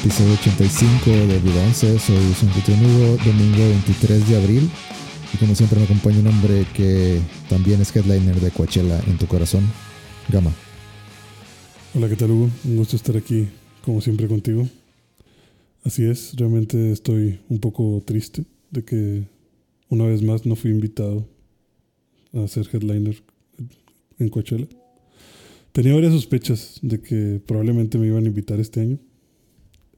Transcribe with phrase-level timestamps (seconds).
[0.00, 1.98] episodio 85 de Vida 11.
[1.98, 2.80] Soy su anfitrión
[3.24, 4.70] domingo 23 de abril.
[5.34, 9.26] Y como siempre me acompaña un hombre que también es headliner de Coachella en tu
[9.26, 9.64] corazón,
[10.28, 10.52] Gama.
[11.94, 12.50] Hola, ¿qué tal Hugo?
[12.64, 13.48] Un gusto estar aquí,
[13.84, 14.68] como siempre, contigo.
[15.84, 19.24] Así es, realmente estoy un poco triste de que
[19.88, 21.26] una vez más no fui invitado
[22.32, 23.20] a ser headliner
[24.18, 24.68] en Coachella.
[25.72, 28.98] Tenía varias sospechas de que probablemente me iban a invitar este año.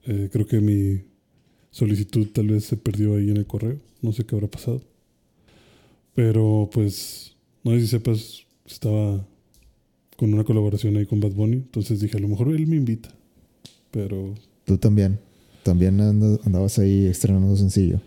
[0.05, 1.03] Eh, creo que mi
[1.69, 3.79] solicitud tal vez se perdió ahí en el correo.
[4.01, 4.81] No sé qué habrá pasado.
[6.13, 9.25] Pero pues, no sé si sepas, estaba
[10.17, 11.57] con una colaboración ahí con Bad Bunny.
[11.57, 13.09] Entonces dije, a lo mejor él me invita.
[13.91, 14.35] Pero...
[14.65, 15.19] Tú también.
[15.63, 18.01] También andabas ahí estrenando sencillo.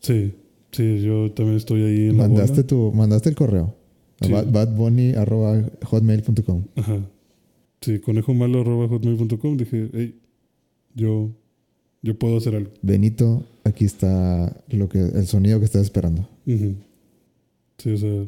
[0.00, 0.32] Sí,
[0.72, 3.74] sí, yo también estoy ahí en mandaste la tu Mandaste el correo.
[4.20, 4.30] Sí.
[4.32, 6.64] badbunny.hotmail.com.
[6.76, 7.00] Ajá.
[7.80, 9.56] Sí, conejomalo.hotmail.com.
[9.56, 10.20] Dije, hey,
[10.94, 11.32] yo,
[12.04, 12.70] yo puedo hacer algo.
[12.82, 16.28] Benito, aquí está lo que, el sonido que estás esperando.
[16.46, 18.24] Sí, o sea,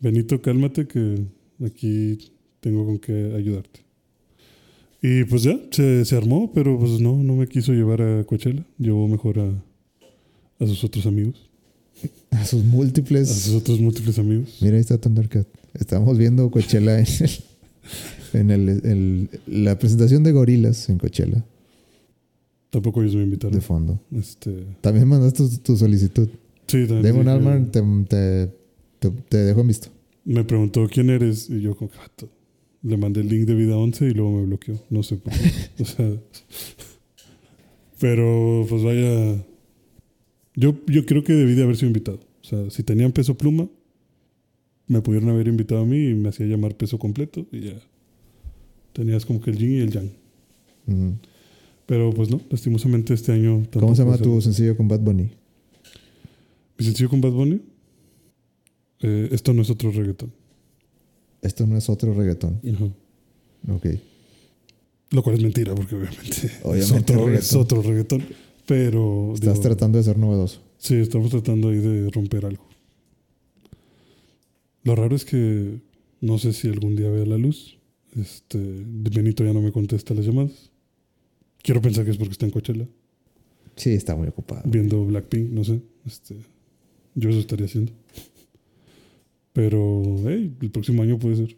[0.00, 1.24] Benito, cálmate que
[1.64, 3.80] aquí tengo con qué ayudarte.
[5.02, 8.64] Y pues ya, se, se armó, pero pues no, no me quiso llevar a Coachella.
[8.78, 9.50] Llevó mejor a,
[10.60, 11.48] a sus otros amigos.
[12.30, 13.30] A sus múltiples.
[13.30, 14.58] A sus otros múltiples amigos.
[14.62, 15.46] Mira, ahí está Thundercat.
[15.74, 17.28] Estamos viendo Coachella en, el,
[18.32, 19.28] en el, el-
[19.64, 21.44] la presentación de gorilas en Coachella,
[22.72, 23.52] Tampoco ellos me invitaron.
[23.54, 24.00] de fondo.
[24.10, 26.28] Este, También mandaste tu, tu solicitud.
[26.66, 28.52] sí, también Damon dije- Albarn te, te,
[28.98, 29.88] te, te dejo en visto.
[30.24, 32.28] Me preguntó quién eres y yo con gato.
[32.82, 34.80] Le mandé el link de vida 11 y luego me bloqueó.
[34.90, 35.38] No sé por qué.
[35.82, 36.10] o sea,
[38.00, 39.44] pero pues vaya.
[40.54, 42.20] Yo, yo creo que debí de haber sido invitado.
[42.42, 43.68] O sea, si tenían peso pluma,
[44.86, 47.80] me pudieron haber invitado a mí y me hacía llamar peso completo y ya.
[48.92, 50.10] Tenías como que el yin y el yang.
[50.86, 51.14] Ujú.
[51.92, 53.66] Pero pues no, lastimosamente este año.
[53.70, 55.28] ¿Cómo se llama tu sencillo con Bad Bunny?
[56.78, 57.60] Mi sencillo con Bad Bunny.
[59.00, 60.32] Eh, esto no es otro reggaetón.
[61.42, 62.60] Esto no es otro reggaetón.
[62.66, 62.86] Ajá.
[63.74, 63.86] Ok.
[65.10, 66.46] Lo cual es mentira, porque obviamente,
[66.80, 68.24] es, otro, es es otro reggaetón.
[68.64, 70.62] Pero Estás digo, tratando de ser novedoso.
[70.78, 72.66] sí, estamos tratando ahí de romper algo.
[74.82, 75.82] Lo raro es que
[76.22, 77.76] no sé si algún día vea la luz.
[78.18, 80.71] Este, Benito ya no me contesta las llamadas.
[81.62, 82.86] Quiero pensar que es porque está en Coachella,
[83.76, 84.62] Sí, está muy ocupado.
[84.66, 85.80] viendo Blackpink, no sé.
[86.06, 86.36] Este,
[87.14, 87.92] yo eso estaría haciendo.
[89.52, 91.54] Pero, hey, el próximo año puede ser.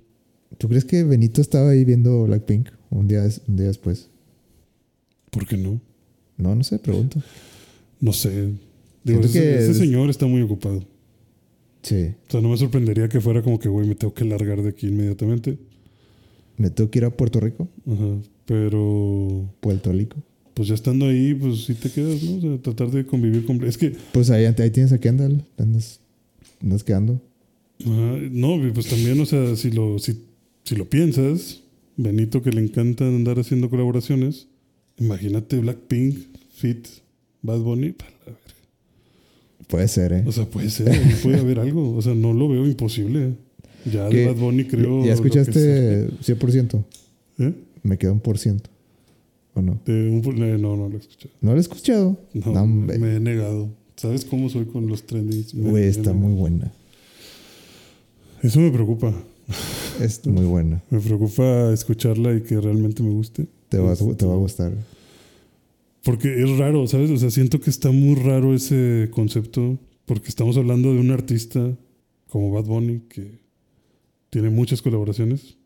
[0.59, 4.11] ¿Tú crees que Benito estaba ahí viendo Blackpink un día, des- un día después?
[5.31, 5.81] ¿Por qué no?
[6.37, 7.23] No, no sé, pregunto.
[8.01, 8.53] No sé.
[9.05, 10.85] Digo, ese, que ese es- señor está muy ocupado.
[11.83, 12.15] Sí.
[12.29, 14.71] O sea, no me sorprendería que fuera como que, güey, me tengo que largar de
[14.71, 15.59] aquí inmediatamente.
[16.57, 17.69] Me tengo que ir a Puerto Rico.
[17.87, 18.19] Ajá.
[18.47, 20.17] Pero, Puerto Rico.
[20.55, 22.37] pues ya estando ahí, pues sí te quedas, ¿no?
[22.37, 23.63] O sea, tratar de convivir con...
[23.65, 25.45] Es que, Pues ahí, ahí tienes a Kendall.
[25.59, 26.01] Andas,
[26.63, 27.21] andas quedando.
[27.81, 30.19] ajá, no, pues también, o sea, si lo, si,
[30.65, 31.61] si lo piensas,
[31.97, 34.49] Benito que le encanta andar haciendo colaboraciones,
[34.99, 36.19] imagínate Blackpink,
[36.55, 36.87] Fit,
[37.43, 38.41] Bad Bunny, pa' la verga.
[39.69, 40.25] Puede ser, ¿eh?
[40.27, 40.91] O sea, puede ser,
[41.23, 41.97] puede haber algo.
[41.97, 43.35] O sea, no lo veo imposible.
[43.91, 44.27] Ya ¿Qué?
[44.27, 45.05] Bad Bunny creo...
[45.05, 46.71] ¿Ya escuchaste 100%?
[46.71, 47.49] sea.
[47.49, 47.55] ¿Eh?
[47.85, 48.71] Me queda un por ciento.
[49.55, 49.79] ¿O no?
[49.85, 51.33] De un- eh, no, no lo he escuchado.
[51.41, 52.19] ¿No lo he escuchado?
[52.33, 53.69] No, me he negado.
[53.95, 55.55] ¿Sabes cómo soy con los trendings?
[55.55, 56.73] Güey, está muy buena.
[58.43, 59.15] Eso me preocupa.
[60.01, 60.83] Es muy buena.
[60.91, 63.47] Me preocupa escucharla y que realmente me guste.
[63.69, 64.73] Te va, Este, te va a gustar.
[66.03, 67.11] Porque es raro, ¿sabes?
[67.11, 69.79] O sea, siento que está muy raro ese concepto.
[70.07, 71.77] Porque estamos hablando de un artista
[72.29, 73.39] como Bad Bunny que
[74.31, 75.57] tiene muchas colaboraciones.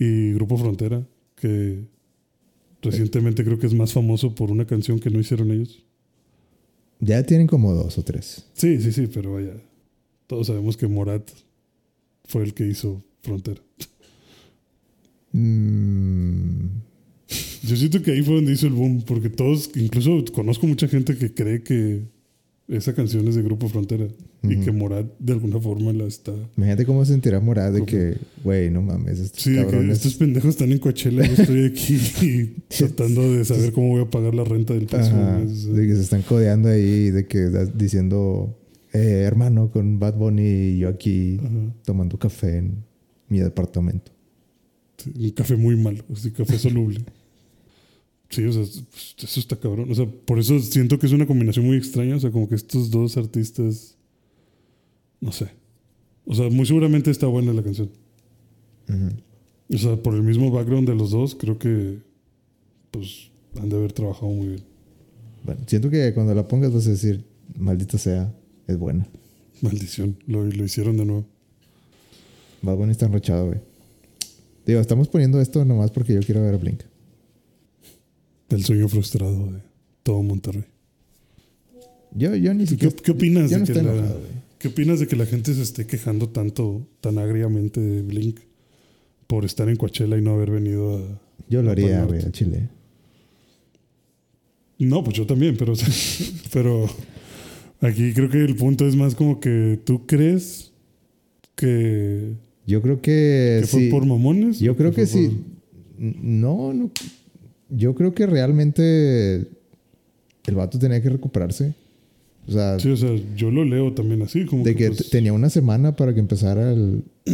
[0.00, 1.06] Y Grupo Frontera,
[1.36, 1.84] que
[2.80, 5.84] recientemente creo que es más famoso por una canción que no hicieron ellos.
[7.00, 8.46] Ya tienen como dos o tres.
[8.54, 9.54] Sí, sí, sí, pero vaya.
[10.26, 11.30] Todos sabemos que Morat
[12.24, 13.60] fue el que hizo Frontera.
[15.32, 16.66] Mm,
[17.62, 21.16] Yo siento que ahí fue donde hizo el boom, porque todos, incluso conozco mucha gente
[21.16, 22.04] que cree que
[22.70, 24.06] esa canción es de Grupo Frontera
[24.42, 26.32] y que Morat de alguna forma la está.
[26.56, 29.96] imagínate cómo se sentirá Morad de que, güey, no mames, estos Sí, de que cabrones.
[29.98, 34.34] estos pendejos están en Coachella, yo estoy aquí tratando de saber cómo voy a pagar
[34.34, 35.66] la renta del próximo mes.
[35.72, 38.56] de que se están codeando ahí, de que diciendo,
[38.92, 41.74] eh, hermano, con Bad Bunny y yo aquí Ajá.
[41.84, 42.84] tomando café en
[43.28, 44.12] mi departamento.
[44.96, 47.00] Sí, un café muy malo, así café soluble.
[48.30, 49.90] Sí, o sea, eso está cabrón.
[49.90, 52.16] O sea, por eso siento que es una combinación muy extraña.
[52.16, 53.96] O sea, como que estos dos artistas.
[55.20, 55.48] No sé.
[56.24, 57.90] O sea, muy seguramente está buena la canción.
[59.72, 61.98] O sea, por el mismo background de los dos, creo que
[62.90, 63.30] pues
[63.60, 64.62] han de haber trabajado muy bien.
[65.44, 67.24] Bueno, siento que cuando la pongas vas a decir,
[67.56, 68.32] maldita sea,
[68.66, 69.08] es buena.
[69.60, 71.26] Maldición, lo, lo hicieron de nuevo.
[72.62, 73.58] Bad Bunny está enrochado, güey.
[74.66, 76.82] Digo, estamos poniendo esto nomás porque yo quiero ver a Blink.
[78.50, 79.60] El sueño frustrado de
[80.02, 80.64] todo Monterrey.
[82.12, 82.94] Yo, yo ni ¿Qué, siquiera...
[83.02, 84.16] qué opinas yo de no que la.
[84.58, 88.40] ¿Qué opinas de que la gente se esté quejando tanto, tan agriamente de Blink
[89.26, 91.20] por estar en Coachella y no haber venido a...
[91.48, 92.68] Yo lo haría, güey, a Chile.
[94.78, 95.72] No, pues yo también, pero,
[96.52, 96.86] pero
[97.80, 100.72] aquí creo que el punto es más como que tú crees
[101.54, 102.34] que,
[102.66, 103.90] Yo creo que, que fue sí.
[103.90, 104.60] por mamones.
[104.60, 105.38] Yo creo que fue sí.
[105.96, 106.90] No, no.
[107.70, 109.36] Yo creo que realmente
[110.46, 111.74] el vato tenía que recuperarse.
[112.48, 115.10] O sea, Sí, o sea, yo lo leo también así, como de que pues, t-
[115.10, 117.04] tenía una semana para que empezara el,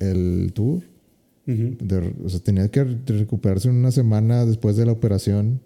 [0.00, 0.82] el tour.
[1.46, 1.76] ujú.
[1.80, 5.60] De- o sea, tenía que re- recuperarse una semana después de la operación.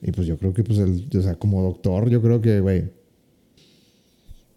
[0.00, 2.84] Y pues yo creo que, pues, el, o sea, como doctor, yo creo que, güey,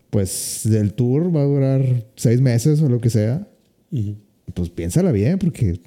[0.09, 3.47] pues el tour va a durar seis meses o lo que sea.
[3.91, 4.15] Ujú.
[4.53, 5.79] Pues piénsala bien, porque,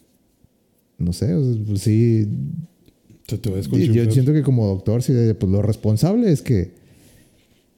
[0.99, 2.29] no sé, o sea, pues sí.
[3.27, 6.73] Te va a y Yo siento que como doctor, sí, pues lo responsable es que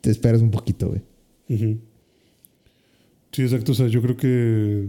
[0.00, 1.78] te esperes un poquito, güey.
[3.32, 3.72] Sí, exacto.
[3.72, 4.88] O sea, yo creo que.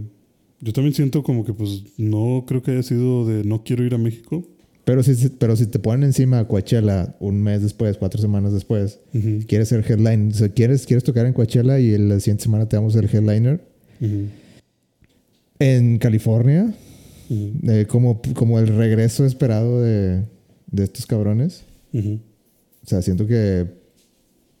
[0.60, 3.94] Yo también siento como que, pues, no creo que haya sido de no quiero ir
[3.94, 4.44] a México.
[4.84, 9.00] Pero si, pero si te ponen encima a Coachella un mes después, cuatro semanas después,
[9.46, 12.76] quieres ser headline, o sea, quieres, quieres tocar en Coachella y la siguiente semana te
[12.76, 13.60] damos el headliner
[15.58, 16.74] en California,
[17.28, 17.70] Ujú.
[17.70, 20.22] eh, como, como el regreso esperado de,
[20.70, 21.64] de estos cabrones.
[21.92, 22.20] Ujú.
[22.84, 23.66] O sea, siento que,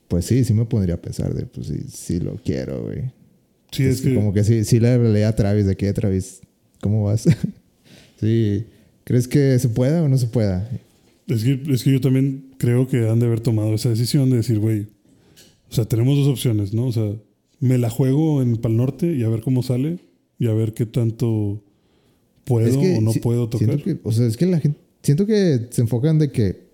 [0.08, 3.10] pues sí, sí me pondría a pensar de, pues sí, sí lo quiero, güey.
[3.72, 4.14] Sí, es que.
[4.14, 6.40] Como que sí, sí le leí a Travis de que, Travis,
[6.80, 7.24] ¿cómo vas?
[8.20, 8.64] sí,
[9.04, 10.68] ¿crees que se pueda o no se pueda?
[11.26, 14.36] Es que, es que yo también creo que han de haber tomado esa decisión de
[14.38, 14.86] decir, güey,
[15.70, 16.86] o sea, tenemos dos opciones, ¿no?
[16.86, 17.12] O sea,
[17.60, 19.98] me la juego en Pal Norte y a ver cómo sale
[20.38, 21.62] y a ver qué tanto
[22.48, 23.80] puedo Es que o no si- puedo tocar.
[23.82, 26.66] Que, o sea, es que la gente, siento que se enfocan de que,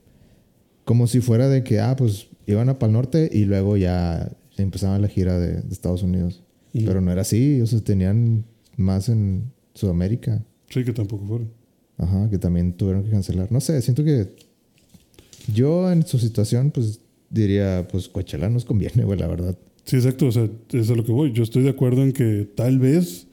[0.85, 5.03] como si fuera de que, ah, pues iban a Pal Norte y luego ya empezaban
[5.03, 6.43] la gira de, de Estados Unidos.
[6.73, 8.44] Pero no era así, o sea, tenían
[8.76, 10.44] más en Sudamérica.
[10.71, 11.50] Sí, que tampoco fueron.
[11.99, 13.53] Ajá, que también tuvieron que cancelar.
[13.53, 14.29] No sé, siento que
[15.53, 17.00] yo en su situación, pues
[17.31, 19.56] diría, pues Coachella nos conviene, güey, la verdad.
[19.85, 20.26] Sí, exacto.
[20.26, 21.32] O sea, es a lo que voy.
[21.32, 23.26] Yo estoy de acuerdo en que tal vez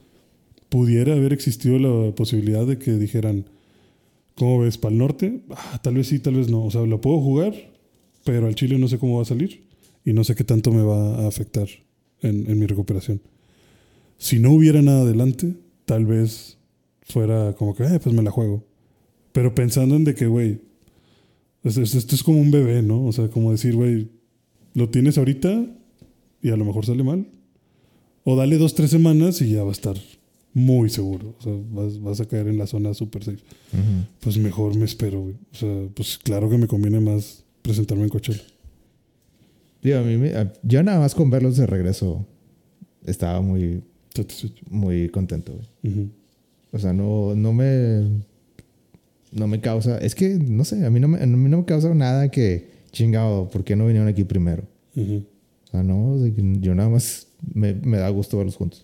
[0.72, 3.44] pudiera haber existido la posibilidad de que dijeran,
[4.36, 4.78] ¿cómo ves?
[4.78, 5.42] ¿Para el norte?
[5.50, 6.64] Ah, tal vez sí, tal vez no.
[6.64, 7.54] O sea, lo puedo jugar,
[8.24, 9.66] pero al Chile no sé cómo va a salir
[10.06, 11.68] y no sé qué tanto me va a afectar
[12.22, 13.22] en, mi recuperación.
[14.18, 16.58] Si no hubiera nada adelante, tal vez
[17.02, 18.64] fuera como que, eh, pues me la juego.
[19.34, 20.62] Pero pensando en de que, güey,
[21.66, 23.06] es- es- esto es como un bebé, ¿no?
[23.06, 24.08] O sea, como decir, güey,
[24.74, 25.66] lo tienes ahorita
[26.42, 27.28] y a lo mejor sale mal.
[28.24, 29.98] O dale dos, tres semanas y ya va a estar
[30.54, 31.36] muy seguro.
[31.40, 33.40] O sea, vas, vas a caer en la zona super safe.
[34.20, 35.36] Pues mejor me espero, güey.
[35.54, 38.42] O sea, pues claro que me conviene más presentarme en Coachella.
[39.82, 42.26] Digo, a mí me- a- yo nada más con verlos de regreso
[43.06, 43.84] estaba muy,
[44.70, 45.94] muy contento, güey.
[45.94, 46.10] Ujú.
[46.74, 48.22] O sea, no, no me.
[49.32, 49.98] No me causa.
[49.98, 52.70] Es que, no sé, a mí no me, a mí no me causa nada que.
[52.92, 54.64] Chingado, ¿por qué no vinieron aquí primero?
[54.98, 55.24] Ujú.
[55.68, 56.18] O sea, no,
[56.60, 58.84] yo nada más me, me da gusto verlos juntos.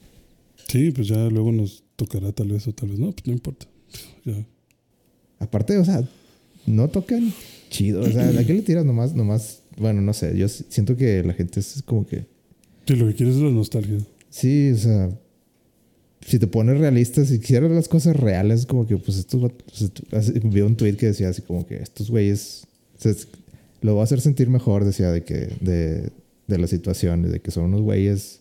[0.67, 3.65] Sí, pues ya luego nos tocará tal vez o tal vez no, pues no importa.
[4.25, 4.45] Ya.
[5.39, 6.07] Aparte, o sea,
[6.65, 7.31] no tocan
[7.69, 8.01] chido.
[8.01, 9.15] O sea, ¿a qué le tiras nomás?
[9.15, 10.37] Nomás, bueno, no sé.
[10.37, 12.25] Yo siento que la gente es como que.
[12.85, 13.97] Sí, lo que quieres es la nostalgia.
[14.29, 15.09] Sí, o sea.
[16.25, 19.49] Si te pones realista, si quisieras las cosas reales, como que, pues estos.
[20.09, 22.63] pues, vi un tweet que decía así como que estos güeyes.
[22.97, 23.27] o sea, es-
[23.81, 25.49] lo va a hacer sentir mejor, decía, de que.
[25.61, 26.09] De,
[26.47, 28.39] de la situación, de que son unos güeyes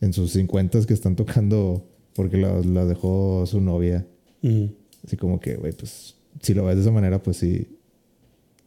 [0.00, 4.06] en sus 50 que están tocando porque la, la dejó su novia.
[4.42, 4.70] Ujú.
[5.06, 6.14] Así como que, güey, pues.
[6.42, 7.66] Si lo ves de esa manera, pues sí.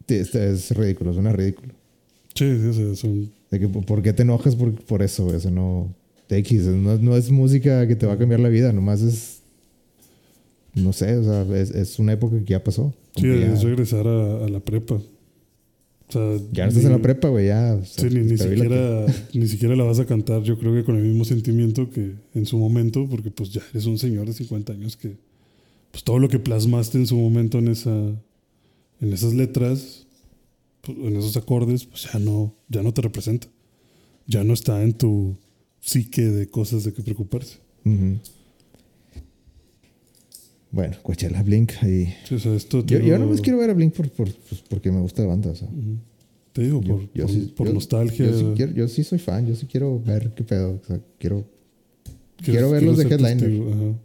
[0.08, 1.74] sí, Es, ridículo, suena ridículo.
[2.36, 5.26] Sí, sí, sea, son- De que, ¿Por qué te enojas por, por eso?
[5.26, 5.38] güey?
[5.38, 5.94] Eso no.
[6.30, 9.42] X, no, no es música que te va a cambiar la vida, nomás es.
[10.74, 12.94] No sé, o sea, es, es una época que ya pasó.
[13.16, 15.00] sí, ya, es regresar a, a la prepa.
[16.10, 17.76] O sea, ya no estás ni- en la prepa, güey, ya.
[17.82, 20.96] o sea, Sí, ni, siquiera, ni siquiera la vas a cantar, yo creo que con
[20.98, 24.74] el mismo sentimiento que en su momento, porque pues ya eres un señor de 50
[24.74, 25.16] años que
[25.92, 27.92] pues todo lo que plasmaste en su momento en esa
[29.02, 30.06] en esas letras,
[30.82, 33.48] pues, en esos acordes, pues ya no, ya no te representa.
[34.28, 35.36] Ya no está en tu
[35.82, 37.58] psique de cosas de que preocuparse.
[37.86, 38.18] Ujú.
[40.74, 41.72] Bueno, Coachella, Blink.
[41.84, 42.08] Y...
[42.28, 44.62] Sí, o sea, esto te Yo, yo nomás quiero ver a Blink por, por- pues,
[44.68, 45.52] porque me gusta la banda.
[45.52, 45.68] O sea.
[45.70, 45.98] Ujú.
[46.52, 48.26] Te digo, Yo- por, yo por- sí- por nostalgia.
[48.26, 50.80] Yo sí, quiero- yo sí soy fan, yo sí quiero ver qué pedo.
[50.84, 51.46] O sea, quiero.
[52.44, 53.72] quiero verlos de headliner.
[53.72, 54.00] ajá.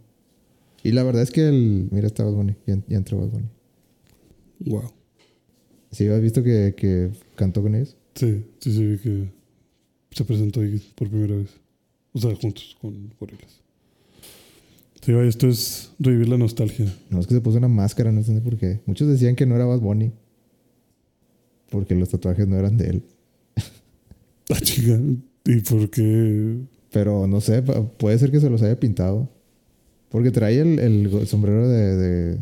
[0.83, 1.89] Y la verdad es que el.
[1.91, 2.55] Mira, está Bad Bunny.
[2.65, 3.47] Ya, ya entró Bad Bunny.
[4.59, 4.93] Wow.
[5.91, 7.97] ¿Sí has visto que, que cantó con ellos?
[8.15, 9.29] Sí, sí, sí, vi que
[10.11, 11.49] se presentó ahí por primera vez.
[12.13, 13.59] O sea, juntos con Gorillaz.
[15.01, 16.85] Sí, esto es revivir la nostalgia.
[17.09, 18.81] No es que se puso una máscara, no sé por qué.
[18.85, 20.11] Muchos decían que no era Bad Bunny.
[21.69, 23.03] Porque los tatuajes no eran de él.
[24.51, 24.99] Ah, chica.
[25.45, 26.57] ¿Y por qué?
[26.91, 29.29] Pero no sé, puede ser que se los haya pintado.
[30.09, 32.37] Porque trae el, sombrero de, de-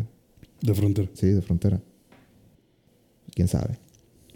[0.61, 1.09] De frontera.
[1.13, 1.81] Sí, de frontera.
[3.35, 3.77] Quién sabe.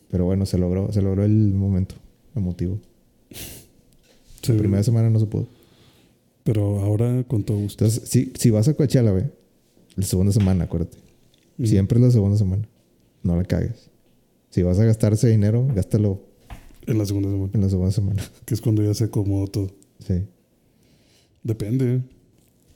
[0.10, 1.96] Pero bueno, se logró, se logró el momento
[2.36, 2.78] emotivo.
[3.30, 5.48] Sí, La primera semana no se pudo.
[6.44, 7.86] Pero ahora con todo gusto.
[7.86, 9.26] Entonces, si, si vas a Coachella, güey,
[9.96, 10.98] la segunda semana, acuérdate.
[11.64, 12.68] Siempre es la segunda semana.
[13.24, 13.90] No la cagues.
[14.50, 16.24] Si vas a gastar ese dinero, gástalo
[16.88, 17.52] En la segunda semana.
[17.54, 18.24] en la segunda semana.
[18.46, 19.68] Que es cuando ya se acomodó todo.
[20.00, 20.24] Sí.
[21.44, 22.02] Depende.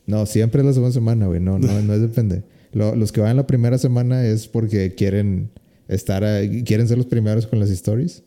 [0.05, 1.39] No, siempre es la segunda semana, güey.
[1.39, 2.43] No, no, no es depende.
[2.73, 5.49] Lo- los que van la primera semana es porque quieren
[5.87, 8.23] estar, ahí- quieren ser los primeros con las stories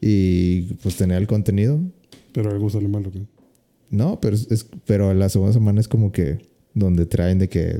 [0.00, 1.80] y pues tener el contenido.
[2.32, 3.22] Pero algo sale mal, ¿o qué?
[3.90, 6.38] No, pero es, pero la segunda semana es como que
[6.74, 7.78] donde traen de que,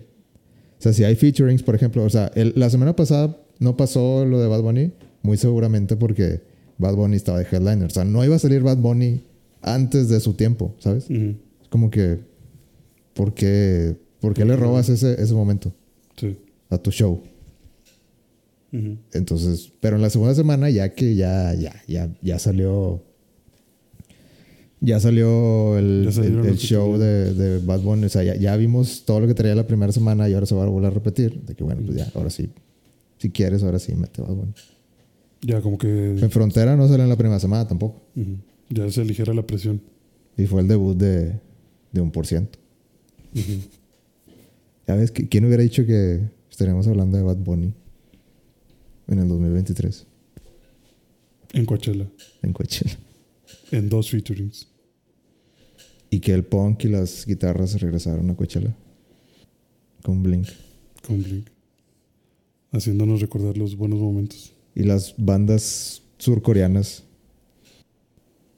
[0.78, 4.24] o sea, si hay featurings, por ejemplo, o sea, el- la semana pasada no pasó
[4.26, 6.40] lo de Bad Bunny, muy seguramente porque
[6.78, 9.22] Bad Bunny estaba de headliner, o sea, no iba a salir Bad Bunny
[9.62, 11.08] antes de su tiempo, ¿sabes?
[11.10, 12.18] Es como que,
[13.14, 15.72] ¿por qué, por qué le robas ese, ese momento
[16.16, 16.36] Sí.
[16.70, 17.22] a tu show?
[19.12, 23.02] Entonces, pero en la segunda semana ya que ya, ya, ya, ya salió,
[24.80, 29.20] ya salió el, Ya show de, de Bad Bunny, o sea, ya, ya vimos todo
[29.20, 31.54] lo que traía la primera semana y ahora se va a volver a repetir, de
[31.54, 32.50] que bueno, pues ya, ahora sí,
[33.18, 34.52] si quieres, ahora sí, mete Bad Bunny.
[35.42, 38.02] Ya como que En Frontera no salió en la primera semana tampoco,
[38.68, 39.80] ya se aligera la presión.
[40.36, 41.38] y fue el debut de,
[41.92, 42.58] de un por ciento.
[44.86, 46.20] Ya ves, que- ¿quién hubiera dicho que
[46.50, 47.72] estaríamos hablando de Bad Bunny
[49.08, 50.06] en el 2023
[51.52, 52.06] En Coachella.
[52.42, 52.98] en Coachella?
[53.72, 54.68] En dos featurings.
[56.10, 58.74] Y que el punk y las guitarras regresaron a Coachella.
[60.02, 60.48] Con Blink.
[61.06, 61.46] Con Blink.
[62.72, 64.52] Haciéndonos recordar los buenos momentos.
[64.74, 67.04] Y las bandas surcoreanas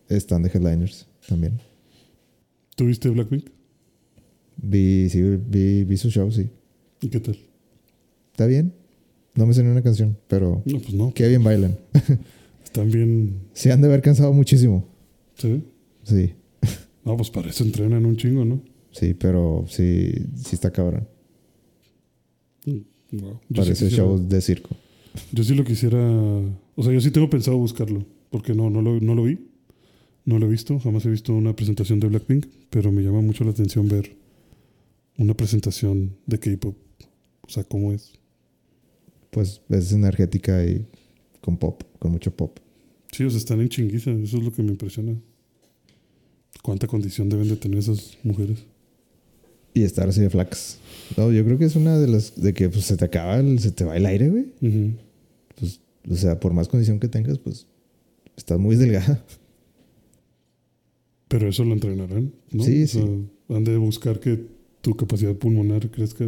[0.09, 1.61] están de headliners también.
[2.77, 3.47] ¿Tuviste Blackpink?
[4.57, 6.49] Vi, sí, vi, vi su show, sí.
[7.01, 7.37] ¿Y qué tal?
[8.33, 8.73] Está bien.
[9.35, 11.13] No me sé ni una canción, pero No, pues no.
[11.15, 11.79] qué bien bailan.
[12.65, 13.41] Están bien.
[13.55, 14.87] Se han de haber cansado muchísimo.
[15.37, 15.65] ¿Sí?
[16.05, 16.35] Sí,
[17.05, 18.63] No, pues para eso entrenan un chingo, ¿no?
[18.93, 21.09] sí, pero sí, sí está cabrón.
[22.67, 23.41] Wow.
[23.49, 24.71] Sí Parece quisiera- show de circo.
[25.33, 25.99] yo sí lo quisiera.
[26.75, 28.05] O sea, yo sí tengo pensado buscarlo.
[28.31, 29.39] Porque no, no, lo, no lo vi.
[30.25, 30.79] No lo he visto.
[30.79, 32.47] Jamás he visto una presentación de Blackpink.
[32.71, 34.17] Pero me llama mucho la atención ver
[35.19, 36.77] una presentación de K-pop.
[37.43, 38.13] O sea, cómo es.
[39.31, 40.87] Pues es energética y
[41.43, 42.59] con pop, con mucho pop.
[43.11, 44.11] Sí, o sea, están en chinguiza.
[44.13, 45.15] Eso es lo que me impresiona.
[46.63, 48.59] ¿Cuánta condición deben de tener esas mujeres?
[49.75, 50.79] Y estar así de flacas.
[51.17, 53.59] No, yo creo que es una de las de que pues, se te acaba, el-
[53.59, 54.47] se te va el aire, güey.
[55.59, 57.67] Pues, o sea, por más condición que tengas, pues
[58.37, 59.25] estás muy delgada.
[61.29, 62.63] Pero eso lo entrenarán, ¿no?
[62.65, 63.03] Sí, O sea,
[63.57, 64.47] Han de buscar que
[64.81, 66.27] tu capacidad pulmonar crezca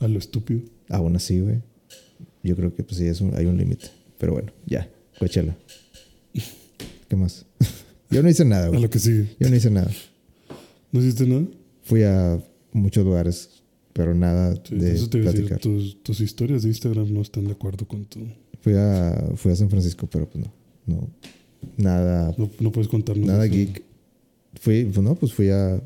[0.00, 0.60] a lo estúpido.
[0.88, 1.60] Aún así, güey.
[2.42, 3.86] Yo creo que pues sí, es un- hay un límite.
[4.18, 5.56] Pero bueno, ya, Coachella.
[7.08, 7.46] ¿Qué más?
[8.10, 8.80] Yo no hice nada, A güey.
[8.82, 9.36] lo que sigue.
[9.38, 9.90] Yo no hice nada.
[10.92, 11.44] ¿No hiciste nada?
[11.82, 13.62] Fui a muchos lugares,
[13.92, 15.60] pero nada Sí, de eso te a decir, platicar.
[15.60, 18.20] tus, tus historias de Instagram no están de acuerdo con tu...
[18.60, 20.52] Fui a, fui a San Francisco, pero pues no.
[20.86, 21.08] No.
[21.76, 23.26] Nada, No, no puedes contarnos.
[23.26, 23.54] nada eso.
[23.54, 23.82] geek.
[24.60, 25.80] Fui, pues no, pues fui a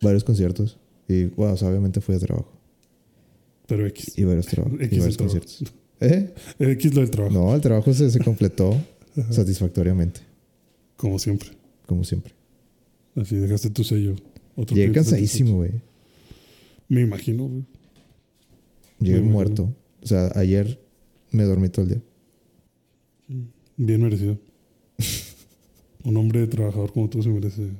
[0.00, 0.78] varios conciertos.
[1.08, 2.52] Y, bueno, o sea, obviamente fui a trabajo.
[3.66, 4.16] Pero X.
[4.16, 4.78] Y varios trabajos.
[4.80, 5.38] X Y varios trabajo.
[5.40, 5.72] conciertos.
[6.00, 6.34] ¿Eh?
[6.72, 7.34] X lo del trabajo.
[7.34, 8.74] No, el trabajo se, se completó
[9.30, 10.20] satisfactoriamente,
[10.98, 11.50] Como siempre.
[11.86, 12.34] como siempre.
[13.16, 14.14] Así dejaste tu sello.
[14.56, 15.70] Otro Llegué cansadísimo, güey.
[16.88, 17.64] Me imagino, güey.
[19.00, 19.32] Llegué Me imagino.
[19.32, 19.76] muerto.
[20.02, 20.78] O sea, ayer
[21.30, 22.02] me dormí todo el día.
[23.76, 24.38] Bien merecido.
[26.04, 27.70] Un hombre trabajador como tú se merece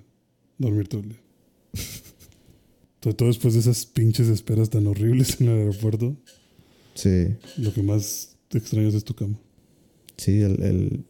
[0.58, 1.20] dormir todo el día.
[3.02, 6.16] Sobre todo después de esas pinches esperas tan horribles en el aeropuerto,
[6.94, 9.38] Sí, lo que más te extrañas es tu cama.
[10.16, 11.04] sí, el, el,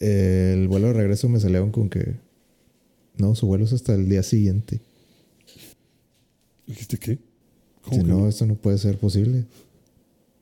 [0.00, 2.16] el vuelo de regreso me salieron con que.
[3.18, 4.80] No, su vuelo es hasta el día siguiente.
[6.66, 7.18] ¿Dijiste qué?
[7.82, 8.28] ¿Cómo Si que no, no?
[8.28, 9.44] esto no puede ser posible.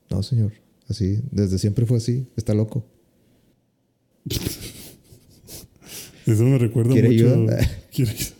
[0.09, 0.53] No, señor.
[0.87, 2.25] Así, desde siempre fue así.
[2.35, 2.85] Está loco.
[6.25, 7.25] Eso me recuerda ¿Quiere mucho.
[7.33, 7.57] ayuda?
[7.93, 8.31] ¿Quiere ayuda?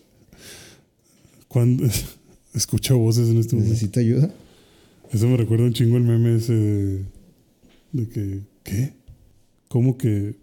[1.47, 1.85] Cuando
[2.53, 3.73] escucha voces en este momento.
[3.73, 4.31] ¿Necesita ayuda?
[5.11, 7.03] Eso me recuerda un chingo el meme ese de,
[7.93, 8.93] de que, ¿qué?
[9.67, 10.35] ¿Cómo que,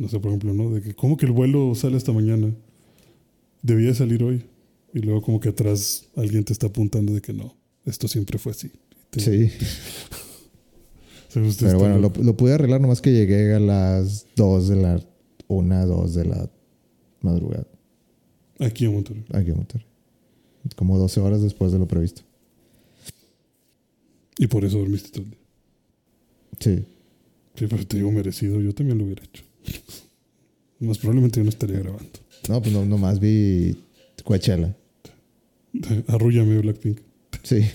[0.00, 0.70] no sé, por ejemplo, ¿no?
[0.70, 2.52] De que, ¿cómo que el vuelo sale hasta mañana?
[3.62, 4.42] Debía salir hoy.
[4.92, 7.54] Y luego como que atrás alguien te está apuntando de que no,
[7.84, 8.70] esto siempre fue así.
[9.10, 9.50] Te- Sí.
[11.60, 15.00] Pero bueno, lo pude arreglar nomás que llegué a las 2 de la...
[15.46, 16.50] 1, 2 de la
[17.22, 17.66] madrugada.
[18.60, 19.24] Aquí en Monterrey.
[19.32, 19.86] Aquí en Monterrey.
[20.76, 22.22] Como 12 horas después de lo previsto.
[24.38, 25.38] Y por eso dormiste todo el día.
[26.58, 26.84] Sí.
[27.56, 29.42] Sí, pero te digo merecido, yo también lo hubiera hecho.
[30.80, 32.18] Más probablemente yo no estaría grabando.
[32.48, 33.76] No, pues no, nomás vi
[34.24, 34.74] Coachella.
[36.08, 37.00] Arrúllame, Blackpink.
[37.42, 37.66] Sí.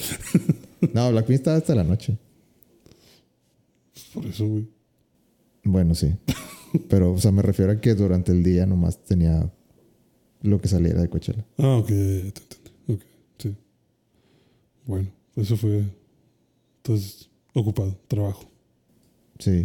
[0.94, 2.18] No, Blackpink estaba hasta la noche.
[4.13, 4.68] Por eso, güey.
[5.63, 6.13] Bueno, sí.
[6.89, 9.51] Pero, o sea, me refiero a que durante el día nomás tenía
[10.42, 11.46] lo que saliera de Coachella.
[11.58, 12.72] Ah, ok, ya, ya te entendí.
[12.94, 13.01] Ok,
[13.38, 13.56] sí.
[14.86, 15.84] Bueno, eso fue.
[16.77, 18.50] Entonces, ocupado, trabajo.
[19.39, 19.63] Sí.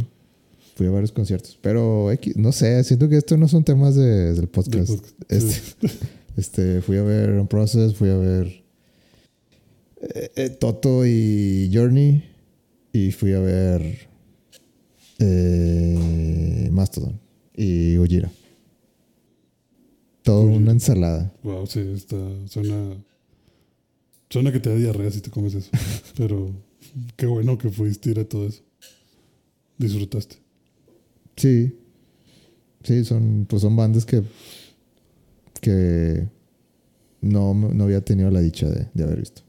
[0.81, 1.59] Fui a varios conciertos.
[1.61, 4.91] Pero, no sé, siento que estos no son temas de- del podcast.
[5.29, 5.75] Este, sí.
[6.39, 8.65] este, fui a ver On Process, fui a ver
[10.01, 12.25] eh, eh, Toto y Journey.
[12.95, 14.09] Y fui a ver
[15.19, 17.21] eh, Mastodon
[17.55, 18.33] y Ujira.
[20.23, 21.31] Todo una ensalada.
[21.43, 22.17] Wow, sí, está.
[22.47, 22.97] Suena.
[24.31, 25.69] Suena que te da diarrea si te comes eso.
[26.17, 26.55] Pero
[27.17, 28.63] qué bueno que pudiste ir a todo eso.
[29.77, 30.37] Disfrutaste.
[31.41, 31.77] Sí.
[32.83, 34.23] Sí, son, pues son bandas que,
[35.61, 36.27] que
[37.21, 39.43] no, no había tenido la dicha de, de haber visto.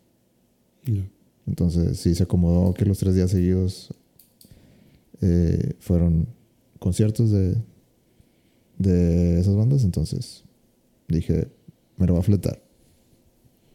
[1.48, 3.94] Entonces sí se acomodó que los tres días seguidos
[5.22, 6.28] eh, fueron
[6.80, 7.56] conciertos de,
[8.78, 9.84] de esas bandas.
[9.84, 10.44] Entonces
[11.08, 11.48] dije,
[11.98, 12.62] me lo va a fletar.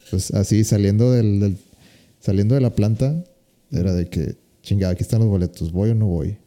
[0.09, 1.57] Pues así saliendo del, del-
[2.19, 3.23] saliendo de la planta,
[3.71, 6.37] era de que, chingada, aquí están los boletos, ¿voy o no voy?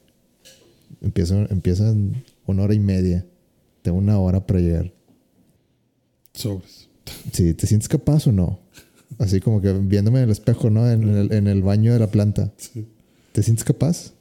[1.00, 3.26] Empiezan, empiezan una hora y media.
[3.82, 4.92] Tengo una hora para llegar.
[6.34, 6.88] Sobres.
[7.32, 8.60] Sí, ¿te sientes capaz o no?
[9.18, 10.90] Así como que viéndome en el espejo, ¿no?
[10.90, 12.52] En el, en el baño de la planta.
[12.56, 12.86] Sí.
[13.32, 14.12] ¿Te sientes capaz?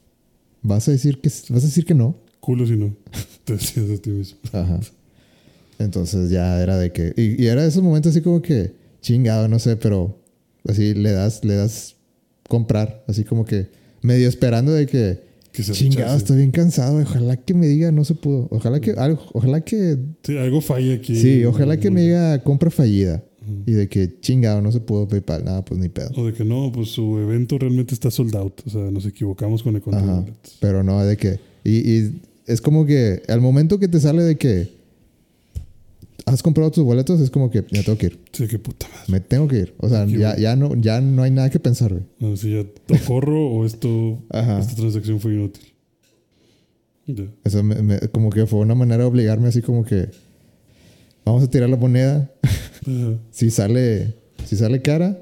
[0.61, 2.15] ¿Vas a decir que, vas a decir que no?
[2.39, 2.95] Culo si no.
[3.45, 4.39] Te decías a ti mismo.
[4.51, 4.79] Ajá.
[5.77, 7.13] Entonces ya era de que...
[7.15, 10.19] Y, y era esos momentos así como que chingado, no sé, pero
[10.67, 11.95] así le das, le das
[12.47, 13.03] comprar.
[13.07, 13.69] Así como que
[14.01, 15.28] medio esperando de que...
[15.51, 16.99] Que se Chingado, estoy bien cansado.
[16.99, 18.47] Ojalá que me diga no se pudo.
[18.51, 18.91] Ojalá que...
[18.91, 19.97] Algo, ojalá que...
[20.23, 21.15] Sí, algo falla aquí.
[21.15, 23.23] Sí, ojalá que me diga compra fallida.
[23.65, 25.43] Y de que chingado, no se pudo PayPal.
[25.43, 26.11] Nada, pues ni pedo.
[26.15, 28.61] O de que no, pues su evento realmente está sold out.
[28.65, 30.57] O sea, nos equivocamos con el boletos.
[30.59, 31.39] Pero no, de que.
[31.63, 34.78] Y, y es como que al momento que te sale de que
[36.25, 38.19] has comprado tus boletos, es como que ya tengo que ir.
[38.31, 39.03] Sí, qué puta madre.
[39.07, 39.73] Me tengo que ir.
[39.79, 42.03] O sea, ya, ya, no, ya no hay nada que pensar, güey.
[42.19, 44.59] No, si ya o corro o esto, Ajá.
[44.59, 45.63] esta transacción fue inútil.
[47.07, 47.25] Ya.
[47.43, 50.09] Eso me- me- como que fue una manera de obligarme así como que
[51.25, 52.31] vamos a tirar la moneda.
[53.31, 55.21] Si sale, si sale cara,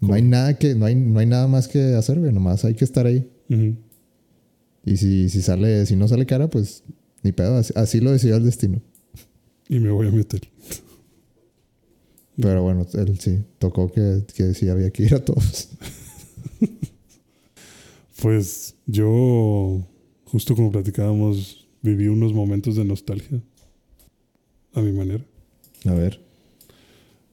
[0.00, 2.32] no hay nada que, no hay, no hay nada más que hacer, güey.
[2.32, 3.30] Nomás hay que estar ahí.
[3.48, 3.76] Ujú.
[4.84, 6.82] Y si, si sale, si no sale cara, pues
[7.22, 7.56] ni pedo.
[7.56, 8.82] Así, así lo decidió el destino.
[9.68, 10.48] Y me voy a meter.
[12.40, 15.70] Pero bueno, él sí, tocó que, que sí había que ir a todos.
[18.22, 19.86] Pues yo,
[20.24, 23.42] justo como platicábamos, viví unos momentos de nostalgia.
[24.72, 25.24] A mi manera.
[25.84, 26.20] A ver.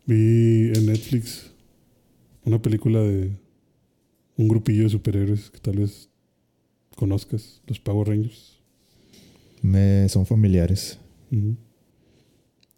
[0.05, 1.51] Vi en Netflix
[2.43, 3.31] una película de
[4.35, 6.09] un grupillo de superhéroes que tal vez
[6.95, 8.59] conozcas, los Power Rangers.
[9.61, 10.99] Me son familiares.
[11.31, 11.55] Ujú.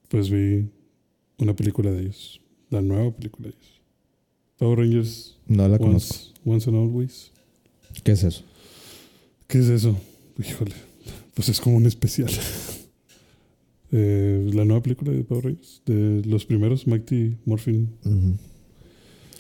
[0.10, 0.70] Pues vi
[1.38, 3.82] una película de ellos, la nueva película de ellos.
[4.58, 6.34] Power Rangers No la conozco.
[6.46, 7.32] Once, and Always.
[8.04, 8.44] ¿Qué es eso?
[9.48, 9.98] ¿Qué es eso?
[10.40, 10.74] Híjole,
[11.34, 12.32] pues es como un especial.
[13.98, 17.88] Eh, la nueva película de Power Rangers, de los primeros, Mighty Morphin.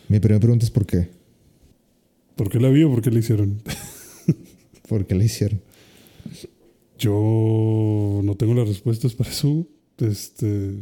[0.07, 1.09] Mi primera pregunta es ¿por qué?
[2.35, 3.61] ¿Por qué la vi o por qué la hicieron?
[4.87, 5.59] ¿Por qué la hicieron?
[6.97, 9.67] Yo no tengo las respuestas para eso.
[9.99, 10.75] Este,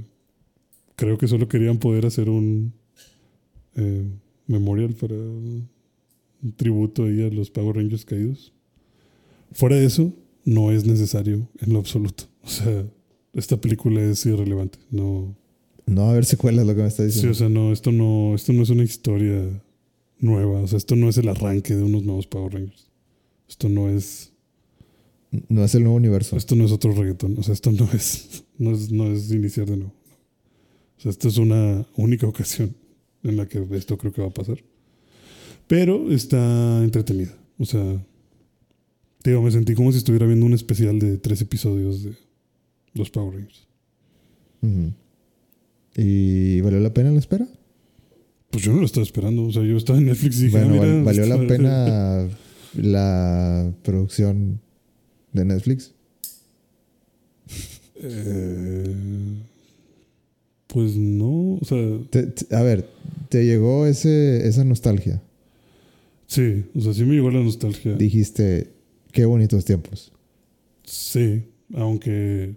[0.96, 2.74] creo que solo querían poder hacer un
[3.76, 4.08] eh,
[4.48, 5.70] memorial para un
[6.56, 8.54] tributo ahí a los Power Rangers caídos.
[9.52, 10.12] Fuera de eso,
[10.46, 12.26] no es necesario en lo absoluto.
[12.44, 12.86] O sea,
[13.34, 14.80] esta película es irrelevante.
[14.92, 15.36] No,
[15.86, 17.32] No va a haber secuelas, lo que me está sí, diciendo.
[17.32, 19.62] o sea, no, esto no, esto no es una historia
[20.20, 20.62] nueva.
[20.62, 22.90] O sea, esto no es el arranque de unos nuevos Power Rangers.
[23.48, 24.33] Esto no es.
[25.50, 26.38] No es el nuevo universo.
[26.38, 27.38] Esto no es otro reggaetón.
[27.40, 28.44] O sea, esto no es.
[28.58, 29.94] No es, no es iniciar de nuevo.
[30.98, 32.76] O sea, esto es una única ocasión
[33.24, 34.60] en la que esto creo que va a pasar.
[35.68, 37.36] Pero está entretenida.
[37.58, 38.06] O sea,
[39.24, 42.16] digo, me sentí como si estuviera viendo un especial de tres episodios de
[42.94, 43.68] los Power Rangers.
[45.96, 47.48] ¿Y valió la pena la espera?
[48.52, 49.46] Pues yo no lo estaba esperando.
[49.46, 52.30] O sea, yo estaba en Netflix y dije, bueno, ah, mira, valió la pena
[52.76, 54.62] la producción
[55.34, 55.92] de Netflix.
[57.96, 59.36] Eh,
[60.68, 61.78] pues no, o sea,
[62.10, 62.90] Te- te- a ver,
[63.30, 65.22] ¿te llegó ese, esa nostalgia?
[66.26, 67.94] sí, o sea, sí me llegó la nostalgia.
[67.94, 68.72] Dijiste,
[69.12, 70.12] qué bonitos tiempos.
[70.84, 71.44] Sí,
[71.76, 72.56] aunque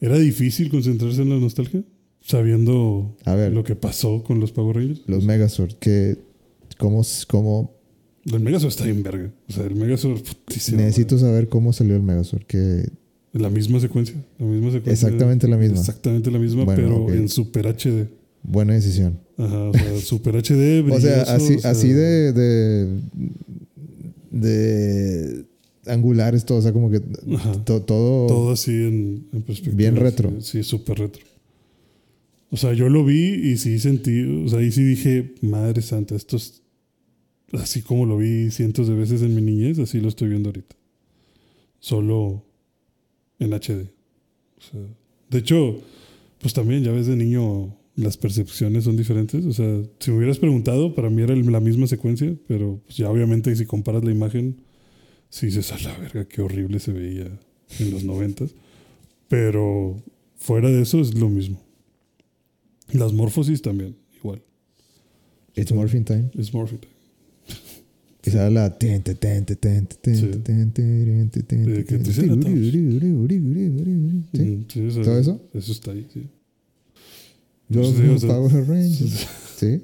[0.00, 1.82] era difícil concentrarse en la nostalgia,
[2.20, 5.02] sabiendo A ver, lo que pasó con los Power Rangers.
[5.06, 6.18] los Megazord, que,
[6.78, 7.74] ¿cómo, cómo
[8.32, 9.32] El Megazord está bien verga.
[9.48, 12.44] O sea, el Megazord putísimo, necesito saber cómo salió el Megazord?
[12.46, 12.88] Que
[13.32, 14.92] La misma secuencia, la misma secuencia.
[14.92, 15.78] exactamente la misma.
[15.78, 18.08] Exactamente la misma, Bueno, pero en Super HD.
[18.42, 19.18] Buena decisión.
[19.36, 23.00] Ajá, o sea, Super HD, O sea, brilloso, así, o sea, así de, de,
[24.30, 25.44] de
[25.86, 29.76] angulares, todo, o sea, como que to- todo, Todo así en, en perspectiva.
[29.76, 30.30] Bien retro.
[30.40, 31.22] Sí, sí, súper retro.
[32.50, 36.14] O sea, yo lo vi y sí sentí, o sea, ahí sí dije, madre santa,
[36.14, 36.62] esto es
[37.52, 40.76] así como lo vi cientos de veces en mi niñez, así lo estoy viendo ahorita.
[41.80, 42.44] Solo
[43.38, 43.90] en HD.
[44.56, 44.80] O sea,
[45.30, 45.80] de hecho,
[46.40, 49.44] pues también ya ves de niño las percepciones son diferentes.
[49.44, 53.10] O sea, si me hubieras preguntado, para mí era la misma secuencia, pero pues ya
[53.10, 54.60] obviamente si comparas la imagen,
[55.30, 57.26] sí dices, a la verga, qué horrible se veía
[57.80, 58.54] en los noventas.
[59.26, 60.00] Pero
[60.36, 61.60] fuera de eso es lo mismo.
[62.92, 64.42] Las morfosis también, igual.
[65.56, 66.30] It's Morphine Time.
[66.38, 66.78] Es morphin.
[66.80, 66.97] Y
[74.32, 74.42] que.
[74.42, 75.40] Mm, sea, ¿Todo eso?
[75.54, 76.26] Eso está ahí, sí.
[77.68, 79.26] Los sea, Power Rangers.
[79.56, 79.82] ¿Sí?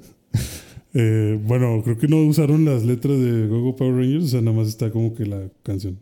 [0.97, 4.55] Eh, bueno, creo que no usaron las letras de Gogo Power Rangers, o sea, nada
[4.55, 5.99] más está como que la canción.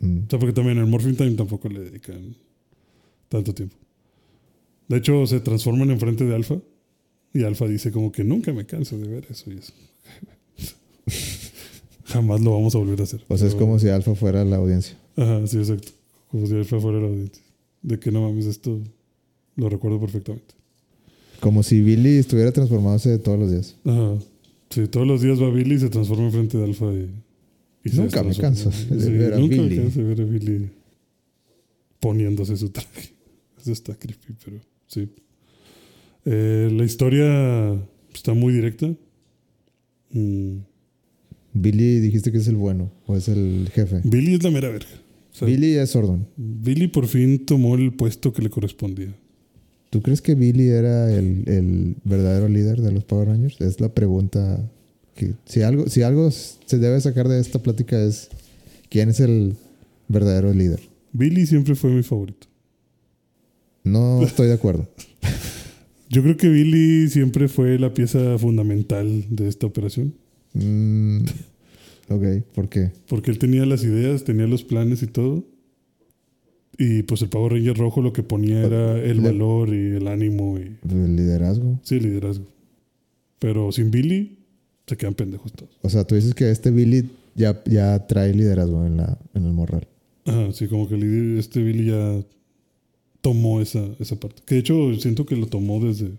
[0.00, 0.20] Mm.
[0.26, 2.34] O sea, porque también en Morphin Time tampoco le dedican
[3.28, 3.76] tanto tiempo.
[4.88, 6.58] De hecho, se transforman en frente de Alpha
[7.34, 9.72] y Alpha dice como que nunca me canso de ver eso y eso.
[12.06, 13.22] Jamás lo vamos a volver a hacer.
[13.28, 14.96] O sea, es Pero- como si Alpha fuera la audiencia.
[15.16, 15.92] Ajá, sí, exacto.
[16.30, 17.42] Como si Alpha fuera la audiencia.
[17.82, 18.78] De que no mames, esto
[19.56, 20.54] lo recuerdo perfectamente.
[21.40, 23.76] Como si Billy estuviera transformándose todos los días.
[23.84, 24.14] Ajá.
[24.70, 27.08] Sí, todos los días va Billy y se transforma en frente de Alpha y,
[27.84, 29.76] y se Nunca me canso de ver a nunca Billy.
[29.76, 30.70] me canso de ver a Billy
[32.00, 33.10] poniéndose su traje.
[33.60, 35.08] Eso está creepy, pero sí.
[36.24, 37.78] Eh, la historia
[38.12, 38.90] está muy directa.
[40.10, 40.56] Mm,
[41.54, 44.00] Billy dijiste que es el bueno o es el jefe.
[44.04, 44.90] Billy es la mera verga.
[45.32, 46.26] O sea, Billy es Sordon.
[46.36, 49.14] Billy por fin tomó el puesto que le correspondía.
[49.90, 53.60] ¿Tú crees que Billy era el, el verdadero líder de los Power Rangers?
[53.60, 54.68] Es la pregunta
[55.14, 58.28] que si algo, si algo se debe sacar de esta plática es
[58.88, 59.54] quién es el
[60.08, 60.80] verdadero líder.
[61.12, 62.48] Billy siempre fue mi favorito.
[63.84, 64.88] No estoy de acuerdo.
[66.10, 70.14] Yo creo que Billy siempre fue la pieza fundamental de esta operación.
[70.54, 71.18] Mm,
[72.08, 72.90] ok, ¿por qué?
[73.08, 75.44] Porque él tenía las ideas, tenía los planes y todo.
[76.76, 80.08] Y pues el Power Ranger rojo lo que ponía era el Le- valor y el
[80.08, 81.78] ánimo y El liderazgo.
[81.82, 82.46] sí, el liderazgo.
[83.38, 84.38] Pero sin Billy
[84.86, 85.70] se quedan pendejos todos.
[85.82, 89.52] O sea, tú dices que este Billy ya, ya trae liderazgo en, la, en el
[89.52, 89.86] morral.
[90.24, 92.24] Ajá, sí, como que el este Billy ya
[93.20, 94.42] tomó esa, esa parte.
[94.44, 96.10] Que de hecho siento que lo tomó desde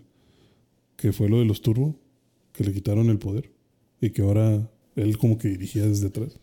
[0.96, 1.94] que fue lo de los Turbo,
[2.52, 3.50] que le quitaron el poder.
[4.00, 6.38] Y que ahora él como que dirigía desde atrás.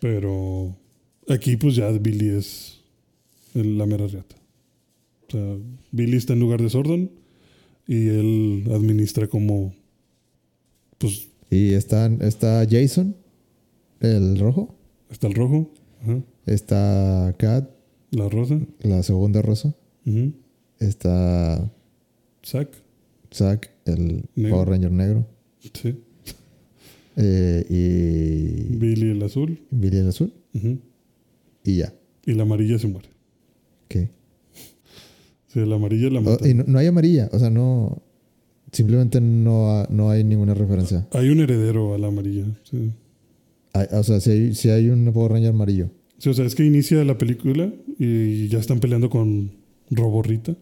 [0.00, 0.74] Pero
[1.28, 2.80] aquí pues ya Billy es
[3.54, 4.36] la mera reata.
[5.28, 5.56] O sea,
[5.92, 7.10] Billy está en lugar de Sordon
[7.86, 9.74] y él administra como
[10.98, 13.16] pues Y están, está Jason,
[14.00, 14.74] el rojo.
[15.10, 15.72] está el rojo,
[16.02, 17.70] ajá, Está Kat,
[18.10, 19.74] la rosa, la segunda rosa.
[20.78, 21.70] Está
[22.44, 22.70] Zack,
[23.32, 24.50] Zack, el Negro.
[24.56, 25.26] Power Ranger negro.
[25.60, 25.94] sí,
[27.22, 29.60] Eh, y Billy el azul.
[29.70, 30.32] Billy el azul.
[31.64, 31.92] Y ya.
[32.26, 33.08] Y la amarilla se muere.
[33.88, 34.08] ¿Qué?
[35.48, 36.48] Sí, la amarilla la O- mata.
[36.48, 37.28] y no, no hay amarilla.
[37.32, 38.02] O sea, no.
[38.72, 41.08] Simplemente no, ha- no hay ninguna referencia.
[41.12, 42.44] Hay un heredero a la amarilla.
[42.70, 42.92] Sí.
[43.72, 45.90] Hay- o sea, si hay, si hay un Power Ranger amarillo.
[46.18, 49.52] Sí, o sea, es que inicia la película y ya están peleando con
[49.90, 50.56] Roborrita.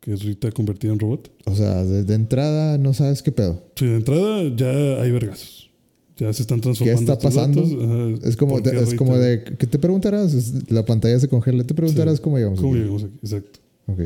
[0.00, 1.30] que es Rita convertida en robot.
[1.44, 3.64] O sea, desde entrada no sabes qué pedo.
[3.74, 5.57] Sí, de entrada ya hay vergazos.
[6.18, 7.00] Ya se están transformando.
[7.00, 7.62] está estos pasando?
[7.62, 8.96] Ajá, Es como, ¿por qué de, es Rita?
[8.96, 10.70] como de, ¿qué te preguntarás?
[10.70, 12.22] La pantalla se congela, te preguntarás Sí.
[12.22, 12.60] cómo llegamos.
[12.60, 12.80] ¿Cómo aquí?
[12.82, 13.14] llegamos aquí?
[13.22, 13.60] Exacto.
[13.86, 14.00] Ok.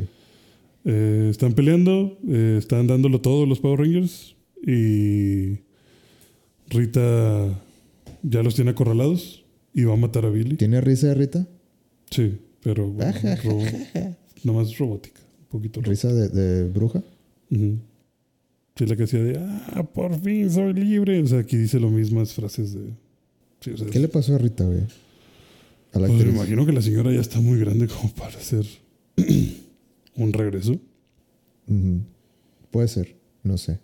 [0.85, 4.35] Eh, están peleando, eh, están dándolo todo los Power Rangers
[4.67, 5.59] y
[6.69, 7.61] Rita
[8.23, 9.45] ya los tiene acorralados
[9.75, 10.57] y va a matar a Billy.
[10.57, 11.47] ¿Tiene risa de Rita?
[12.11, 13.13] Sí, pero bueno,
[13.45, 13.59] ro-
[14.45, 15.81] nomás robótica, un poquito.
[15.81, 17.03] ro- ¿Risa de, de bruja?
[17.51, 17.79] Ujú.
[18.77, 21.21] Sí, la que hacía de, ah, por fin soy libre.
[21.23, 22.95] O sea, aquí dice lo mismas frases de...
[23.61, 24.81] Sí, o sea, ¿Qué le pasó a Rita, güey?
[25.93, 28.67] A la pues me imagino que la señora ya está muy grande como para hacer
[30.17, 30.81] un regreso.
[32.71, 33.79] Puede ser, no sé.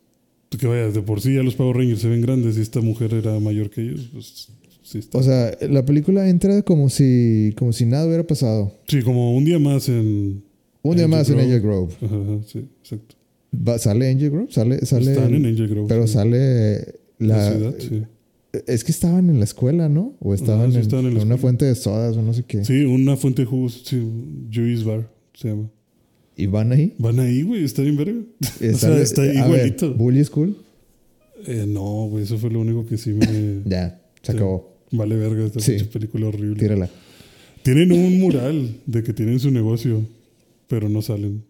[0.59, 3.13] Que vaya, de por sí ya los Power Rangers se ven grandes y esta mujer
[3.13, 4.49] era mayor que ellos, pues
[4.83, 5.19] sí está.
[5.19, 8.73] O sea, la película entra como si, como si nada hubiera pasado.
[8.87, 10.43] sí, como un día más en...
[10.81, 11.41] Un día más en.
[11.41, 11.95] Angel Grove.
[12.01, 13.18] Ajá, sí, exacto.
[13.53, 14.49] Va- ¿Sale Angel Grove?
[14.51, 15.87] Sale, sale Están en Angel Grove.
[15.89, 16.13] pero sí.
[16.15, 16.79] sale
[17.19, 18.03] La la, ciudad, sí.
[18.67, 20.15] es que estaban en la escuela, ¿no?
[20.21, 22.65] O estaban, sí en, en una fuente de sodas o no sé qué.
[22.65, 24.01] Sí, una fuente de jugos, sí,
[24.53, 25.71] Juice Bar se llama.
[26.37, 26.95] Y van ahí.
[26.99, 28.21] Van ahí, güey, está bien verga.
[28.73, 29.95] O sea, está a ver, igualito.
[29.95, 30.57] Bully School.
[31.47, 33.61] Eh, no, güey, eso fue lo único que sí me...
[33.65, 34.77] Ya, se acabó.
[34.93, 35.79] vale verga esta Sí.
[35.93, 36.59] película horrible.
[36.61, 36.89] Tírala.
[37.63, 40.03] Tienen un mural de que tienen su negocio,
[40.69, 41.43] pero no salen.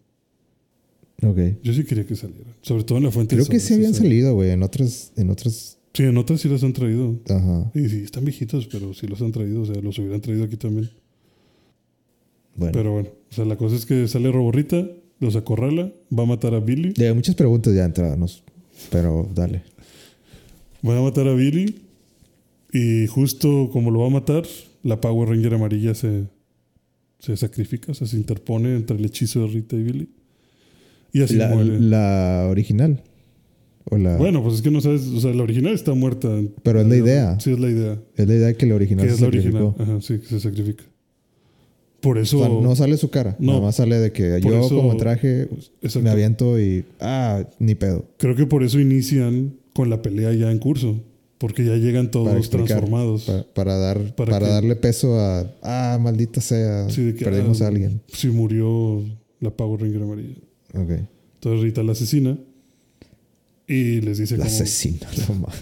[1.23, 1.39] Ok.
[1.63, 2.55] Yo sí quería que salieran.
[2.63, 4.03] Sobre todo en la fuente Creo de que sí habían o sea.
[4.03, 5.79] salido, güey, en otras, en otras.
[5.95, 7.19] Sí, en otras sí las han traído.
[7.29, 7.71] Ajá.
[7.75, 9.63] Y sí, están viejitos, pero sí los han traído.
[9.63, 10.91] O sea, los hubieran traído aquí también.
[12.55, 12.73] Bueno.
[12.73, 14.89] Pero bueno, o sea, la cosa es que sale Roborrita,
[15.21, 16.93] los acorrala, va a matar a Billy.
[16.97, 18.43] Ya, muchas preguntas ya entradas,
[18.91, 19.63] pero dale.
[20.87, 21.83] Va a matar a Billy.
[22.73, 24.45] Y justo como lo va a matar,
[24.83, 26.25] la Power Ranger amarilla se,
[27.19, 30.09] se sacrifica, o sea, se interpone entre el hechizo de Rita y Billy.
[31.13, 31.81] Y así La, muere.
[31.81, 33.03] la original.
[33.91, 36.29] O la, Bueno, pues es que no sabes, o sea, la original está muerta.
[36.63, 37.41] Pero es la idea.
[37.41, 37.99] Sí, es la idea.
[38.17, 39.59] es la idea que la original Que se es la sacrificó.
[39.69, 39.75] original.
[39.91, 40.85] Ajá, sí, que se sacrifica.
[42.01, 42.39] Por eso.
[42.39, 43.35] O sea, no sale su cara.
[43.39, 43.53] No.
[43.53, 45.49] Nada más sale de que yo eso- como traje
[45.83, 46.01] Exacto.
[46.03, 46.85] me aviento y...
[47.01, 48.05] Ah, ni pedo.
[48.19, 51.01] Creo que por eso inician con la pelea ya en curso.
[51.39, 52.67] Porque ya llegan Para todos explicar.
[52.67, 53.25] transformados.
[53.25, 55.51] Pa- Para, dar, ¿Para darle peso a...
[55.63, 56.89] Ah, maldita sea.
[56.91, 58.01] Sí, de que, perdimos ah, a alguien.
[58.09, 59.03] Si murió
[59.41, 60.35] la Power Ranger amarilla.
[60.75, 60.91] Ok.
[61.35, 62.39] Entonces Rita la asesina.
[63.67, 64.57] Y les dice La como.
[64.57, 65.59] asesina, la madre.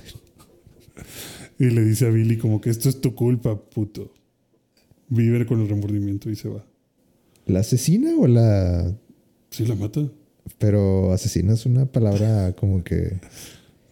[1.58, 4.12] Y le dice a Billy como que esto es tu culpa, puto.
[5.08, 6.64] Vive con el remordimiento y se va.
[7.46, 8.94] ¿La asesina o la...?
[9.50, 10.08] Sí, la mata.
[10.58, 13.18] Pero asesina es una palabra como que...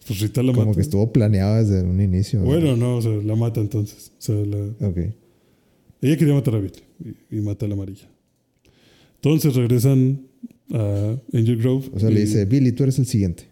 [0.07, 0.75] Pues Rita la Como mata.
[0.75, 2.39] que estuvo planeada desde un inicio.
[2.39, 2.45] ¿no?
[2.45, 4.11] Bueno, no, o sea, la mata entonces.
[4.19, 4.97] O sea, la, Ok.
[6.01, 6.83] Ella quería matar a Billy
[7.31, 8.07] y, y mata a la amarilla.
[9.15, 10.27] Entonces regresan
[10.71, 11.89] a Angel Grove.
[11.93, 13.43] O sea, y- le dice, Billy, tú eres el siguiente.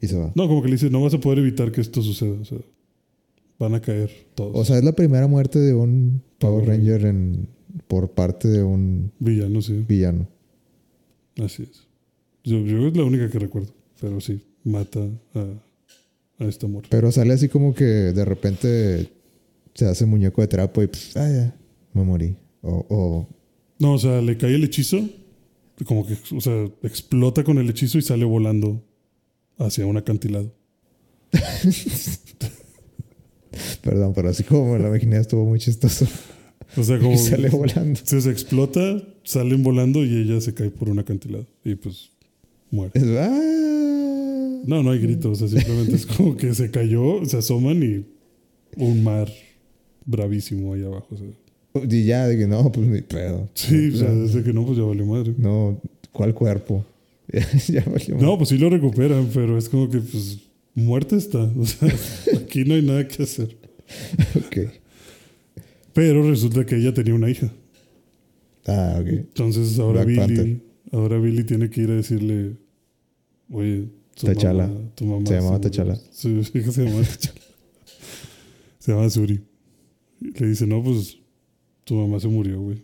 [0.00, 0.32] Y se va.
[0.34, 2.32] No, como que le dice, no vas a poder evitar que esto suceda.
[2.40, 2.58] O sea,
[3.58, 4.52] van a caer todos.
[4.54, 7.48] O sea, es la primera muerte de un Power Power Ranger en,
[7.86, 9.84] por parte de un Villanos, sí.
[9.88, 10.26] villano.
[11.38, 11.86] Así es.
[12.44, 13.72] Yo, yo es la única que recuerdo.
[14.00, 14.98] Pero sí, mata
[15.34, 15.46] a,
[16.44, 16.88] a esta morra.
[16.90, 19.08] Pero sale así como que de repente
[19.74, 21.56] se hace muñeco de trapo y pff, ah, ya,
[21.94, 22.34] me morí.
[22.62, 23.28] O, o
[23.78, 25.08] No, o sea, le cae el hechizo.
[25.86, 28.82] Como que, o sea, explota con el hechizo y sale volando
[29.58, 30.52] hacia un acantilado.
[33.82, 36.06] perdón, pero así como me lo imaginé estuvo muy chistoso.
[36.76, 37.12] O sea, como.
[37.12, 38.00] Y sale volando.
[38.02, 41.46] Se, se explota, salen volando y ella se cae por un acantilado.
[41.64, 42.10] Y pues
[42.70, 42.92] muere.
[42.94, 44.60] Es, ah.
[44.64, 45.42] No, no hay gritos.
[45.42, 48.04] O sea, simplemente es como que se cayó, se asoman y
[48.76, 49.30] un mar
[50.04, 51.08] bravísimo ahí abajo.
[51.10, 51.26] o sea.
[51.74, 53.48] Y ya, de que no, pues ni pedo.
[53.54, 55.34] Sí, o sea, desde que no, pues ya valió madre.
[55.38, 55.80] No,
[56.12, 56.84] ¿cuál cuerpo?
[57.68, 60.38] ya valió No, pues sí lo recuperan, pero es como que, pues,
[60.74, 61.38] muerta está.
[61.58, 61.88] O sea,
[62.38, 63.56] aquí no hay nada que hacer.
[64.36, 64.70] Ok.
[65.94, 67.50] Pero resulta que ella tenía una hija.
[68.66, 69.06] Ah, ok.
[69.08, 70.60] Entonces ahora Black Billy, Panther.
[70.92, 72.56] ahora Billy tiene que ir a decirle,
[73.50, 74.66] oye, tu T'Challa.
[74.68, 75.70] mamá, tu mamá Se llamaba murió".
[75.70, 75.98] T'Challa.
[76.12, 77.40] Su hija se llamaba T'Challa.
[78.78, 79.40] se llama Suri.
[80.20, 81.18] Le dice, no, pues
[81.84, 82.82] tu mamá se murió, güey.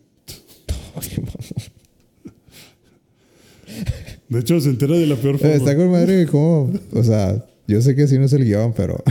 [4.28, 5.54] De hecho, se entera de la peor Eh, forma.
[5.54, 8.72] Está con madre que como, o sea, yo sé que así no es el guion,
[8.74, 9.02] pero...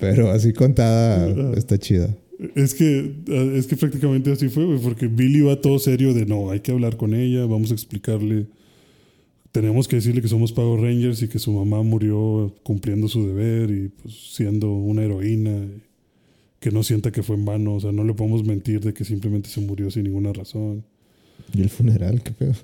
[0.00, 2.14] pero así contada está chida.
[2.54, 3.14] Es que,
[3.54, 6.72] es que prácticamente así fue, güey, porque Billy va todo serio de no, hay que
[6.72, 8.46] hablar con ella, vamos a explicarle.
[9.52, 13.70] Tenemos que decirle que somos Power Rangers y que su mamá murió cumpliendo su deber
[13.70, 15.80] y pues siendo una heroína, y
[16.64, 19.04] que no sienta que fue en vano, o sea, no le podemos mentir de que
[19.04, 20.82] simplemente se murió sin ninguna razón.
[21.52, 22.22] ¿Y el funeral?
[22.22, 22.54] ¿Qué pedo?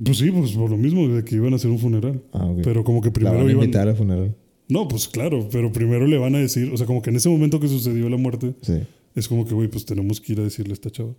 [0.00, 2.22] Pues sí, pues por lo mismo, de que iban a hacer un funeral.
[2.32, 2.60] Ah, ok.
[2.62, 3.64] Pero como que La primero van a iban.
[3.64, 4.36] invitar al funeral.
[4.68, 7.28] No, pues claro, pero primero le van a decir, o sea, como que en ese
[7.28, 8.74] momento que sucedió la muerte, Sí.
[9.16, 11.12] es como que, güey, pues tenemos que ir a decirle a esta chava.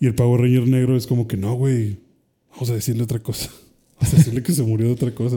[0.00, 1.98] Y el Power Ranger negro es como que, no, güey,
[2.50, 3.48] vamos a decirle otra cosa.
[4.00, 5.36] Vamos a decirle que se murió de otra cosa.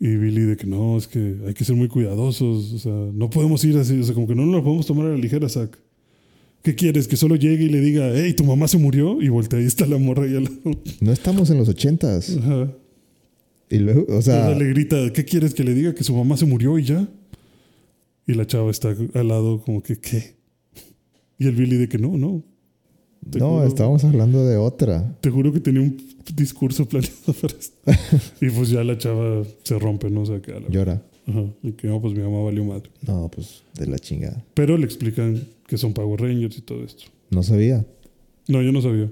[0.00, 3.30] Y Billy de que no, es que hay que ser muy cuidadosos, o sea, no
[3.30, 5.48] podemos ir así, o sea, como que no nos lo podemos tomar a la ligera,
[5.48, 5.76] Zack.
[6.62, 7.08] ¿Qué quieres?
[7.08, 9.86] Que solo llegue y le diga, hey, tu mamá se murió y voltea ahí está
[9.86, 10.80] la morra y al lado.
[11.00, 12.36] No estamos en los ochentas.
[12.36, 12.72] Ajá.
[13.70, 15.94] Y luego, o sea, le grita, ¿qué quieres que le diga?
[15.94, 17.08] Que su mamá se murió y ya.
[18.26, 20.36] Y la chava está al lado como que, ¿qué?
[21.38, 22.42] Y el Billy de que no, no.
[23.30, 23.66] Te no, juro.
[23.66, 25.16] estábamos hablando de otra.
[25.20, 25.96] Te juro que tenía un
[26.34, 27.76] discurso planeado para esto.
[28.44, 30.22] y pues ya la chava se rompe, ¿no?
[30.22, 31.02] O sea, que la- Llora.
[31.26, 31.44] Ajá.
[31.62, 32.90] Y que no, pues mi mamá valió madre.
[33.06, 34.42] No, pues de la chingada.
[34.54, 37.04] Pero le explican que son Power Rangers y todo esto.
[37.30, 37.84] No sabía.
[38.46, 39.10] No, yo no sabía.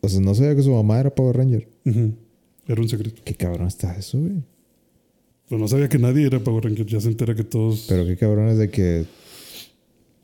[0.00, 1.68] O sea, no sabía que su mamá era Power Ranger.
[2.66, 3.20] Era un secreto.
[3.24, 4.42] Qué cabrón está eso, güey.
[5.48, 6.86] Pero no sabía que nadie era Power Ranger.
[6.86, 7.84] Ya se entera que todos.
[7.88, 9.04] Pero qué cabrón es de que,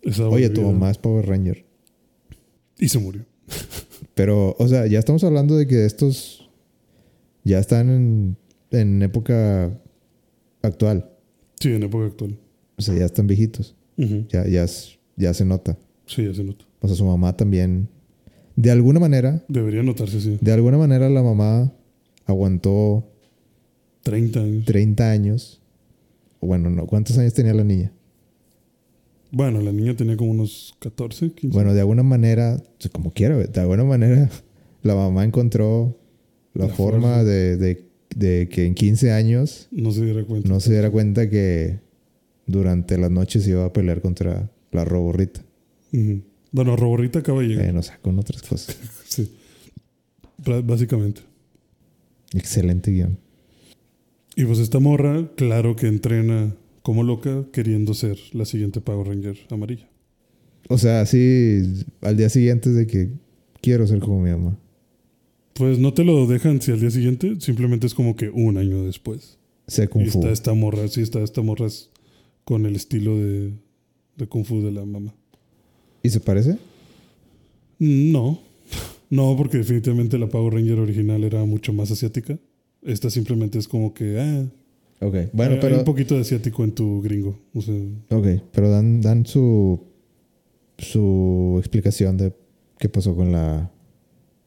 [0.00, 1.66] esa oye, tu mamá es Power Ranger.
[2.78, 3.24] Y se murió.
[4.14, 6.48] Pero, o sea, ya estamos hablando de que estos
[7.44, 8.36] ya están en,
[8.70, 9.78] en época
[10.62, 11.10] actual.
[11.60, 12.38] Sí, en época actual.
[12.76, 13.74] O sea, ya están viejitos.
[13.96, 14.64] Ya, ya,
[15.16, 15.76] ya se nota.
[16.06, 16.64] Sí, ya se nota.
[16.80, 17.88] O sea, su mamá también.
[18.54, 20.38] De alguna manera, Debería notarse, sí.
[20.40, 21.72] de alguna manera la mamá
[22.26, 23.04] aguantó
[24.02, 24.64] 30 años.
[24.64, 25.60] 30 años.
[26.40, 27.92] Bueno, no, ¿cuántos años tenía la niña?
[29.30, 31.54] Bueno, la niña tenía como unos 14, 15.
[31.54, 34.30] Bueno, de alguna manera, o como quiera, de alguna manera
[34.82, 35.98] la mamá encontró
[36.54, 37.84] la, La forma de, de-
[38.16, 40.48] de que en 15 años no se diera cuenta.
[40.48, 41.78] no se diera cuenta que
[42.46, 45.42] durante las noches iba a pelear contra la roborrita.
[46.50, 47.66] Bueno, Roborrita acaba de llegar.
[47.66, 48.76] Eh, no sé, con otras cosas.
[49.06, 49.30] Sí.
[50.64, 51.20] Básicamente.
[52.34, 53.18] Excelente guion.
[54.36, 56.54] Y pues esta morra, claro que entrena
[56.88, 59.86] como loca queriendo ser la siguiente Power Ranger amarilla.
[60.70, 63.10] O sea, así al día siguiente es de que
[63.60, 64.58] quiero ser como mi mamá.
[65.52, 68.84] Pues no te lo dejan si al día siguiente, simplemente es como que un año
[68.84, 69.36] después.
[69.66, 70.20] Sé Kung y Fu.
[70.20, 71.66] está esta morra, sí, está esta morra
[72.44, 73.52] con el estilo de,
[74.16, 75.14] de Kung Fu de la mamá.
[76.02, 76.56] ¿Y se parece?
[77.78, 78.40] No,
[79.10, 82.38] no, porque definitivamente la Power Ranger original era mucho más asiática.
[82.80, 84.46] Esta simplemente es como que, ah,
[85.00, 85.14] Ok.
[85.32, 85.78] Bueno, hay, hay pero.
[85.78, 87.38] un poquito de asiático en tu gringo.
[87.54, 87.74] O sea,
[88.10, 89.80] Ok, pero dan, dan su.
[90.78, 92.32] su explicación de
[92.78, 93.70] qué pasó con la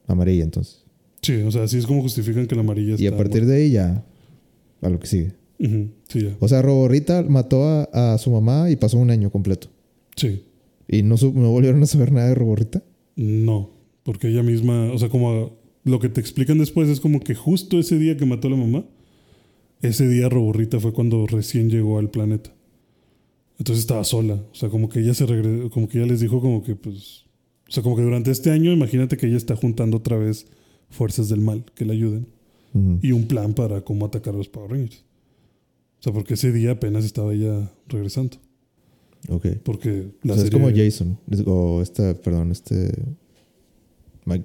[0.08, 0.84] amarilla entonces.
[1.22, 3.72] sí, o sea, así es como justifican que la amarilla Y a partir de ahí
[3.72, 4.06] ya.
[4.82, 5.34] A lo que sigue.
[6.08, 6.36] Sí, ya.
[6.40, 9.68] O sea, Roborrita mató a, a su mamá y pasó un año completo.
[10.16, 10.44] Sí,
[10.88, 12.84] ¿Y no, no volvieron a saber nada de Roborrita?
[13.16, 13.70] no,
[14.04, 17.78] porque ella misma, o sea, como lo que te explican después es como que justo
[17.80, 18.84] ese día que mató a la mamá,
[19.82, 22.54] ese día Roborrita fue cuando recién llegó al planeta.
[23.58, 26.42] Entonces estaba sola, o sea, como que ella se regresó, como que ella les dijo
[26.42, 27.26] como que pues,
[27.68, 30.48] o sea, como que durante este año imagínate que ella está juntando otra vez
[30.90, 32.28] fuerzas del mal que le ayuden
[33.02, 35.04] y un plan para cómo atacar a los Power Rangers.
[36.00, 38.38] O sea, porque ese día apenas estaba ella regresando.
[39.30, 39.48] Ok.
[39.64, 41.18] Porque O sea, es como Jason.
[41.46, 42.92] O este, perdón, este.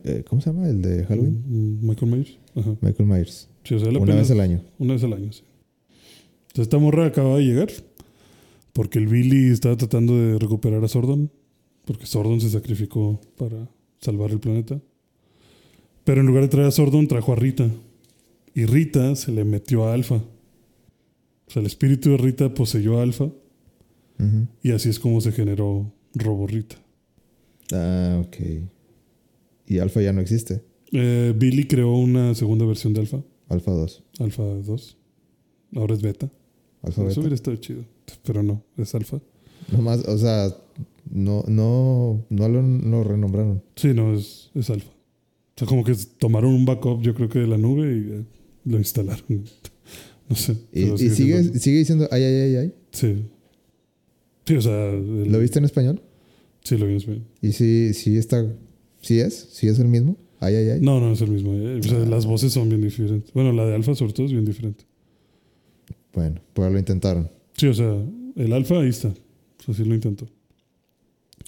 [0.05, 0.69] Eh, ¿Cómo se llama?
[0.69, 1.43] El de Halloween.
[1.47, 2.39] Mm, Michael Myers.
[2.55, 2.77] Ajá.
[2.81, 3.49] Michael Myers.
[3.67, 4.63] Sí, o sea, él Una vez al año.
[4.79, 5.43] Una vez al año, sí.
[6.49, 7.69] Entonces esta morra acaba de llegar
[8.73, 11.31] porque el Billy estaba tratando de recuperar a Sordon
[11.85, 13.69] porque Sordon se sacrificó para
[14.01, 14.81] salvar el planeta.
[16.05, 17.71] Pero en lugar de traer a Sordon, trajo a Rita.
[18.55, 20.17] Y Rita se le metió a Alpha.
[20.17, 24.49] O sea, el espíritu de Rita poseyó a Alpha Ujú.
[24.63, 26.77] y así es como se generó Robo Rita.
[27.73, 28.37] Ah, ok.
[29.69, 30.63] Y Alpha ya no existe.
[30.93, 34.03] Eh, Billy creó una segunda versión de Alpha, Alpha 2.
[34.21, 34.97] Alpha 2.
[35.77, 36.31] Ahora es Beta.
[36.83, 37.21] Alpha Eso Beta.
[37.21, 37.85] hubiera estado chido.
[38.25, 39.21] Pero no, es Alpha.
[39.73, 40.55] Nomás, o sea,
[41.11, 43.63] no, no, no lo, lo renombraron.
[43.77, 44.91] Sí, no, es, es alfa.
[44.91, 48.25] O sea, como que tomaron un backup, yo creo que de la nube y eh,
[48.65, 49.25] lo instalaron.
[50.29, 50.57] No sé.
[50.73, 52.75] Y, sigue sigue, siendo- sigue diciendo ay, ay, ay, ay.
[52.91, 53.27] Sí.
[54.45, 54.91] Sí, o sea.
[54.91, 56.03] el- ¿Lo viste en español?
[56.65, 57.23] Sí, lo vi en español.
[57.41, 58.45] Y sí, sí está,
[59.01, 60.17] sí es, sí es el mismo.
[60.47, 60.81] Ay, ay, ay.
[60.81, 61.53] No, no es el mismo.
[61.55, 61.79] eh.
[61.81, 63.33] O sea, las voces son bien diferentes.
[63.33, 64.85] Bueno, la de alfa, sobre todo, es bien diferente.
[66.15, 67.29] Bueno, pues lo intentaron.
[67.57, 67.95] Sí, o sea,
[68.37, 69.09] el alfa ahí está.
[69.09, 70.27] O sea, sí lo intentó.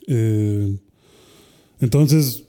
[0.07, 0.77] Eh,
[1.81, 2.45] entonces,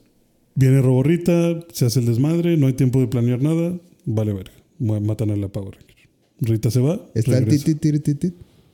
[0.54, 4.52] viene Roborrita, se hace el desmadre, no hay tiempo de planear nada, vale verga.
[4.78, 6.08] Matan a la Power Ranger.
[6.40, 6.94] Rita se va.
[7.14, 7.32] Está.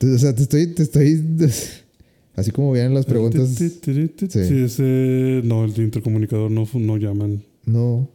[0.01, 1.21] O sea, te estoy, te estoy
[2.35, 3.49] Así como vienen las preguntas.
[3.49, 3.69] Sí,
[4.29, 4.39] Sí.
[4.63, 5.41] ese.
[5.43, 7.43] No, el intercomunicador no, no llaman.
[7.67, 8.09] No.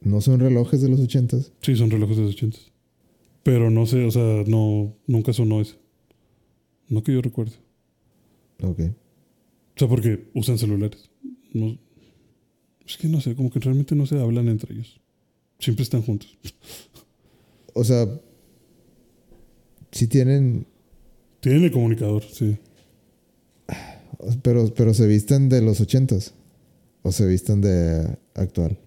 [0.00, 1.52] No son relojes de los ochentas.
[1.60, 2.58] Sí, son relojes de los 80.
[3.42, 5.74] Pero no sé, o sea, no, nunca sonó ese.
[6.88, 7.52] No que yo recuerde.
[8.62, 8.80] Ok.
[8.80, 11.10] O sea, porque usan celulares.
[11.52, 11.78] No,
[12.86, 15.00] es que no sé, como que realmente no se hablan entre ellos.
[15.58, 16.36] Siempre están juntos.
[17.74, 18.08] O sea,
[19.92, 20.66] sí tienen.
[21.40, 22.56] Tienen el comunicador, sí.
[24.42, 26.32] Pero, pero se visten de los ochentas.
[27.02, 28.78] O se visten de actual.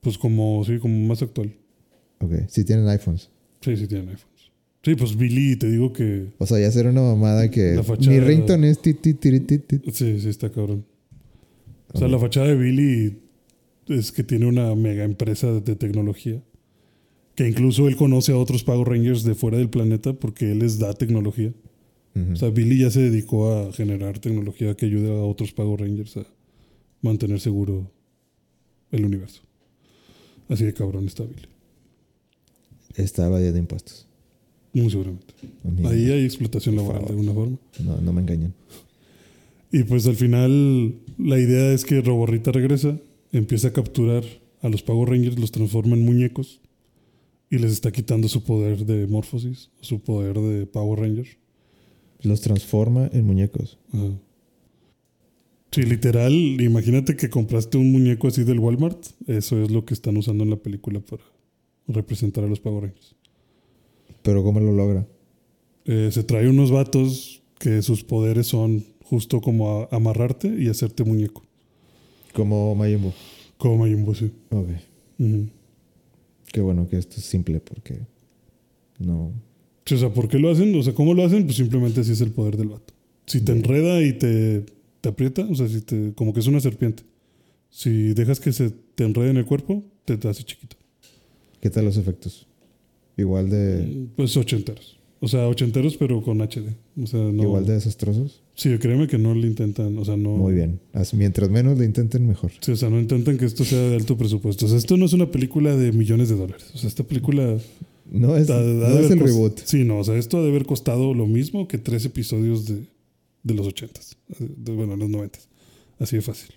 [0.00, 1.54] Pues como, sí, como más actual.
[2.20, 2.32] Ok.
[2.48, 3.30] Sí tienen iPhones.
[3.60, 4.36] Sí, sí tienen iPhones.
[4.86, 6.28] Sí, pues Billy, te digo que.
[6.38, 7.74] O sea, ya será una mamada que.
[7.74, 9.80] La fachada- Mi ringtone es ti, ti, ti, ti.
[9.92, 10.86] Sí, sí, está cabrón.
[11.92, 13.18] O sea, la fachada de Billy
[13.88, 16.40] es que tiene una mega empresa de, tecnología.
[17.34, 20.78] Que incluso él conoce a otros Power Rangers de fuera del planeta porque él les
[20.78, 21.52] da tecnología.
[22.32, 26.16] O sea, Billy ya se dedicó a generar tecnología que ayude a otros Power Rangers
[26.16, 26.26] a
[27.02, 27.90] mantener seguro
[28.90, 29.42] el universo.
[30.48, 31.48] Así de cabrón está Billy.
[32.94, 34.06] Estaba día de impuestos.
[34.72, 35.34] Muy seguramente.
[35.64, 35.88] Amigo.
[35.88, 37.58] Ahí hay explotación laboral de alguna forma.
[37.82, 38.54] No, no me engañen.
[39.72, 42.98] Y pues al final la idea es que Roborrita regresa,
[43.32, 44.24] empieza a capturar
[44.62, 46.60] a los Power Rangers, los transforma en muñecos
[47.50, 51.26] y les está quitando su poder de morfosis, su poder de Power Ranger.
[52.22, 53.78] Los transforma en muñecos.
[53.92, 54.18] Ajá.
[55.76, 58.96] Sí, literal, imagínate que compraste un muñeco así del Walmart,
[59.26, 61.22] eso es lo que están usando en la película para
[61.86, 63.14] representar a los Power Rangers.
[64.22, 65.06] Pero ¿cómo lo logra?
[65.84, 71.04] Eh, se trae unos vatos que sus poderes son justo como a- amarrarte y hacerte
[71.04, 71.42] muñeco,
[72.32, 73.12] Como Majin Buu.
[73.58, 74.30] como Majin Buu, sí.
[74.48, 74.68] Ok.
[76.52, 77.98] Qué bueno que esto es simple porque
[78.98, 79.26] no.
[79.92, 80.74] O sea, ¿por qué lo hacen?
[80.74, 81.44] O sea, ¿cómo lo hacen?
[81.44, 82.94] Pues simplemente así es el poder del vato.
[83.26, 84.64] Si te enreda y te,
[85.06, 87.04] te aprieta, o sea, si te, como que es una serpiente.
[87.70, 90.76] Si dejas que se te enrede en el cuerpo, te, te hace chiquito.
[91.60, 92.48] ¿Qué tal los efectos?
[93.16, 94.98] Igual de Pues ochenteros.
[95.20, 96.74] O sea, ochenteros, pero con HD.
[97.00, 97.42] O sea, no.
[97.44, 98.42] igual de desastrosos.
[98.54, 99.96] Sí, créeme que no le intentan.
[99.96, 100.30] O sea, no.
[100.30, 100.80] Muy bien.
[100.92, 102.50] As- Mientras menos le intenten mejor.
[102.60, 104.66] Sí, o sea, no intentan que esto sea de alto presupuesto.
[104.66, 106.70] O sea, esto no es una película de millones de dólares.
[106.74, 107.56] O sea, esta película.
[108.10, 109.60] No es, ha- ha no es el reboot.
[109.64, 112.82] Sí, no, o sea, esto ha de haber costado lo mismo que tres episodios de,
[113.46, 114.16] de los ochentas.
[114.38, 115.48] De, bueno, los noventas.
[116.00, 116.54] Así de fácil.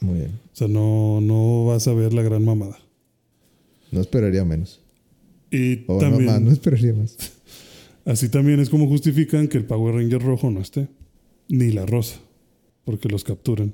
[0.00, 0.32] Muy bien.
[0.52, 2.78] O sea, no, no vas a ver la gran mamada.
[3.92, 4.80] No esperaría menos.
[5.52, 7.16] Y O no también, más, no esperaría más.
[8.04, 10.88] así también es como justifican que el Power Ranger rojo no esté.
[11.48, 12.20] Ni la rosa.
[12.84, 13.72] Porque los capturan.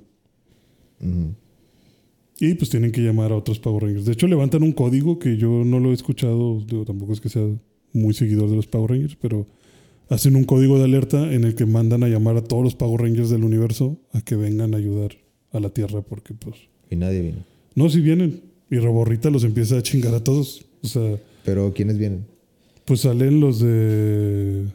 [2.39, 4.05] Y pues tienen que llamar a otros Power Rangers.
[4.05, 6.61] De hecho, levantan un código que yo no lo he escuchado.
[6.61, 7.47] digo, tampoco es que sea
[7.95, 9.47] muy seguidor de los Power Rangers, pero
[10.13, 13.01] hacen un código de alerta en el que mandan a llamar a todos los Power
[13.01, 15.13] Rangers del universo a que vengan a ayudar
[15.53, 16.03] a la Tierra.
[16.03, 16.57] Porque pues...
[16.91, 17.45] Y nadie vino.
[17.75, 18.43] No, si vienen.
[18.71, 20.67] Y Roborrita los empieza a chingar a todos.
[20.83, 22.27] O sea, Pero ¿quiénes vienen?
[22.85, 24.67] pues salen los de...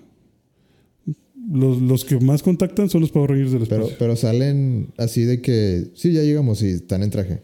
[1.51, 3.97] Los, los que más contactan son los Power Rangers del Pero, espacio.
[3.99, 7.41] pero salen así de que sí, ya llegamos y están en traje.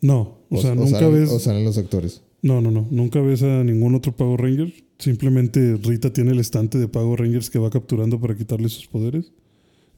[0.00, 1.30] no, o, sea, nunca salen, ves...
[1.30, 2.22] o salen los actores.
[2.42, 2.86] No, no, no.
[2.90, 4.72] Nunca ves a ningún otro Power Ranger.
[4.98, 9.32] Simplemente Rita tiene el estante de Power Rangers que va capturando para quitarle sus poderes.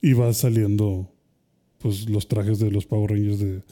[0.03, 1.09] Y va saliendo
[1.79, 3.63] pues los trajes de los Power Rangers de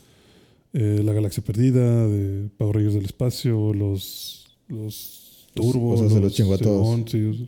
[0.72, 5.92] eh, la Galaxia Perdida, de Power Rangers del Espacio, los, los Turbo.
[5.92, 7.10] o sea, se los a todos.
[7.10, 7.46] Sí, o sea,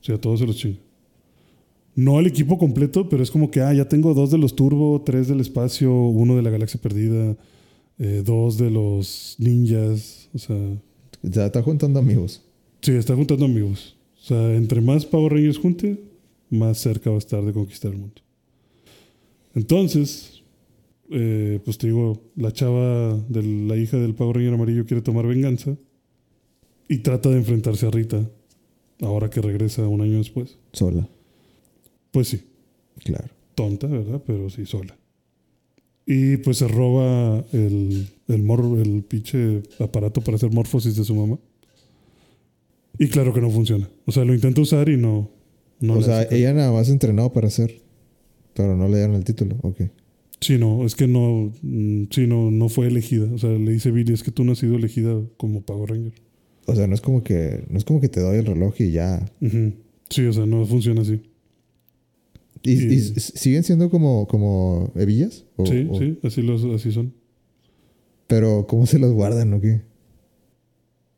[0.00, 0.78] sí, a todos se los chinga.
[1.96, 5.02] No al equipo completo, pero es como que, ah, ya tengo dos de los Turbo,
[5.06, 7.36] tres del Espacio, uno de la Galaxia Perdida,
[7.98, 10.28] eh, dos de los Ninjas.
[10.34, 10.56] O sea,
[11.22, 12.42] Ya está juntando amigos.
[12.84, 13.96] Sí, está juntando amigos.
[14.22, 15.98] O sea, entre más Power Rangers junte,
[16.50, 18.20] más cerca va a estar de conquistar el mundo.
[19.54, 20.42] Entonces,
[21.10, 25.26] eh, pues te digo, la chava de la hija del Power Ranger amarillo quiere tomar
[25.26, 25.76] venganza
[26.88, 28.28] y trata de enfrentarse a Rita,
[29.00, 30.58] ahora que regresa un año después.
[30.72, 31.08] Sola.
[32.10, 32.42] Pues sí,
[33.04, 33.28] Claro.
[33.54, 34.22] tonta, ¿verdad?
[34.26, 34.96] Pero sí, sola.
[36.06, 41.14] Y pues se roba el, el, mor- el pinche aparato para hacer morfosis de su
[41.14, 41.38] mamá.
[42.98, 43.88] Y claro que no funciona.
[44.06, 45.30] O sea, lo intenta usar y no.
[45.80, 47.82] no o sea, hace ella nada más entrenó para hacer.
[48.54, 49.56] Pero no le dieron el título.
[49.62, 49.82] Ok.
[50.40, 51.52] Sí, no, es que no.
[51.62, 53.28] mm, Sí, no, no fue elegida.
[53.32, 56.12] O sea, le dice Billy, es que tú no has sido elegida como Power Ranger.
[56.66, 57.64] O sea, no es como que.
[57.68, 59.24] No es como que te doy el reloj y ya.
[60.10, 61.20] Sí, o sea, no funciona así.
[62.62, 65.44] ¿Y, Y- y siguen siendo como, como hebillas?
[65.56, 67.12] O- sí, o- sí, así, los, así son.
[68.26, 69.82] Pero ¿cómo se los guardan o qué?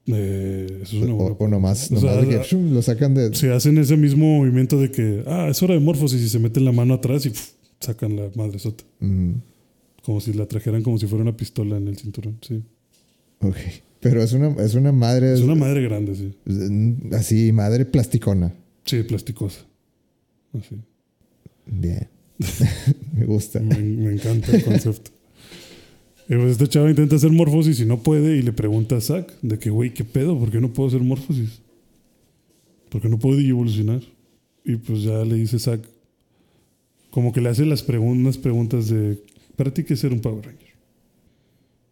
[0.09, 3.15] Eh, eso es una buena o nomás, O nomás sea, de que, shum, lo sacan
[3.15, 3.35] de...
[3.35, 6.65] Se hacen ese mismo movimiento de que, ah, es hora de morfosis y se meten
[6.65, 7.33] la mano atrás y
[7.81, 8.85] sacan la madre sota.
[9.01, 9.33] Mm,
[10.05, 12.39] Como si la trajeran como si fuera una pistola en el cinturón.
[12.41, 12.63] Sí.
[13.41, 13.57] ok.
[14.01, 15.35] Pero es una, es una madre...
[15.35, 16.33] Es una madre grande, sí.
[17.13, 18.55] Así, madre plasticona.
[18.85, 19.67] Sí, plasticosa.
[20.53, 20.77] Así.
[21.67, 22.09] Bien.
[23.13, 23.59] Me gusta.
[23.59, 25.11] Me, me encanta el concepto.
[26.29, 29.33] Y pues esta chava intenta hacer morfosis y no puede y le pregunta a Zack
[29.43, 30.39] de que, güey, ¿qué pedo?
[30.39, 31.61] ¿Por qué no puedo hacer morfosis?
[32.89, 34.01] ¿Por qué no puedo evolucionar?
[34.65, 35.89] Y pues ya le dice Zack,
[37.11, 39.23] como que le hace las pregun- unas preguntas de,
[39.55, 40.67] ¿para ti qué es ser un Power Ranger?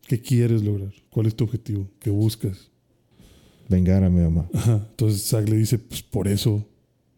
[0.09, 0.93] ¿Qué quieres lograr?
[1.11, 1.89] ¿Cuál es tu objetivo?
[2.01, 2.71] ¿Qué buscas?
[3.69, 4.49] Vengar a mi mamá.
[4.53, 4.87] Ajá.
[4.91, 6.67] Entonces Zack le dice, pues por eso,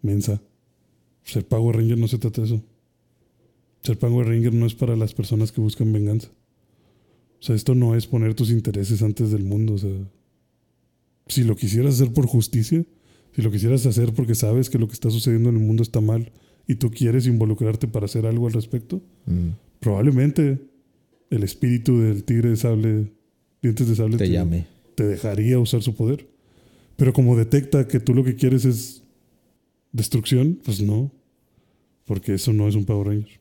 [0.02, 0.40] mensa.
[1.24, 2.62] Ser Power Ranger no se trata de eso.
[3.82, 6.28] Ser Power Ranger no es para las personas que buscan venganza.
[7.40, 9.74] O sea, esto no es poner tus intereses antes del mundo.
[9.74, 9.90] O sea,
[11.28, 12.84] si lo quisieras hacer por justicia,
[13.34, 16.00] si lo quisieras hacer porque sabes que lo que está sucediendo en el mundo está
[16.00, 16.32] mal
[16.66, 20.58] y tú quieres involucrarte para hacer algo al respecto, Mm, probablemente
[21.30, 23.12] el espíritu del tigre de sable,
[23.60, 24.66] dientes de sable, Te llame.
[24.94, 26.28] te dejaría usar su poder.
[26.96, 29.02] Pero como detecta que tú lo que quieres es
[29.92, 31.10] destrucción, pues no.
[32.06, 33.40] Porque eso no es un Power Ranger.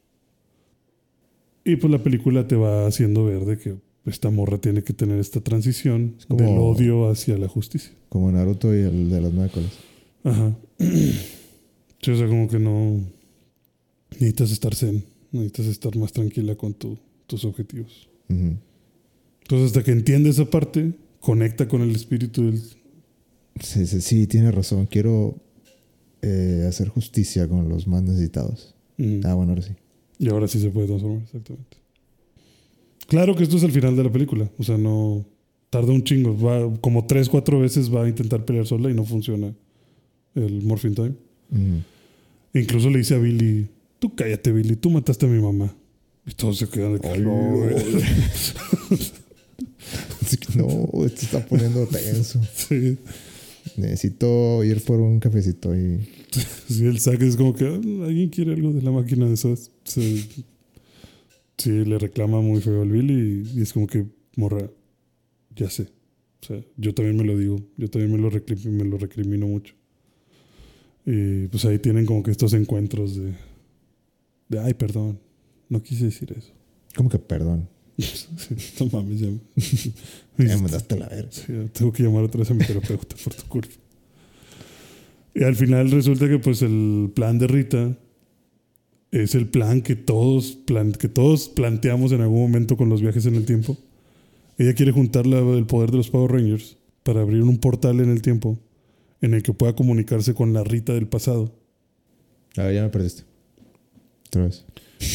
[1.64, 3.76] Y pues la película te va haciendo ver de que
[4.06, 7.92] esta morra tiene que tener esta transición como- del odio hacia la justicia.
[8.10, 9.72] Como Naruto y el de las nueve colas.
[10.24, 10.56] Ajá.
[12.02, 13.00] Sí, o sea, como que no.
[14.12, 15.04] Necesitas estar zen.
[15.32, 18.08] Necesitas estar más tranquila con tu- tus objetivos.
[18.30, 22.62] Entonces, hasta que entiende esa parte, conecta con el espíritu del,
[23.60, 24.86] Sí, sí, sí, tiene razón.
[24.86, 25.36] Quiero
[26.22, 28.76] eh, hacer justicia con los más necesitados.
[29.24, 29.72] Ah, bueno, ahora sí.
[30.20, 31.78] Y ahora sí se puede transformar, exactamente.
[33.08, 34.50] Claro que esto es el final de la película.
[34.58, 35.26] O sea, no.
[35.70, 36.38] Tarda un chingo.
[36.38, 39.54] Va, como tres, cuatro veces va a intentar pelear sola y no funciona
[40.36, 41.14] el Morphin Time.
[42.54, 43.68] Incluso le dice a Billy:
[44.00, 45.76] Tú cállate, Billy, tú mataste a mi mamá.
[46.26, 47.76] Y todos se quedan de.
[50.22, 52.42] Así que, no, esto está poniendo tenso.
[52.56, 52.98] Sí.
[53.78, 56.00] Necesito ir por un cafecito y.
[56.68, 59.72] Sí, el saque es como que "Ah, alguien quiere algo de la máquina de esas.
[59.84, 60.28] Sí,
[61.58, 64.70] sí, le reclama muy feo al Billy y, y es como que, morra,
[65.56, 65.84] ya sé.
[66.42, 69.74] O sea, yo también me lo digo, yo también me lo, me lo recrimino mucho.
[71.06, 73.34] Y pues ahí tienen como que estos encuentros de,
[74.50, 75.20] de ay, perdón,
[75.70, 76.52] no quise decir eso.
[76.96, 77.70] ¿Cómo que perdón?
[78.80, 79.30] No mames, ya.
[80.38, 81.32] Ya me mandaste a la verga.
[81.32, 83.74] Sí, tengo que llamar otra vez a mi terapeuta por tu culpa.
[85.34, 87.98] Y al final resulta que pues el plan de Rita
[89.24, 93.26] es el plan que todos, plan, que todos planteamos en algún momento con los viajes
[93.26, 93.78] en el tiempo.
[94.58, 98.10] Ella quiere juntar la- el poder de los Power Rangers para abrir un portal en
[98.10, 98.58] el tiempo
[99.22, 101.54] en el que pueda comunicarse con la Rita del pasado.
[102.58, 103.24] A ver, ya me perdiste.
[104.28, 104.66] Otra vez.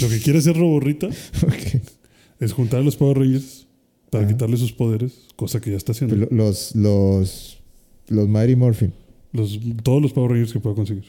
[0.03, 1.07] Lo que quiere hacer Robo Rita
[1.43, 1.81] Ok.
[2.41, 3.67] es juntar a los Power Rangers
[4.11, 4.33] para Ajá.
[4.33, 6.17] quitarle sus poderes, cosa que ya está haciendo.
[6.17, 7.63] Lo- Los, los,
[8.09, 8.93] los Mighty Morphin.
[9.33, 11.05] Los, todos los Power Rangers que pueda conseguir.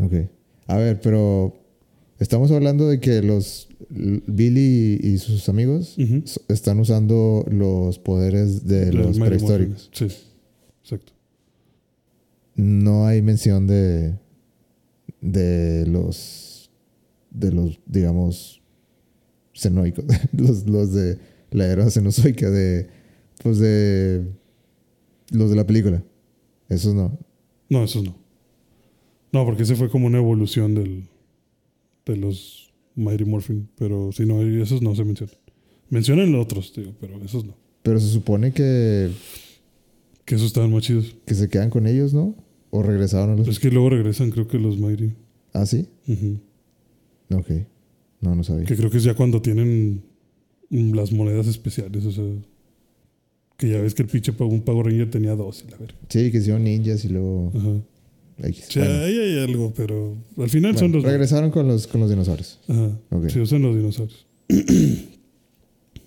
[0.00, 0.12] Ok.
[0.66, 1.54] A ver, pero
[2.18, 5.96] estamos hablando de que los Billy y sus amigos
[6.48, 9.90] están usando los poderes de Los prehistóricos.
[9.92, 10.08] Sí,
[10.82, 11.12] exacto.
[12.56, 14.14] No hay mención de
[15.20, 16.70] de los
[17.30, 18.62] de los digamos
[19.54, 21.18] cenoicos, los, los de
[21.50, 22.88] la era cenozoica de
[23.42, 24.26] pues de
[25.30, 26.02] los de la película.
[26.68, 27.18] Esos no.
[27.68, 28.16] No, esos no.
[29.32, 31.08] No, porque ese fue como una evolución del,
[32.06, 33.68] de los Mighty Morphin.
[33.76, 35.34] Pero si no, esos no se mencionan.
[35.90, 37.54] Mencionan los otros, digo, pero esos no.
[37.82, 39.10] Pero se supone que,
[40.24, 41.16] Que esos estaban más chidos.
[41.26, 42.34] que se quedan con ellos, ¿no?
[42.70, 45.12] O regresaron a los Es que luego regresan, creo que los Mighty.
[45.52, 45.86] Ah, sí.
[46.08, 46.38] Ujú.
[47.38, 47.50] Ok.
[48.20, 48.64] No, no sabía.
[48.64, 50.02] Que creo que es ya cuando tienen
[50.70, 52.04] las monedas especiales.
[52.06, 52.24] O sea,
[53.56, 55.62] que ya ves que el pinche un Power Ranger tenía dos.
[55.66, 55.94] y la verga.
[56.08, 57.52] Sí, que hicieron ninjas y luego.
[57.54, 57.80] Ajá.
[58.42, 58.66] X.
[58.68, 61.12] O sea, Bueno, ahí hay algo, pero al final son bueno, los.
[61.12, 62.60] regresaron con los, con los dinosaurios.
[62.68, 62.98] Ajá.
[63.10, 63.28] Ok.
[63.28, 64.26] Sí, usan los dinosaurios.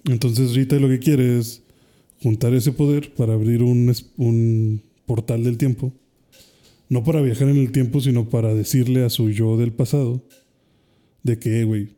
[0.06, 1.64] Entonces Rita lo que quiere es
[2.22, 5.94] juntar ese poder para abrir un, un portal del tiempo.
[6.90, 10.24] No para viajar en el tiempo, sino para decirle a su yo del pasado
[11.24, 11.90] de que, "Eh, güey,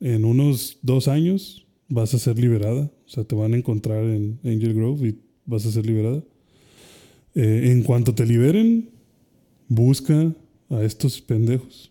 [0.00, 2.90] en unos dos años vas a ser liberada.
[3.06, 6.22] O sea, te van a encontrar en Angel Grove y vas a ser liberada.
[7.34, 8.90] Eh, en cuanto te liberen,
[9.68, 10.34] busca
[10.70, 11.90] a estos pendejos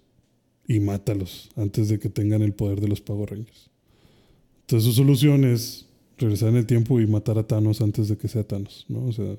[0.68, 3.70] y mátalos antes de que tengan el poder de los Power Rangers.
[4.62, 5.86] Entonces su solución es
[6.18, 9.06] regresar en el tiempo y matar a Thanos antes de que sea Thanos, ¿no?
[9.06, 9.38] O sea,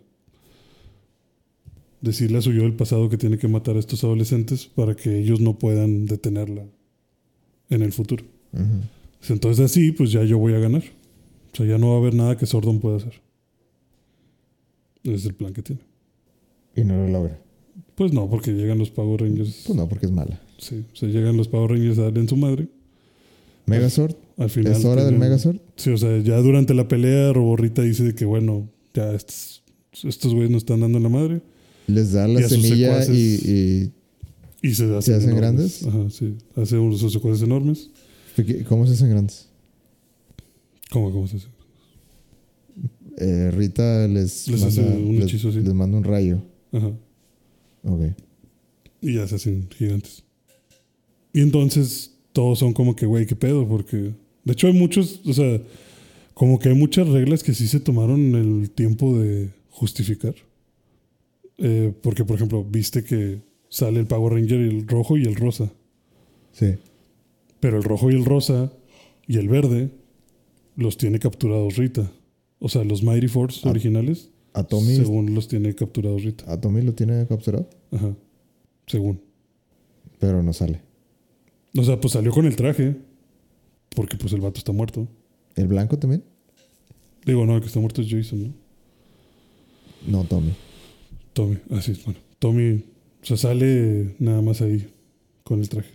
[2.01, 5.18] decirle a su yo del pasado que tiene que matar a estos adolescentes para que
[5.18, 6.64] ellos no puedan detenerla
[7.68, 8.24] en el futuro.
[8.53, 9.32] Ujú.
[9.32, 10.84] Entonces así, pues ya yo voy a ganar.
[11.53, 13.20] O sea, ya no va a haber nada que Sordon pueda hacer.
[15.03, 15.82] Ese es el plan que tiene.
[16.76, 17.47] Y no lo logra.
[17.94, 19.62] Pues no, porque llegan los Power Rangers.
[19.66, 20.40] Pues no, porque es mala.
[20.58, 22.68] Sí, o sea, llegan los Power Rangers a darle en su madre.
[23.66, 24.14] Megazord.
[24.36, 24.72] Al final.
[24.72, 25.58] ¿Es hora del Megazord?
[25.76, 29.62] Sí, o sea, ya durante la pelea, Roborrita dice de que, bueno, ya estos,
[30.04, 31.42] estos güeyes nos están dando en la madre.
[31.86, 33.44] Les da la Y semilla secuaces.
[33.44, 33.92] y,
[34.62, 35.84] Y se hacen, hacen grandes?
[35.86, 36.34] Ajá, sí.
[36.56, 37.90] Hace unos secuaces enormes.
[38.68, 39.48] ¿Cómo se hacen grandes?
[40.90, 41.46] ¿Cómo, cómo se hace?
[43.18, 45.60] Eh, Rita les, Les hace un les- hechizo así.
[45.60, 46.40] les manda un rayo.
[46.72, 46.92] Ajá.
[47.89, 48.14] Ok.
[49.01, 50.24] Y ya se hacen gigantes.
[51.32, 53.97] Y entonces todos son como que, güey, qué pedo, porque
[54.45, 55.61] de hecho hay muchos, o sea,
[56.34, 60.34] como que hay muchas reglas que sí se tomaron el tiempo de justificar.
[61.59, 65.72] Eh, porque, por ejemplo, viste que sale el Power Ranger el rojo y el rosa.
[66.53, 66.74] Sí.
[67.61, 68.72] Pero el rojo y el rosa
[69.26, 69.91] y el verde
[70.76, 72.11] los tiene capturados Rita.
[72.61, 76.51] O sea, los Mighty Force Ah, originales, A Tommy, según los tiene capturados Rita.
[76.53, 78.14] a Tommy lo tiene capturado, Ajá.
[78.86, 79.20] Según.
[80.18, 80.80] pero no sale.
[81.76, 82.96] O sea, pues salió con el traje.
[83.94, 85.07] Porque pues el vato está muerto.
[85.57, 86.22] ¿El blanco también?
[87.24, 88.55] Digo, no, el que está muerto es Jason, ¿no?
[90.07, 90.53] No, Tommy.
[91.32, 91.59] Tommy.
[91.70, 92.20] Así es, bueno.
[92.38, 92.84] Tommy,
[93.22, 94.88] o sea, sale nada más ahí
[95.44, 95.90] con el traje.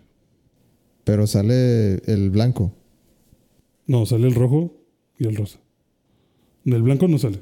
[1.04, 2.72] Pero sale el blanco.
[3.88, 4.74] No, sale el rojo
[5.18, 5.60] y el rosa.
[6.66, 7.39] El blanco no sale.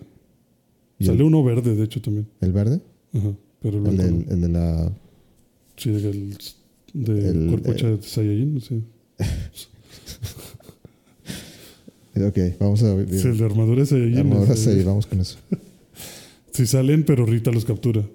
[1.02, 2.28] ¿Y Sale el, uno verde, de hecho, también.
[2.42, 2.80] el verde?
[3.14, 3.32] Ajá.
[3.62, 4.92] Pero el El, blanco el de la...
[5.78, 6.38] Sí, del
[6.94, 8.60] de el- cuerpo eh, de Saiyajin.
[12.14, 12.94] Ok, vamos a...
[13.08, 14.18] Sí, el de armadura de Saiyajin.
[14.20, 15.38] Armadura sí, vamos con eso.
[16.54, 18.06] Sí salen, pero Rita los captura.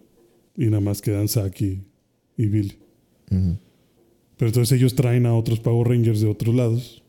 [0.59, 1.80] Y nada más quedan Saki
[2.37, 2.74] y Billy.
[3.30, 7.03] Pero entonces ellos traen a otros Power Rangers de otros lados.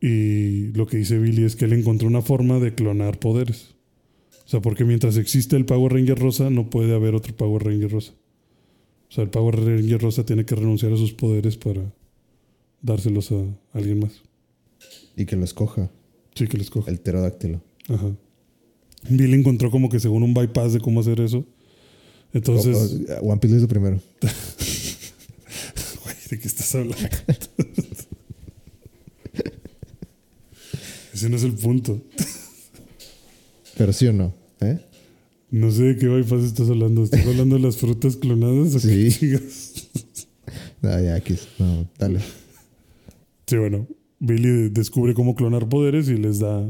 [0.00, 3.74] Y lo que dice Billy es que él encontró una forma de clonar poderes.
[4.46, 7.90] O sea, porque mientras existe el Power Ranger rosa, no puede haber otro Power Ranger
[7.90, 8.12] rosa.
[9.08, 11.92] O sea, el Power Ranger rosa tiene que renunciar a sus poderes para
[12.80, 13.42] dárselos a
[13.72, 14.22] alguien más.
[15.16, 15.90] Y que lo escoja,
[16.34, 16.90] Sí, que les coja.
[16.90, 17.60] el pterodáctilo.
[17.88, 18.14] Ajá.
[19.08, 21.44] Billy encontró como que según un bypass de cómo hacer eso.
[22.32, 24.00] Entonces, O- o- One Piece lo hizo primero.
[26.04, 26.96] Güey, ¿de qué estás hablando?
[31.12, 32.00] Ese no es el punto.
[33.76, 34.78] Pero sí o no, ¿eh?
[35.50, 37.04] No sé de qué bypass estás hablando.
[37.04, 38.74] ¿Estás hablando de las frutas clonadas?
[38.74, 39.18] o qué Sí.
[39.18, 39.72] chingas?
[40.82, 41.34] Ah, ya, aquí.
[41.58, 42.20] No, dale.
[43.46, 43.88] Sí, bueno.
[44.20, 46.64] Billy de- descubre cómo clonar poderes y les da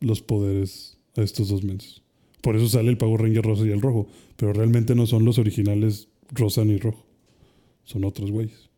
[0.00, 2.02] los poderes a estos dos mensos.
[2.42, 4.06] Por eso sale el Power Ranger rosa y el rojo.
[4.36, 7.06] Pero realmente no son los originales rosa ni rojo.
[7.84, 8.68] Son otros güeyes.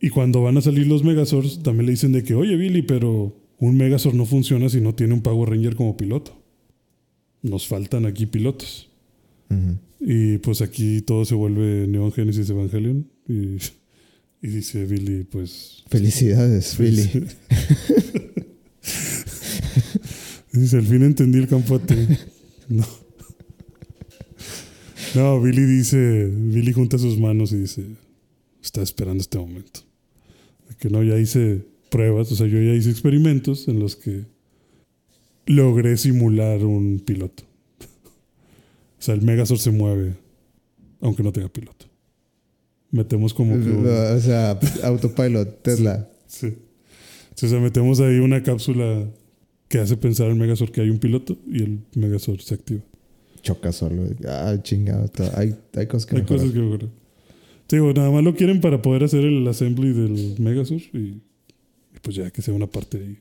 [0.00, 3.34] Y cuando van a salir los Megazords, también le dicen de que, oye Billy, pero
[3.60, 6.36] un Megazord no funciona si no tiene un Power Ranger como piloto.
[7.42, 8.88] Nos faltan aquí pilotos.
[10.00, 13.06] Y pues aquí todo se vuelve Neon Genesis Evangelion.
[13.28, 13.58] Y,
[14.42, 15.84] y dice Billy, pues.
[15.88, 17.02] Felicidades, Billy.
[20.52, 22.08] dice, al fin entendí el campote.
[22.68, 22.86] No.
[25.14, 27.84] No, Billy dice, Billy junta sus manos y dice,
[28.62, 29.80] está esperando este momento.
[30.78, 34.24] Que no, ya hice pruebas, o sea, yo ya hice experimentos en los que
[35.46, 37.44] logré simular un piloto.
[38.98, 40.12] O sea, el Megazord se mueve,
[41.00, 41.86] aunque no tenga piloto.
[42.90, 43.70] Metemos como que...
[43.70, 46.06] un- O sea, autopilot, Tesla.
[46.26, 46.54] Sí.
[47.34, 49.06] Sí, O sea, metemos ahí una cápsula
[49.68, 52.82] que hace pensar al Megazord que hay un piloto y el Megazord se activa.
[53.40, 54.02] Choca solo.
[54.28, 55.10] Ah, chingado.
[55.34, 56.40] Hay, hay cosas que Hay mejorar.
[56.42, 56.88] cosas que mejorar.
[57.70, 61.22] Digo, nada más lo quieren para poder hacer el assembly del Megazord y
[62.02, 63.18] pues ya que sea una parte ahí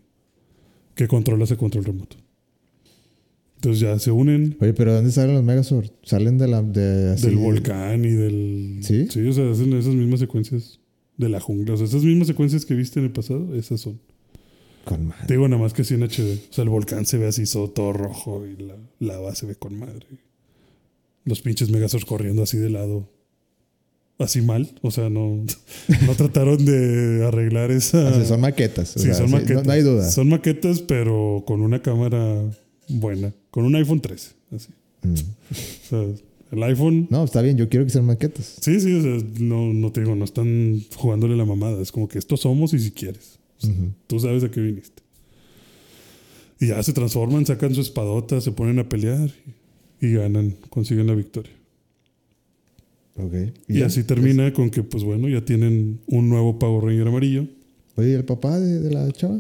[0.96, 2.18] que controla ese control remoto.
[3.56, 5.90] Entonces ya se unen Oye, pero ¿dónde salen los Megazord?
[6.04, 6.62] Salen de la...
[6.62, 8.80] De, así- del volcán y del...
[8.82, 9.08] ¿Sí?
[9.10, 10.80] Sí, o sea, hacen esas mismas secuencias
[11.18, 11.74] de la jungla.
[11.74, 14.00] O sea, esas mismas secuencias que viste en el pasado, esas son.
[14.86, 15.28] Con madre.
[15.28, 16.40] Te digo nada más que así en HD.
[16.50, 19.56] O sea, el volcán se ve así todo, todo rojo y la lava se ve
[19.56, 20.08] con madre.
[21.26, 23.10] Los pinches Megazords corriendo así de lado.
[24.20, 24.70] Así mal.
[24.82, 25.46] O sea, no,
[26.06, 28.10] no trataron de arreglar esa.
[28.10, 28.96] O sea, son maquetas.
[28.96, 29.64] o Sí, sea, son maquetas.
[29.64, 30.12] No, no hay duda.
[30.12, 32.44] Son maquetas, pero con una cámara
[32.90, 33.34] buena.
[33.50, 34.32] Con un iPhone 13.
[34.56, 34.70] Así.
[35.04, 35.14] Mm.
[35.52, 36.06] O sea,
[36.52, 37.08] el iPhone.
[37.10, 37.58] No, está bien.
[37.58, 38.58] Yo quiero que sean maquetas.
[38.62, 41.82] Sí, sí, o sea, no, no te digo, no están jugándole la mamada.
[41.82, 43.40] Es como que estos somos y si quieres.
[44.08, 45.02] Tú sabes a qué viniste.
[46.60, 49.32] Y ya se transforman, sacan su espadota, se ponen a pelear
[50.02, 51.54] y, y ganan, consiguen la victoria.
[53.68, 57.48] Y, así termina con que, pues bueno, ya tienen un nuevo Power Ranger amarillo.
[57.96, 59.40] Oye, ¿y el papá de, de la chava?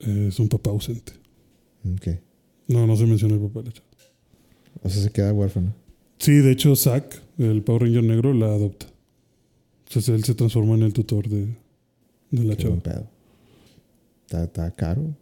[0.00, 1.12] Eh, es un papá ausente.
[1.94, 2.08] Ok.
[2.68, 3.86] No, no se menciona el papá de la chava.
[4.82, 5.74] O sea, se queda huérfano.
[6.18, 8.86] Sí, de hecho, Zack, el Power Ranger negro, la adopta.
[9.88, 11.46] Entonces él se transforma en el tutor de,
[12.30, 12.76] de la Qué chava.
[12.76, 13.06] pedo.
[14.26, 15.14] Está, está caro.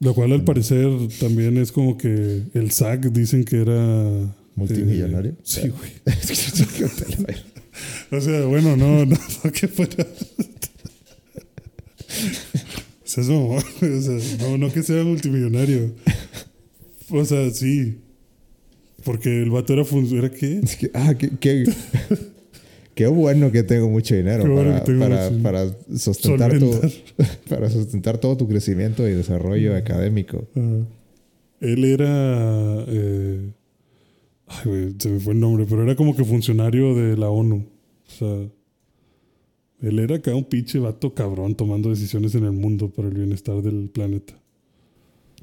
[0.00, 0.86] Lo cual al parecer
[1.18, 4.36] también es como que el Zack dicen que era...
[4.56, 5.34] ¿Multimillonario?
[5.42, 5.90] sí, güey.
[6.76, 7.36] Qué pelo, güey.
[8.12, 10.06] O sea, bueno, no, no, no que fuera.
[13.04, 15.92] O sea, es mamón, o sea, no, no que sea multimillonario.
[17.10, 17.98] O sea, sí.
[19.04, 19.82] Porque el vato era
[20.12, 20.60] ¿Era qué?
[20.62, 21.64] Es que, ah, qué, qué,
[22.94, 26.80] qué bueno que tengo mucho dinero bueno para, que tengo para, mucho- para sustentar tu,
[27.50, 30.48] para sustentar todo tu crecimiento y desarrollo académico.
[31.60, 32.84] Él era.
[32.88, 33.50] eh,
[34.46, 37.56] ay, güey, se me fue el nombre, pero era como que funcionario de la ONU.
[38.06, 38.48] O sea.
[39.80, 43.60] Él era acá un pinche vato cabrón tomando decisiones en el mundo para el bienestar
[43.60, 44.40] del planeta.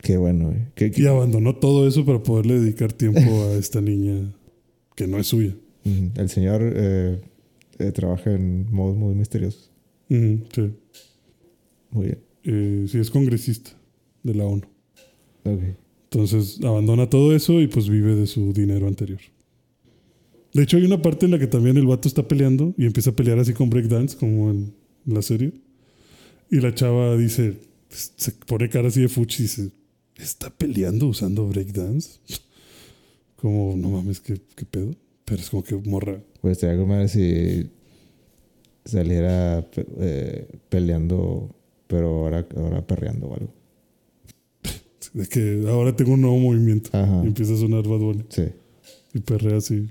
[0.02, 0.60] Qué bueno, güey.
[0.74, 4.34] Qué- qué- Y abandonó todo eso para poderle dedicar tiempo a esta niña
[4.95, 5.56] que no es suya.
[5.84, 7.22] El señor eh,
[7.80, 9.70] eh, trabaja en modos muy misteriosos.
[10.10, 10.72] Sí.
[11.91, 12.20] Muy bien.
[12.43, 13.72] Eh, sí, es congresista
[14.24, 14.64] de la ONU.
[15.43, 15.62] Ok.
[16.12, 19.22] Entonces abandona todo eso y pues vive de su dinero anterior.
[20.53, 23.12] De hecho, hay una parte en la que también el vato está peleando y empieza
[23.12, 24.74] a pelear así con breakdance, como en
[25.05, 25.53] la serie.
[26.49, 29.72] Y la chava dice, se pone cara así de fuchi y dice,
[30.18, 32.20] ¿está peleando usando breakdance?
[33.38, 34.91] Como, no mames, ¿qué, qué pedo?
[35.24, 36.22] Pero es como que morra.
[36.41, 37.70] Pues estaría como madre si
[38.84, 39.66] saliera
[39.99, 41.55] eh, peleando,
[41.88, 43.61] pero ahora, ahora perreando o algo.
[45.14, 46.89] De que ahora tengo un nuevo movimiento.
[46.93, 47.22] Ajá.
[47.24, 48.24] Y empieza a sonar Bad Bunny.
[48.30, 48.43] Sí.
[49.14, 49.89] Y perrea así.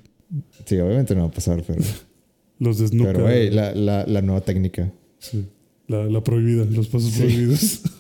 [0.65, 1.83] Sí, obviamente no va a pasar, pero,
[2.59, 3.13] Los desnuca.
[3.13, 4.93] pero hey, la, la, la nueva técnica.
[5.19, 5.45] Sí.
[5.89, 7.21] La, la prohibida, los pasos Sí.
[7.21, 7.83] prohibidos.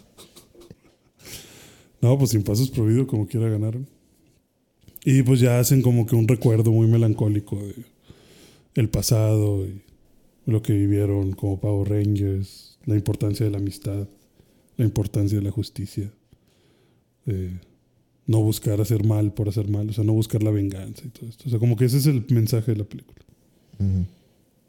[2.00, 3.86] no, pues sin pasos prohibidos, como quiera ganaron.
[5.04, 7.74] Y pues ya hacen como que un recuerdo muy melancólico de
[8.74, 9.82] el pasado y
[10.46, 14.06] lo que vivieron como Power Rangers, la importancia de la amistad,
[14.76, 16.10] la importancia de la justicia,
[17.32, 17.50] de
[18.26, 21.28] no buscar hacer mal por hacer mal, o sea, no buscar la venganza y todo
[21.28, 21.44] esto.
[21.46, 23.18] O sea, como que ese es el mensaje de la película.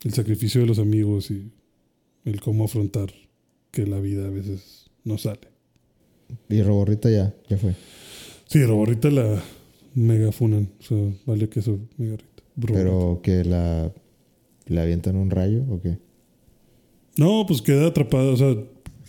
[0.04, 1.52] El sacrificio de los amigos y
[2.26, 3.12] el cómo afrontar
[3.72, 5.48] que la vida a veces no sale.
[6.50, 7.76] Y Roborrita ya, ya fue.
[8.48, 9.44] Sí, Roborrita la
[9.94, 10.70] mega funan.
[10.80, 12.44] O sea, vale que eso, mega rita.
[12.56, 12.80] Roborrita.
[12.80, 13.92] Pero que la,
[14.68, 15.98] le avientan un rayo o qué.
[17.18, 18.32] No, pues queda atrapada.
[18.32, 18.56] O sea,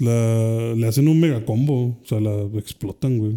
[0.03, 1.99] la, le hacen un mega combo.
[2.03, 3.37] O sea, la explotan, güey.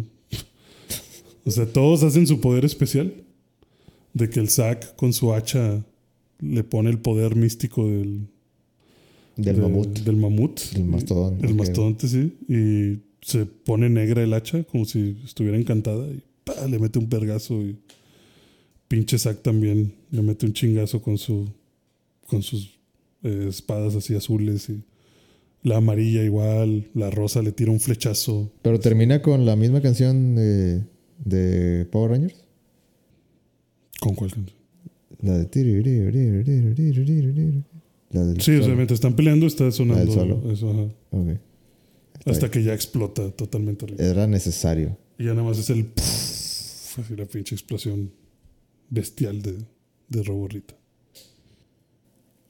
[1.44, 3.12] O sea, todos hacen su poder especial.
[4.14, 5.84] De que el Zack con su hacha
[6.40, 8.26] le pone el poder místico del,
[9.36, 9.98] Del de- mamut.
[10.00, 10.60] Del mamut.
[10.72, 11.38] Del mastodón.
[11.44, 12.32] El mastodonte, sí.
[12.48, 16.66] Y se pone negra el hacha como si estuviera encantada y ¡pa!
[16.66, 17.76] le mete un pergazo y
[18.88, 21.48] pinche Zack también le mete un chingazo con su
[22.28, 22.78] con sus
[23.24, 24.80] eh, espadas así azules y
[25.66, 28.52] la amarilla igual, la rosa le tira un flechazo.
[28.62, 30.84] Pero termina con la misma canción de,
[31.24, 32.44] de Power Rangers.
[33.98, 34.56] ¿Con cuál canción?
[35.22, 35.48] La de...
[38.10, 38.76] La del Sí, o sea, solo.
[38.76, 40.52] mientras están peleando está sonando solo.
[40.52, 41.40] eso, ajá.
[42.26, 43.86] Hasta que ya explota totalmente.
[43.98, 44.96] Era necesario.
[45.18, 48.12] Y ya nada más es el así la pinche explosión
[48.88, 49.56] bestial de,
[50.08, 50.74] de Roborrita.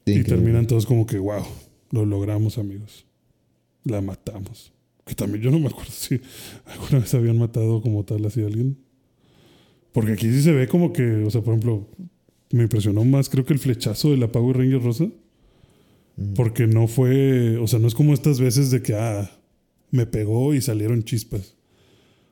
[0.05, 1.43] Y terminan todos como que, wow,
[1.91, 3.05] lo logramos, amigos.
[3.83, 4.73] La matamos.
[5.05, 6.19] Que también yo no me acuerdo si
[6.65, 8.77] alguna vez habían matado como tal así a alguien.
[9.93, 11.87] Porque aquí sí se ve como que, o sea, por ejemplo,
[12.51, 15.05] me impresionó más, creo que el flechazo de la Power Ranger rosa.
[15.05, 16.33] Ujú.
[16.35, 19.31] Porque no fue, o sea, no es como estas veces de que, ah,
[19.91, 21.56] me pegó y salieron chispas.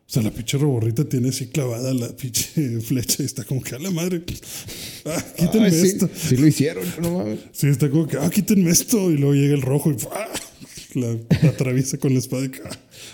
[0.07, 3.75] O sea, la pinche roborrita tiene así clavada la pinche flecha y está como que
[3.75, 4.21] a la madre.
[5.05, 6.09] Ah, quítenme Ay, sí, esto.
[6.15, 7.39] sí lo hicieron, no mames.
[7.51, 9.09] Sí, está como que, ah, quítenme esto.
[9.11, 10.27] Y luego llega el rojo y ¡ah!
[10.93, 12.69] la, la atraviesa con la espada y que, ah,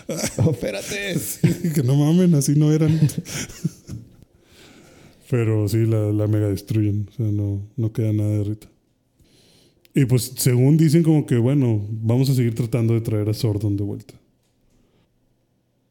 [0.09, 1.15] ah, Oh, espérate.
[1.73, 2.99] que no mamen, así no eran.
[5.29, 7.07] Pero sí, la, la mega destruyen.
[7.09, 8.67] O sea, no, no queda nada de Rita.
[9.93, 13.77] Y pues, según dicen, como que, bueno, vamos a seguir tratando de traer a Sordon
[13.77, 14.13] de vuelta.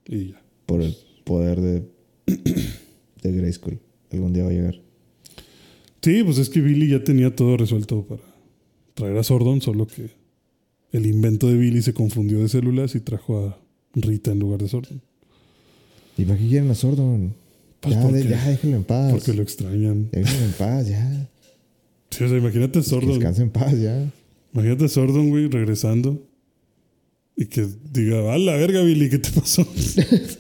[0.07, 0.43] Y ya.
[0.71, 0.95] Por el
[1.25, 1.83] poder de,
[2.27, 3.81] de Grayskull.
[4.13, 4.81] Algún día va a llegar.
[6.01, 8.23] Sí, pues es que Billy ya tenía todo resuelto para
[8.95, 10.11] traer a Sordon, solo que
[10.93, 13.59] el invento de Billy se confundió de células y trajo a
[13.95, 15.03] Rita en lugar de Sordon.
[16.17, 17.35] ¿Y para qué quieren a Sordon?
[17.81, 19.11] Pues ya, porque- ya, déjenlo en paz.
[19.13, 20.09] Porque lo extrañan.
[20.13, 21.29] Déjenlo en paz, ya.
[22.11, 23.11] Sí, o sea, imagínate Que Sordon.
[23.19, 24.09] descanse en paz ya.
[24.55, 26.23] Imagínate Sordon, güey, regresando.
[27.41, 29.67] Y que diga, a la verga, Billy, ¿qué te pasó?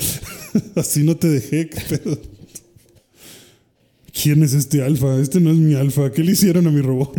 [0.77, 2.21] Así no te dejé, ¿qué pedo?
[4.13, 5.19] ¿Quién es este alfa?
[5.19, 6.13] Este no es mi alfa.
[6.13, 7.19] ¿Qué le hicieron a mi robot?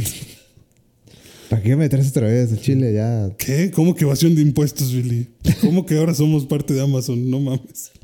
[1.49, 3.35] ¿Para qué me traes otra vez a Chile ya?
[3.39, 3.71] ¿Qué?
[3.71, 5.29] ¿Cómo que evasión de impuestos, Billy?
[5.61, 7.31] ¿Cómo que ahora somos parte de Amazon?
[7.31, 7.91] No mames.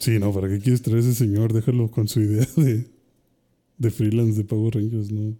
[0.00, 1.52] Sí, no, ¿para qué quieres traer a ese señor?
[1.52, 2.86] Déjalo con su idea de,
[3.78, 5.36] de freelance de Power Rangers, no,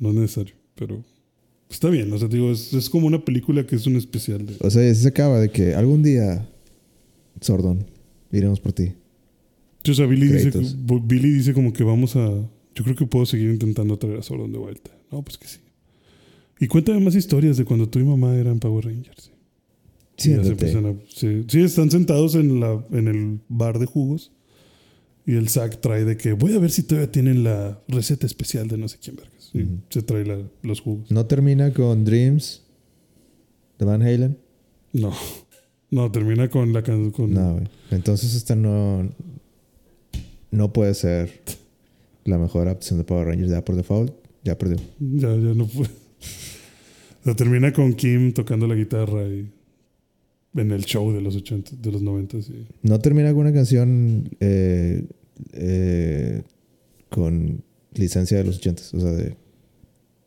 [0.00, 0.54] no es necesario.
[0.74, 1.04] Pero
[1.70, 4.46] está bien, o sea, digo, es, es como una película que es un especial.
[4.46, 6.48] De, O sea, se acaba de que algún día,
[7.40, 7.86] Sordon,
[8.32, 8.92] iremos por ti.
[9.84, 10.76] Sí, o sea, Billy dice, Créditos.
[11.06, 12.28] Billy dice como que vamos a...
[12.74, 14.90] Yo creo que puedo seguir intentando traer a Sordon de vuelta.
[15.12, 15.58] No, pues que sí.
[16.58, 19.30] Y cuéntame más historias de cuando tú y mamá eran Power Rangers.
[20.16, 20.50] Y ya se Siéntate.
[20.50, 24.32] empiezan a- sí, sí, están sentados en, la, en el bar de jugos.
[25.26, 28.68] Y el Zack trae de que voy a ver si todavía tienen la receta especial
[28.68, 29.16] de no sé quién
[29.54, 29.78] Ujú.
[29.90, 31.10] se trae la- los jugos.
[31.10, 32.62] ¿No termina con Dreams
[33.78, 34.36] de Van Halen?
[34.92, 35.12] No.
[35.90, 37.68] No, termina con la can- con No, güey.
[37.92, 39.08] Entonces esta no,
[40.50, 41.30] no puede ser
[42.24, 44.12] la mejor adaptación de Power Rangers ya por default.
[44.42, 44.76] Ya perdió.
[44.98, 45.90] Ya, ya no puede.
[47.20, 49.50] O sea, termina con Kim tocando la guitarra y
[50.56, 52.42] en el show de los 80, de los 90.
[52.42, 52.66] Sí.
[52.82, 55.06] No termina con una canción eh,
[55.54, 56.42] eh,
[57.08, 58.92] con licencia de los ochentas.
[58.92, 59.36] O sea, de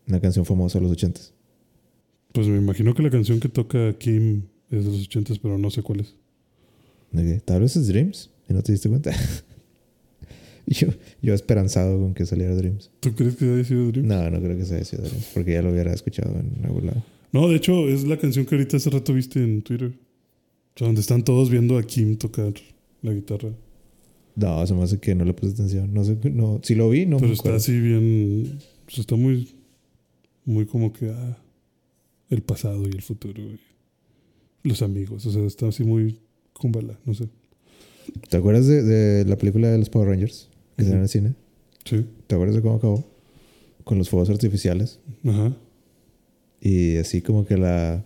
[0.07, 1.33] una canción famosa de los ochentas.
[2.31, 5.69] Pues me imagino que la canción que toca Kim es de los 80, pero no
[5.69, 6.15] sé cuál es.
[7.11, 7.39] ¿De qué?
[7.39, 9.11] Tal vez es Dreams y no te diste cuenta.
[10.67, 10.87] yo,
[11.21, 12.91] yo esperanzado con que saliera Dreams.
[12.99, 14.07] ¿Tú crees que haya sido Dream?
[14.07, 17.03] No, no creo que sea sido Dreams, porque ya lo hubiera escuchado en algún lado.
[17.31, 19.93] No, de hecho, es la canción que ahorita hace rato viste en Twitter.
[20.75, 22.53] O sea, donde están todos viendo a Kim tocar
[23.01, 23.49] la guitarra.
[24.35, 25.93] No, se me hace que no le puse atención.
[25.93, 28.59] No sé, no, si lo vi, no pero me está así bien.
[28.87, 29.56] O sea, está muy.
[30.47, 31.11] Muy como que.
[31.11, 31.37] ah,
[32.29, 33.41] el pasado y el futuro.
[33.43, 33.59] Y
[34.69, 35.25] los amigos.
[35.25, 36.19] O sea, está así muy.
[36.53, 37.27] Kumbala, no sé.
[38.29, 40.89] ¿Te acuerdas de, de la película de los Power Rangers que Ujú.
[40.89, 41.35] salió en el cine?
[41.85, 42.05] Sí.
[42.25, 43.05] ¿Te acuerdas de cómo acabó?
[43.83, 44.99] Con los fuegos artificiales.
[45.25, 45.55] Ajá.
[46.61, 48.03] Y así como que la...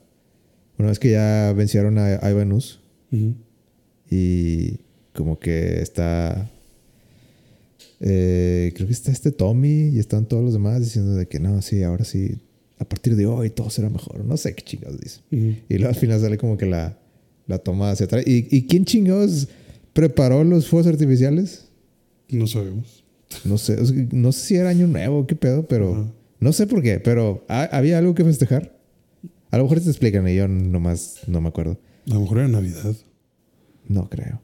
[0.77, 2.81] Una vez que ya vencieron a Ivanus
[3.11, 3.35] Ujú.
[4.09, 4.79] y
[5.13, 6.51] como que está...
[8.01, 11.61] eh, creo que está este Tommy y están todos los demás diciendo de que no,
[11.61, 12.39] sí, ahora sí,
[12.79, 14.25] a partir de hoy todo será mejor.
[14.25, 15.21] No sé qué chingados dice.
[15.31, 16.97] Y luego al final sale como que la,
[17.47, 18.23] la toma hacia atrás.
[18.25, 19.47] ¿Y, ¿Y quién chingados
[19.93, 21.65] preparó los fuegos artificiales?
[22.29, 23.03] No sabemos.
[23.45, 26.65] No sé, o sea, no sé si era año nuevo, qué pedo, pero no sé
[26.67, 28.77] por qué, pero ¿ha- había algo que festejar.
[29.51, 31.77] A lo mejor te explican y yo nomás no me acuerdo.
[32.09, 32.95] A lo mejor era Navidad.
[33.87, 34.41] No creo.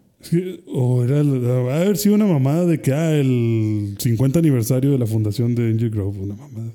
[0.68, 4.98] O era, va a haber sido una mamada de que, ah, el 50 aniversario de
[4.98, 6.72] la fundación de Angel Grove, una mamada.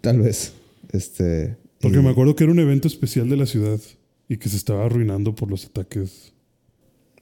[0.00, 0.52] Tal vez.
[0.92, 1.56] Este.
[1.80, 3.80] Porque y- me acuerdo que era un evento especial de la ciudad
[4.28, 6.32] y que se estaba arruinando por los ataques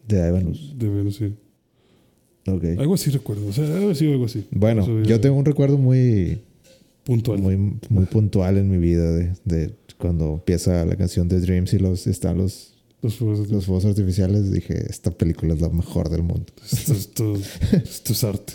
[0.07, 0.75] De Ivanus.
[0.79, 1.17] de Venus.
[1.17, 1.33] sí.
[2.47, 2.65] Ok.
[2.79, 4.45] Algo así recuerdo, o sea, haber sido algo así.
[4.51, 6.41] Bueno, Eso yo tengo un recuerdo muy,
[7.05, 7.39] puntual.
[7.39, 7.57] muy,
[7.89, 12.07] muy puntual en mi vida de, de cuando empieza la canción de Dreams y los
[12.07, 14.53] están los, Los fuegos de- los fuegos artificiales.
[14.53, 16.47] Dije, esta película es la mejor del mundo.
[16.71, 17.35] esto, esto-
[17.85, 18.53] esto es arte.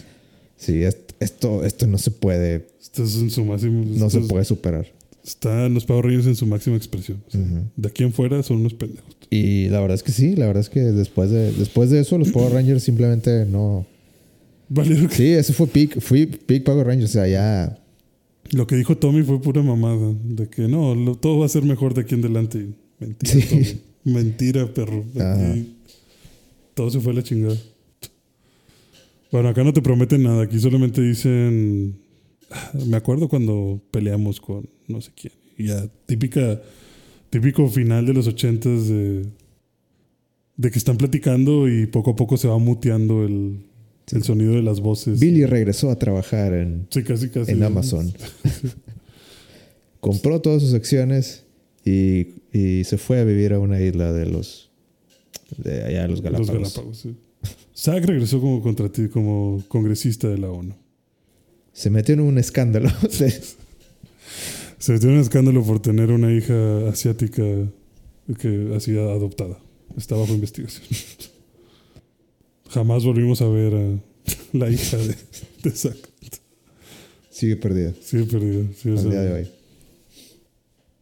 [0.57, 3.83] Sí, est- esto, esto no se puede, Esto es en su máximo.
[3.85, 4.87] no se es- puede superar.
[5.23, 7.23] Están los Power Rangers en su máxima expresión.
[7.27, 7.61] O sea, Ujú.
[7.75, 9.09] De aquí en fuera son unos pendejos.
[9.31, 12.17] Y la verdad es que sí, la verdad es que después de, después de eso
[12.19, 13.87] los Power Rangers simplemente no...
[14.69, 17.79] Valieron que- Sí, ese fue peak, fui peak Power Rangers, o sea, ya...
[18.51, 20.13] Lo que dijo Tommy fue pura mamada.
[20.23, 22.67] De que no, lo- todo va a ser mejor de aquí en adelante.
[22.99, 23.41] Mentira, Sí.
[23.49, 23.65] Tommy.
[24.05, 25.03] Mentira, perro.
[26.73, 27.57] Todo se fue a la chingada.
[29.31, 30.43] Bueno, acá no te prometen nada.
[30.43, 31.97] Aquí solamente dicen.
[32.51, 35.33] "Ah, Me acuerdo cuando peleamos con no sé quién.
[35.57, 36.61] Y ya, típica,
[37.29, 39.25] típico final de los ochentas de,
[40.57, 43.65] de que están platicando y poco a poco se va muteando el,
[44.05, 44.17] Sí.
[44.17, 45.19] el sonido de las voces.
[45.19, 47.51] Billy regresó a trabajar en, Sí, casi, casi.
[47.53, 48.13] en Amazon.
[49.99, 51.44] Compró todas sus acciones
[51.85, 54.71] y, y se fue a vivir a una isla de los...
[55.57, 56.49] De allá de los Galápagos.
[56.55, 57.15] Los Galápagos, sí.
[57.77, 60.73] Zack regresó como contrati- como congresista de la ONU.
[61.71, 62.89] Se metió en un escándalo.
[64.79, 67.43] Se metió en un escándalo por tener una hija asiática
[68.39, 69.59] que ha sido adoptada.
[69.97, 70.83] Está bajo investigación.
[72.69, 73.99] Jamás volvimos a ver a
[74.57, 75.15] la hija de,
[75.63, 75.97] de Zack.
[77.29, 78.65] Sigue perdido Sí, perdido.
[78.81, 79.47] Sí, o al día de hoy.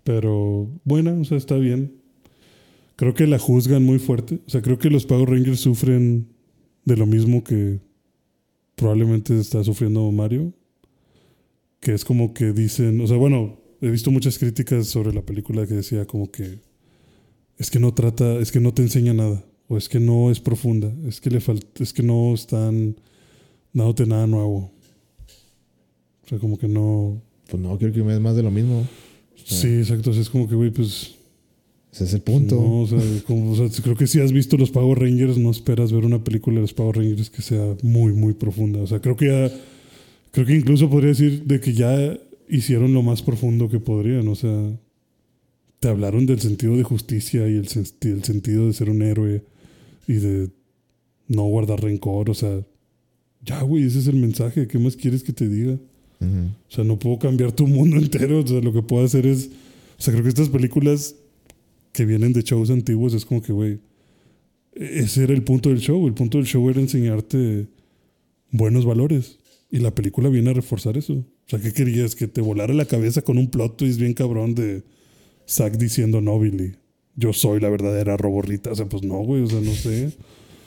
[0.04, 1.94] Pero buena, o sea, está bien.
[2.96, 4.40] Creo que la juzgan muy fuerte.
[4.46, 6.28] O sea, creo que los Power Rangers sufren
[6.86, 7.80] de lo mismo que
[8.76, 10.54] probablemente está sufriendo Mario.
[11.80, 15.68] que es como que dicen, o sea, bueno, he visto muchas críticas sobre la película
[15.68, 16.60] que decía como que
[17.58, 20.40] es que no trata, es que no te enseña nada, o es que no es
[20.40, 22.96] profunda, es que le falta, es que no están
[23.74, 24.72] dándote nada nuevo.
[26.26, 27.22] O sea, como que no.
[27.50, 28.88] Pues no, creo que es más de lo mismo.
[29.46, 30.12] Sí, exacto.
[30.12, 31.16] O sea, es como que, güey, pues.
[31.92, 32.56] Ese es el punto.
[32.56, 35.52] No, o sea, como, o sea, creo que si has visto los Power Rangers, no
[35.52, 38.80] esperas ver una película de los Power Rangers que sea muy, muy profunda.
[38.80, 39.52] O sea, creo que ya.
[40.32, 42.18] Creo que incluso podría decir de que ya
[42.50, 44.28] hicieron lo más profundo que podrían.
[44.28, 44.72] O sea,
[45.80, 49.44] te hablaron del sentido de justicia y el, sen- el sentido de ser un héroe
[50.08, 50.50] y de
[51.28, 52.32] no guardar rencor.
[52.32, 52.62] O sea,
[53.46, 54.68] ya, güey, ese es el mensaje.
[54.68, 55.78] ¿Qué más quieres que te diga?
[56.24, 56.48] Ujú.
[56.48, 58.40] O sea, no puedo cambiar tu mundo entero.
[58.40, 59.50] O sea, lo que puedo hacer es.
[59.98, 61.16] O sea, creo que estas películas
[61.92, 63.80] que vienen de shows antiguos es como que, güey.
[64.74, 66.08] Ese era el punto del show.
[66.08, 67.68] El punto del show era enseñarte
[68.52, 69.38] buenos valores.
[69.70, 71.14] Y la película viene a reforzar eso.
[71.14, 72.16] O sea, ¿qué querías?
[72.16, 74.84] Que te volara la cabeza con un plot twist bien cabrón de
[75.48, 76.76] Zack diciendo no, Billy.
[77.16, 78.72] Yo soy la verdadera roborrita.
[78.72, 79.44] O sea, pues no, güey.
[79.44, 80.12] O sea, no sé.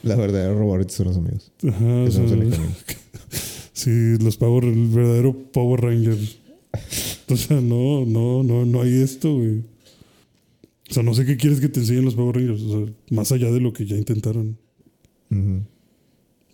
[0.03, 1.53] La verdadera robot son los amigos.
[1.67, 2.25] Ajá, o sea.
[3.77, 6.17] Sí, los Power, el verdadero Power Ranger.
[7.29, 9.59] O sea, no, no, no, no hay esto, güey.
[10.89, 12.63] O sea, no sé qué quieres que te enseñen los Power Rangers.
[12.63, 14.57] O sea, más allá de lo que ya intentaron.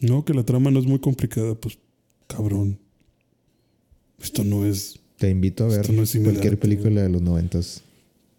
[0.00, 1.78] No, que la trama no es muy complicada, pues,
[2.26, 2.80] cabrón.
[4.20, 4.98] Esto no es.
[5.18, 7.82] Te invito a ver no cualquier película de los noventas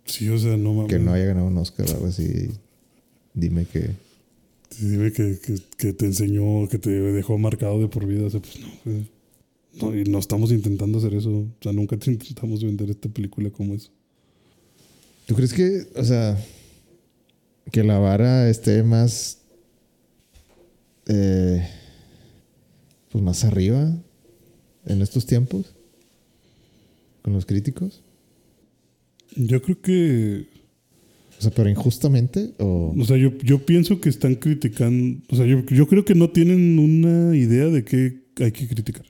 [0.03, 0.89] Sí, o sea, no mames.
[0.91, 2.49] que no haya ganado un Oscar o algo así.
[3.33, 3.91] Dime que.
[4.79, 8.25] Dime que, que, que te enseñó, que te dejó marcado de por vida.
[8.27, 9.07] O sea, pues no.
[9.81, 11.31] No, y no estamos intentando hacer eso.
[11.31, 13.91] O sea, nunca te intentamos vender esta película como eso.
[15.25, 16.37] ¿Tú crees que, o sea,
[17.71, 19.39] que la vara esté más.
[21.07, 21.67] eh,
[23.09, 23.95] pues más arriba
[24.85, 25.73] en estos tiempos?
[27.21, 28.01] Con los críticos.
[29.35, 30.47] Yo creo que.
[31.43, 32.95] Sea, pero injustamente o.
[32.97, 35.19] O sea, yo, yo pienso que están criticando.
[35.29, 39.05] O sea, yo, yo creo que no tienen una idea de qué hay que criticar.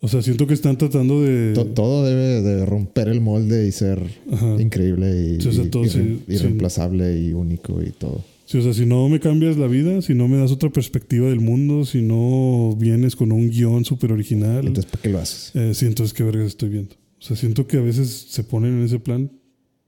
[0.00, 1.52] O sea, siento que están tratando de.
[1.54, 4.02] To- todo debe de romper el molde y ser
[4.32, 4.60] Ajá.
[4.60, 6.32] increíble y, Sí, o sea, y- todo y sí, re- sí.
[6.34, 8.24] irreemplazable y único y todo.
[8.44, 11.28] Sí, o sea, si no me cambias la vida, si no me das otra perspectiva
[11.30, 15.52] del mundo, si no vienes con un guion súper original, Entonces, ¿para qué lo haces?
[15.54, 16.94] eh, sí, entonces qué vergas estoy viendo.
[16.96, 19.30] O sea, siento que a veces se ponen en ese plan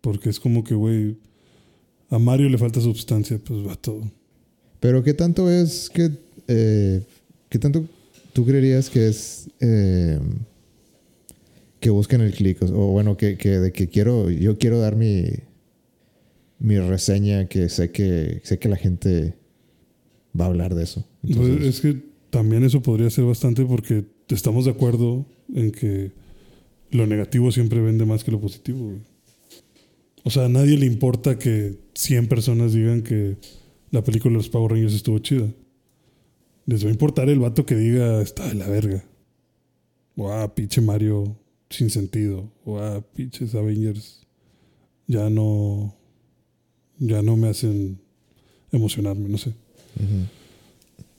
[0.05, 1.17] porque es como que, güey,
[2.11, 4.03] a Mario le falta sustancia, pues va todo.
[4.79, 6.11] Pero ¿qué tanto es que...
[6.47, 7.01] eh,
[7.49, 7.87] ¿Qué tanto
[8.35, 9.49] tú creerías que es...
[9.61, 10.21] eh,
[11.81, 12.61] que busquen el clic?
[12.63, 14.31] O, o bueno, que, que de que quiero...
[14.31, 15.25] Yo quiero dar mi...
[16.59, 18.43] Mi reseña que sé que...
[18.45, 19.33] Sé que la gente
[20.39, 21.07] va a hablar de eso.
[21.23, 25.25] Pues, es que también eso podría ser bastante porque estamos de acuerdo
[25.55, 26.13] en que
[26.91, 28.85] lo negativo siempre vende más que lo positivo.
[28.85, 29.14] güey.
[30.25, 33.37] O sea, a nadie le importa que 100 personas digan que
[33.91, 35.49] la película de los Power Rangers estuvo chida.
[36.67, 39.05] Les va a importar el vato que diga está de la verga.
[40.17, 41.37] O ah, pinche Mario
[41.69, 42.51] sin sentido.
[42.65, 44.27] O ah, pinches Avengers
[45.07, 45.95] ya no.
[46.99, 48.01] Ya no me hacen
[48.73, 49.51] emocionarme, no sé.
[49.51, 50.27] ujú.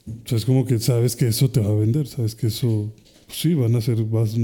[0.07, 2.93] O sea, es como que sabes que eso te va a vender, sabes que eso,
[3.28, 4.36] sí, van a ser, vas,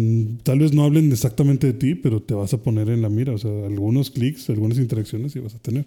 [0.44, 3.34] tal vez no hablen exactamente de ti, pero te vas a poner en la mira,
[3.34, 5.86] o sea, algunos clics, algunas interacciones sí vas a tener.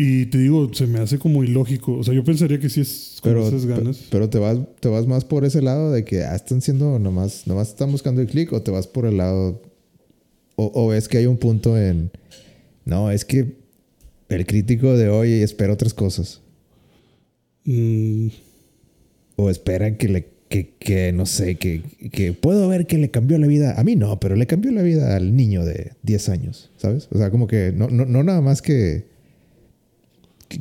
[0.00, 3.18] Y te digo, se me hace como ilógico, o sea, yo pensaría que sí es
[3.20, 3.96] con Pero, esas ganas.
[3.98, 7.00] pe- pero te vas, te vas más por ese lado de que ah, están siendo
[7.00, 9.60] nomás, nomás están buscando el clic o te vas por el lado
[10.54, 12.12] o, o es que hay un punto en
[12.84, 13.56] no, es que
[14.28, 16.40] el crítico de hoy espera otras cosas
[17.64, 18.28] Mm,
[19.36, 23.38] o espera que le que, que no sé, que, que puedo ver que le cambió
[23.38, 23.78] la vida.
[23.78, 27.08] A mí no, pero le cambió la vida al niño de 10 años, ¿sabes?
[27.10, 29.04] O sea, como que no, no, no nada más que,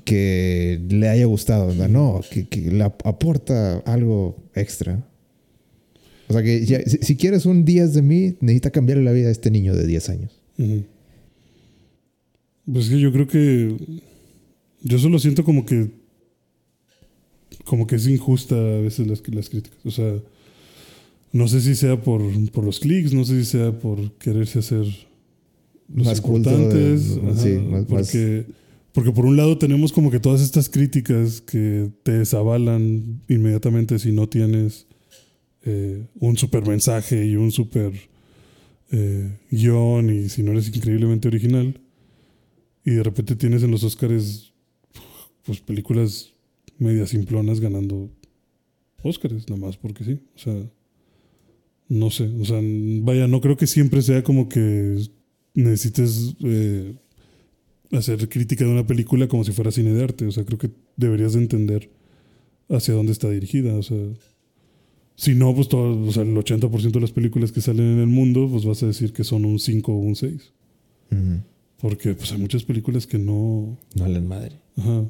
[0.03, 1.87] que, le haya gustado, ¿no?
[1.87, 5.05] no, que, le ap- aporta algo extra.
[6.27, 6.65] O sea, que
[7.01, 10.09] si, quieres un 10 de mí, necesita cambiarle la vida a este niño de 10
[10.09, 10.41] años.
[12.65, 13.77] Pues es que yo creo que
[14.81, 15.89] yo solo siento como que
[17.65, 19.79] como que es injusta a veces las, las críticas.
[19.85, 20.15] O sea,
[21.31, 22.21] no sé si sea por,
[22.51, 24.85] por los clics, no sé si sea por quererse hacer
[25.93, 27.17] los Más de- importantes.
[27.23, 28.45] ajá, sí, más- porque,
[28.93, 34.11] porque por un lado tenemos como que todas estas críticas que te desavalan inmediatamente si
[34.11, 34.87] no tienes
[35.65, 37.91] eh, un super mensaje y un super
[38.91, 41.79] eh, guion y si no eres increíblemente original.
[42.85, 44.53] Y de repente tienes en los Oscars
[45.43, 46.33] pues películas
[46.79, 48.09] medias simplonas ganando
[49.03, 50.19] Oscars, nada más porque sí.
[50.35, 50.55] O sea,
[51.89, 52.59] No sé, o sea,
[53.01, 54.97] vaya, no creo que siempre sea como que
[55.53, 56.95] necesites eh,
[57.91, 60.25] hacer crítica de una película como si fuera cine de arte.
[60.25, 61.89] O sea, creo que deberías de entender
[62.69, 63.73] hacia dónde está dirigida.
[63.75, 63.97] O sea,
[65.15, 68.07] si no, pues todo, o sea, el 80% de las películas que salen en el
[68.07, 70.53] mundo, pues vas a decir que son un 5 o un 6.
[71.11, 71.41] Ujú.
[71.79, 73.77] Porque pues hay muchas películas que no...
[73.95, 74.59] No le madre.
[74.75, 75.05] Ajá.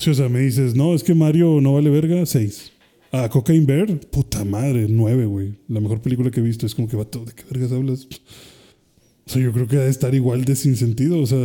[0.00, 2.72] Sí, o sea, me dices, no, es que Mario no vale verga, 6.
[3.12, 5.54] Ah, Cocaine Bear, puta madre, 9, güey.
[5.68, 8.08] La mejor película que he visto es como que va todo, ¿de qué vergas hablas?
[9.26, 11.20] O sea, yo creo que ha de estar igual de sin sentido.
[11.20, 11.38] O sea,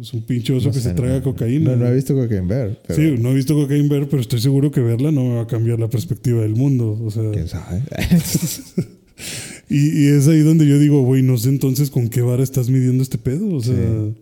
[0.00, 1.72] es un pinche oso No que sé, se traga no- cocaína.
[1.72, 2.80] No, no he visto Cocaine Bear.
[2.86, 5.42] Pero Sí, no he visto Cocaine Bear, pero estoy seguro que verla no me va
[5.42, 6.98] a cambiar la perspectiva del mundo.
[7.04, 7.82] O sea, ¿Quién sabe?
[9.68, 12.70] y, y es ahí donde yo digo, güey, no sé entonces con qué vara estás
[12.70, 13.48] midiendo este pedo.
[13.54, 14.14] O sea, Sí.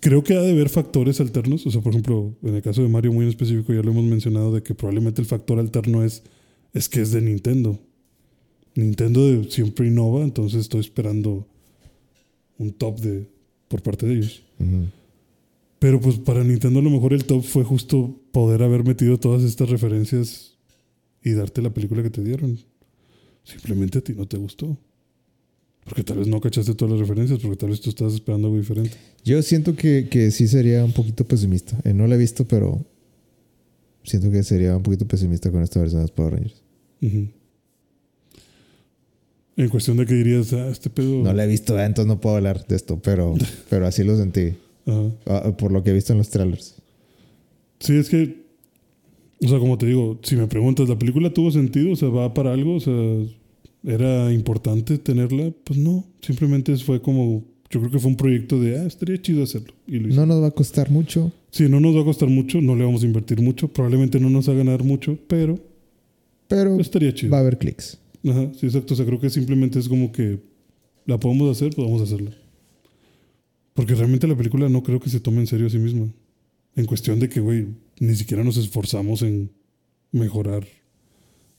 [0.00, 1.66] Creo que ha de haber factores alternos.
[1.66, 4.04] O sea, por ejemplo, en el caso de Mario, muy en específico, ya lo hemos
[4.04, 6.22] mencionado, de que probablemente el factor alterno es,
[6.72, 7.78] es que es de Nintendo.
[8.74, 11.46] Nintendo de- siempre innova, entonces estoy esperando
[12.58, 13.28] un top de
[13.68, 14.42] por parte de ellos.
[15.78, 19.42] Pero pues para Nintendo a lo mejor el top fue justo poder haber metido todas
[19.42, 20.56] estas referencias
[21.22, 22.58] y darte la película que te dieron.
[23.44, 24.76] Simplemente a ti no te gustó.
[25.88, 28.58] Porque tal vez no cachaste todas las referencias, porque tal vez tú estabas esperando algo
[28.58, 28.90] diferente.
[29.24, 31.78] Yo siento que, que sí sería un poquito pesimista.
[31.84, 32.84] Eh, no la he visto, pero
[34.04, 36.62] siento que sería un poquito pesimista con esta versión de Power Rangers.
[37.00, 37.28] Ujú.
[39.56, 41.22] En cuestión de que dirías, ah, este pedo.
[41.22, 43.34] No la he visto, eh, entonces no puedo hablar de esto, pero,
[43.70, 44.54] pero así lo sentí.
[44.86, 45.10] Ajá.
[45.26, 46.76] Ah, Por lo que he visto en los trailers.
[47.80, 48.46] Sí, es que.
[49.42, 51.92] O sea, como te digo, si me preguntas, ¿la película tuvo sentido?
[51.92, 52.74] O sea, ¿va para algo?
[52.74, 52.92] O sea,
[53.84, 55.52] ¿era importante tenerla?
[55.64, 56.04] Pues no.
[56.20, 57.44] Simplemente fue como.
[57.70, 59.74] Yo creo que fue un proyecto de, ah, estaría chido hacerlo.
[59.86, 60.16] Y lo hice.
[60.16, 62.84] No nos va a costar mucho, Sí, no nos va a costar mucho, no le
[62.84, 65.58] vamos a invertir mucho, probablemente no nos va a ganar mucho, pero
[66.46, 67.32] pero estaría chido.
[67.32, 67.98] va a haber clics.
[68.26, 68.94] Ajá, sí, exacto.
[68.94, 70.40] O sea, creo que simplemente es como que
[71.06, 72.32] la podemos hacer, pues vamos a hacerla.
[73.74, 76.12] Porque realmente la película no creo que se tome en serio a sí misma.
[76.74, 77.66] En cuestión de que, güey,
[78.00, 79.50] ni siquiera nos esforzamos en
[80.10, 80.66] mejorar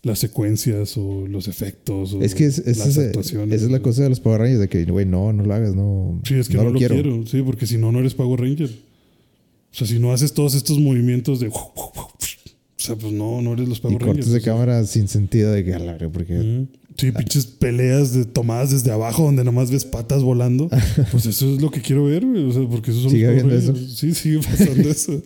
[0.02, 3.56] las secuencias o los efectos o Es que es, es las ese- actuaciones.
[3.58, 5.76] esa es la cosa de los Power Rangers, de que, güey, no, no lo hagas,
[5.76, 6.22] no.
[6.26, 7.26] Sí, es que no, lo quiero.
[7.28, 8.70] Sí, porque si no, no eres Power Ranger.
[8.70, 11.48] O sea, si no haces todos estos movimientos de...
[11.50, 14.32] O sea, pues no, no eres los Y Power cortes Rangers.
[14.32, 14.54] de o sea.
[14.54, 16.66] cámara sin sentido de verga, porque.
[16.98, 20.70] Sí, pinches peleas de tomadas desde abajo donde nomás ves patas volando.
[21.12, 22.46] Pues eso es lo que quiero ver, güey.
[22.46, 23.98] O sea, porque eso son ¿Sigue los Power Rangers.
[23.98, 25.22] Sí, sigue pasando eso.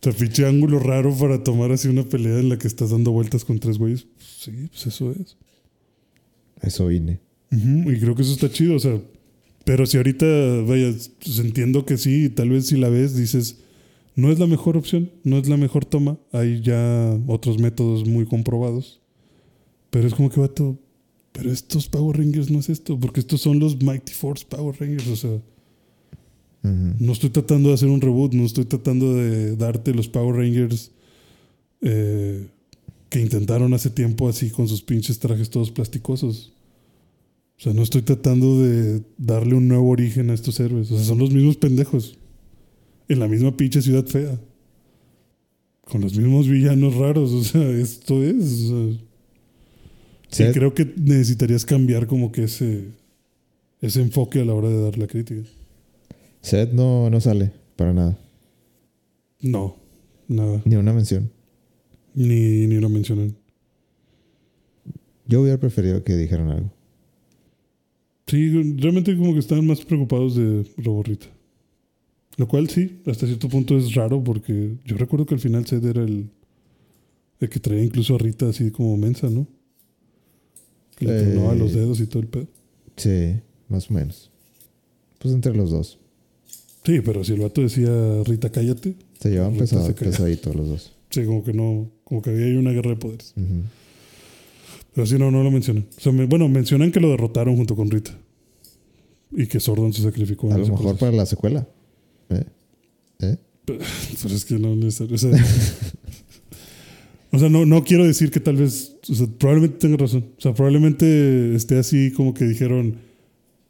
[0.00, 3.44] Sea, pinche ángulo raro para tomar así una pelea en la que estás dando vueltas
[3.44, 4.06] con tres güeyes.
[4.18, 5.36] Sí, pues eso es.
[6.62, 7.20] eso vine.
[7.50, 9.00] Ujú, Y creo que eso está chido, o sea,
[9.64, 10.26] pero si ahorita,
[10.66, 10.92] vaya,
[11.24, 13.58] pues entiendo que sí, tal vez si la ves, dices,
[14.14, 18.26] no es la mejor opción, no es la mejor toma, hay ya otros métodos muy
[18.26, 19.00] comprobados,
[19.90, 20.78] pero es como que va todo,
[21.32, 25.08] pero estos Power Rangers no es esto, porque estos son los Mighty Force Power Rangers,
[25.08, 25.42] o sea,
[26.62, 30.90] No estoy tratando de hacer un reboot, no estoy tratando de darte los Power Rangers
[31.80, 32.48] eh,
[33.08, 36.52] que intentaron hace tiempo así con sus pinches trajes todos plasticosos.
[37.58, 40.90] O sea, no estoy tratando de darle un nuevo origen a estos héroes.
[40.90, 42.18] O sea, son los mismos pendejos.
[43.08, 44.38] En la misma pinche ciudad fea.
[45.82, 47.32] Con los mismos villanos raros.
[47.32, 48.70] O sea, esto es.
[48.70, 48.92] o
[50.30, 52.88] sea, sí, creo que necesitarías cambiar como que ese,
[53.80, 55.48] ese enfoque a la hora de dar la crítica.
[56.42, 58.18] Seth no, no sale para nada.
[59.40, 59.76] No,
[60.28, 60.62] nada.
[60.64, 61.30] Ni una mención.
[62.14, 63.36] Ni, ni lo mencionan.
[65.26, 66.70] Yo hubiera preferido que dijeran algo.
[68.26, 71.26] Sí, realmente como que estaban más preocupados de Roborrita.
[72.36, 75.84] Lo cual sí, hasta cierto punto es raro porque yo recuerdo que al final Seth
[75.84, 76.30] era el,
[77.40, 79.46] el que traía incluso a Rita así como mensa, ¿no?
[80.96, 81.32] Que le Eh.
[81.32, 82.46] tronaba los dedos y todo el pedo.
[82.96, 84.30] Sí, más o menos.
[85.18, 85.98] Pues entre los dos.
[86.88, 87.90] Sí, pero si el vato decía
[88.24, 90.92] Rita, cállate, Se llevaban pesado, pesaditos los dos.
[91.10, 93.34] sí, como que no, como que había ahí una guerra de poderes.
[94.94, 95.84] Pero sí, no, no lo mencionan.
[95.98, 98.16] O sea, me- bueno, mencionan que lo derrotaron junto con Rita.
[99.32, 100.46] Y que Sordon se sacrificó.
[100.46, 100.98] en A lo mejor proceso.
[100.98, 101.68] para la secuela.
[102.30, 102.44] ¿Eh?
[103.20, 103.36] ¿Eh?
[103.66, 105.16] Pero es que no necesario.
[105.16, 105.30] O sea,
[107.32, 108.96] o sea, no, no quiero decir que tal vez.
[109.10, 110.24] O sea, probablemente tenga razón.
[110.38, 112.94] O sea, probablemente esté así como que dijeron: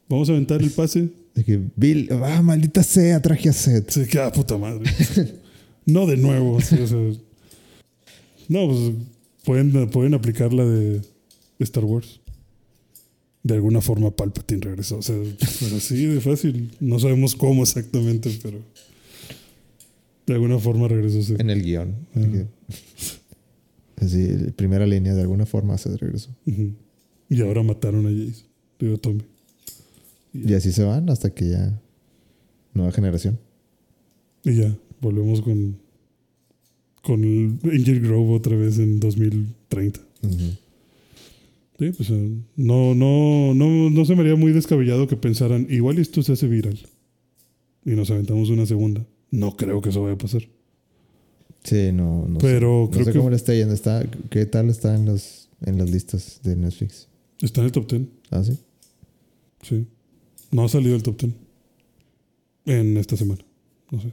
[0.09, 1.09] Vamos a aventar el pase.
[1.39, 3.91] De que Bill, ah, maldita sea, traje a Seth.
[3.91, 4.91] Se queda puta madre.
[5.87, 6.61] no de nuevo.
[6.61, 6.99] sí, o sea,
[8.49, 8.93] no, pues
[9.45, 11.01] pueden, pueden aplicar la de
[11.61, 12.21] Star Wars.
[13.45, 14.99] De alguna forma Palpatine regresó.
[14.99, 16.73] O sea, pues así de fácil.
[16.81, 18.59] No sabemos cómo exactamente, pero
[20.27, 21.23] de alguna forma regresó.
[21.23, 21.37] sí.
[21.39, 21.95] En el guion.
[22.15, 22.47] Que-
[24.05, 26.31] Así, primera línea, de alguna forma Seth regresó.
[27.31, 28.45] Y ahora mataron a Jason.
[28.81, 29.23] Digo, Tommy.
[30.45, 31.81] Y así se van hasta que ya.
[32.75, 33.39] Nueva generación.
[34.45, 35.79] Y ya, volvemos con.
[37.03, 40.01] Con el Angel Grove otra vez en 2030.
[40.23, 40.35] Ujú.
[41.79, 42.11] Sí, pues
[42.57, 46.49] no, no, no, no se me haría muy descabellado que pensaran, igual esto se hace
[46.49, 46.79] viral.
[47.85, 49.07] Y nos aventamos una segunda.
[49.31, 50.43] No creo que eso vaya a pasar.
[51.63, 52.87] Sí, no, no Pero sé.
[52.87, 53.75] No creo sé que- cómo le está yendo.
[53.75, 57.09] Está, ¿Qué tal está en, los, en las listas de Netflix?
[57.41, 58.03] Está en el top 10.
[58.31, 58.59] ¿Ah, sí?
[59.63, 59.87] Sí.
[60.51, 61.33] No ha salido el top 10.
[62.67, 63.45] En esta semana.
[63.91, 64.13] No sé.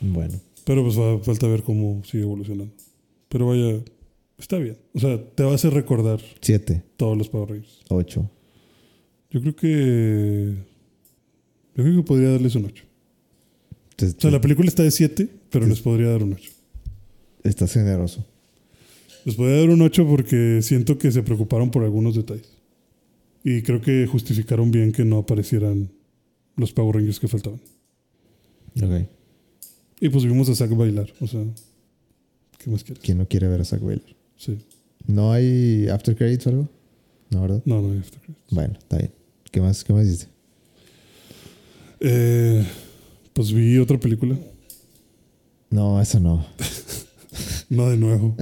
[0.00, 0.34] Bueno.
[0.64, 2.72] Pero pues va, falta ver cómo sigue evolucionando.
[3.28, 3.80] Pero vaya,
[4.38, 4.78] está bien.
[4.94, 7.80] O sea, te va a hacer recordar Siete, todos los Power Rangers.
[7.90, 8.30] ocho.
[9.30, 10.54] Yo creo que.
[11.76, 12.84] Yo creo que podría darles un 8.
[13.96, 16.50] Te- O sea, la película está de 7, pero les podría dar un 8.
[17.42, 18.24] Estás generoso.
[19.24, 22.53] Les podría dar un 8 porque siento que se preocuparon por algunos detalles.
[23.44, 25.90] Y creo que justificaron bien que no aparecieran
[26.56, 27.60] los Power Rangers que faltaban.
[28.82, 29.06] Ok.
[30.00, 31.12] Y pues vimos a Zack bailar.
[31.20, 31.44] O sea,
[32.58, 33.04] ¿qué más quieres?
[33.04, 34.16] ¿Quién no quiere ver a Zack Wailer?
[34.36, 34.58] Sí.
[35.06, 36.68] ¿No hay after credits o algo?
[37.30, 37.62] No, ¿verdad?
[37.66, 38.50] No, no hay after credits.
[38.50, 39.12] Bueno, está bien.
[39.50, 40.28] ¿Qué más, qué más hiciste?
[42.00, 42.66] Eh,
[43.34, 44.36] pues vi otra película.
[45.70, 46.46] No, eso no.
[47.70, 48.36] No de nuevo.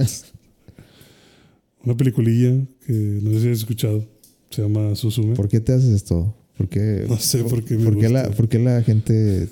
[1.83, 4.05] Una peliculilla que no sé si has escuchado.
[4.53, 5.35] Se llama Susume.
[5.35, 6.31] ¿Por qué te haces esto?
[6.55, 7.07] ¿Por qué?
[7.09, 9.49] No sé por qué me ¿Por qué, la, por qué la gente...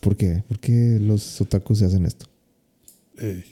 [0.00, 0.42] ¿Por qué?
[0.48, 2.24] ¿Por qué los otakus se hacen esto?
[3.18, 3.44] Ey,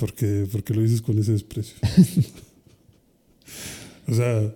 [0.00, 1.76] ¿por qué, por qué lo dices con ese desprecio?
[4.08, 4.52] o sea,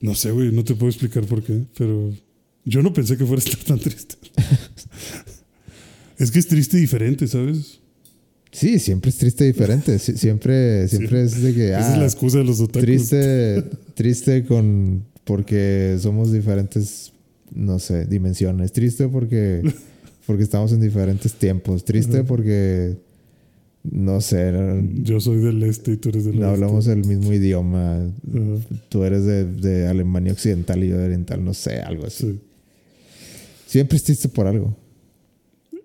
[0.00, 2.12] no sé, güey, no te puedo explicar por qué, pero
[2.64, 4.14] yo no pensé que fuera a estar tan triste.
[6.18, 7.80] es que es triste y diferente, ¿sabes?
[8.56, 9.98] Sí, siempre es triste diferente.
[9.98, 11.68] Siempre, siempre es de que...
[11.68, 12.80] Esa es ah, la excusa de los otakus.
[12.82, 13.62] triste,
[13.94, 15.04] triste con...
[15.24, 17.12] Porque somos diferentes,
[17.54, 18.72] no sé, dimensiones.
[18.72, 19.62] Triste porque...
[20.26, 21.84] Porque estamos en diferentes tiempos.
[21.84, 22.96] Triste porque...
[23.84, 26.64] No sé, no, Yo soy del este y tú eres del no oeste.
[26.64, 27.98] hablamos el mismo idioma.
[27.98, 31.44] Ajá, Tú eres de, de Alemania Occidental y yo de Oriental.
[31.44, 32.24] No sé, algo así.
[32.32, 32.40] sí.
[33.66, 34.76] Siempre es triste por algo.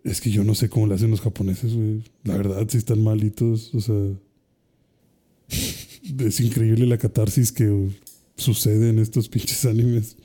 [0.04, 2.02] Es que yo no sé cómo le hacen los japoneses, güey.
[2.24, 3.96] La verdad, si están malitos, o sea.
[6.20, 7.90] Es increíble la catarsis que
[8.36, 10.18] sucede en estos pinches animes.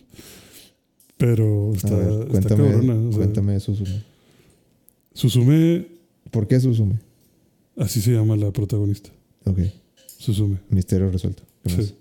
[1.18, 2.94] Pero está, ver, está cuéntame, cabrona.
[2.94, 4.02] o sea, cuéntame Susume.
[5.12, 5.86] Susume,
[6.30, 6.98] ¿Por qué Susume?
[7.76, 9.10] así se llama la protagonista.
[9.44, 9.58] Ok,
[10.18, 10.56] Susume.
[10.70, 11.42] misterio resuelto.
[11.66, 11.92] Sí.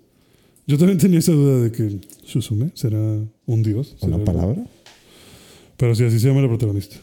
[0.66, 2.98] Yo también tenía esa duda de que Susume será
[3.46, 3.94] un dios.
[4.00, 4.66] ¿Una ¿Será- palabra?
[5.76, 6.96] Pero sí, así se llama la protagonista.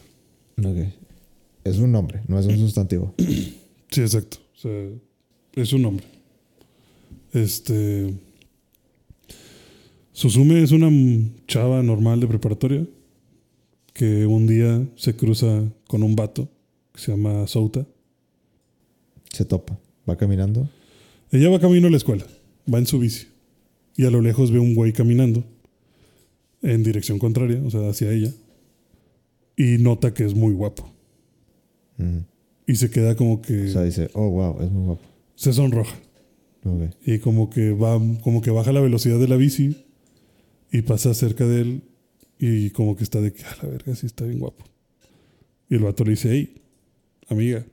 [1.64, 3.14] Es un nombre, no es un sustantivo.
[3.90, 4.38] Sí, exacto.
[4.56, 4.88] O sea,
[5.54, 6.04] es un nombre.
[7.32, 8.12] Este.
[10.12, 10.90] Susume es una
[11.46, 12.84] chava normal de preparatoria
[13.92, 16.48] que un día se cruza con un vato
[16.92, 17.86] que se llama Souta.
[19.30, 19.78] Se topa.
[20.10, 20.68] Va caminando.
[21.30, 22.26] Ella va camino a la escuela,
[22.72, 23.28] va en su bici
[23.96, 25.44] y a lo lejos ve un güey caminando
[26.62, 28.32] en dirección contraria, o sea, hacia ella,
[29.56, 30.90] y nota que es muy guapo.
[31.98, 32.24] Ujú.
[32.66, 35.02] Y se queda como que O sea, dice, oh, wow, es muy guapo.
[35.34, 35.96] se sonroja.
[36.64, 36.94] Ok.
[37.04, 39.84] Y como que va, como que baja la velocidad de la bici
[40.72, 41.82] y pasa cerca de él
[42.38, 44.64] y como que está de que a la verga sí está bien guapo.
[45.68, 46.62] Y el vato le dice, hey,
[47.28, 47.64] amiga.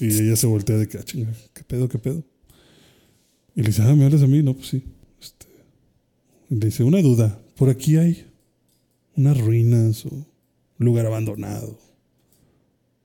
[0.00, 2.22] Y ella se voltea de que, ah, chinga, ¿qué pedo, qué pedo?
[3.54, 4.42] Y le dice, ah, ¿me hablas a mí?
[4.42, 4.82] No, pues sí.
[5.20, 5.46] Este,
[6.48, 8.24] le dice, una duda, por aquí hay
[9.16, 10.26] unas ruinas o un
[10.78, 11.78] lugar abandonado.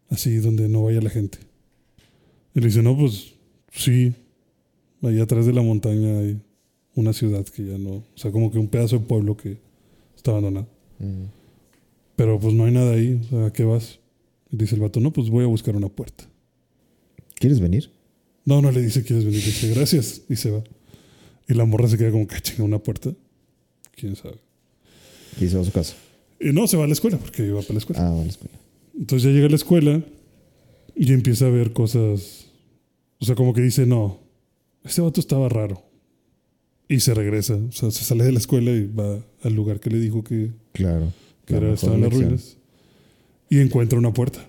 [0.09, 1.39] Así, donde no vaya la gente.
[2.55, 3.35] Y le dice, no, pues
[3.71, 4.13] sí,
[5.01, 6.41] allá atrás de la montaña hay
[6.95, 9.57] una ciudad que ya no, o sea, como que un pedazo de pueblo que
[10.15, 10.67] está abandonado.
[10.99, 11.29] Ujú.
[12.15, 13.99] Pero pues no hay nada ahí, o sea, ¿a qué vas?
[14.49, 16.27] Y dice el vato, no, pues voy a buscar una puerta.
[17.35, 17.91] ¿Quieres venir?
[18.45, 19.41] No, no le dice, ¿quieres venir?
[19.41, 20.63] Le dice, gracias, y se va.
[21.47, 23.13] Y la morra se queda como que chinga una puerta.
[23.95, 24.37] ¿Quién sabe?
[25.39, 25.95] Y se va a su casa.
[26.39, 28.07] Y no, se va a la escuela, porque iba para la escuela.
[28.07, 28.53] Ah, va a la escuela.
[28.97, 30.01] Entonces ya llega a la escuela
[30.95, 32.47] y empieza a ver cosas.
[33.19, 34.19] O sea, como que dice, no,
[34.83, 35.83] este vato estaba raro.
[36.89, 37.55] Y se regresa.
[37.55, 40.51] O sea, se sale de la escuela y va al lugar que le dijo que,
[40.73, 41.11] Claro.
[41.45, 42.57] que era, estaba en las ruinas.
[43.49, 44.39] Y encuentra una puerta.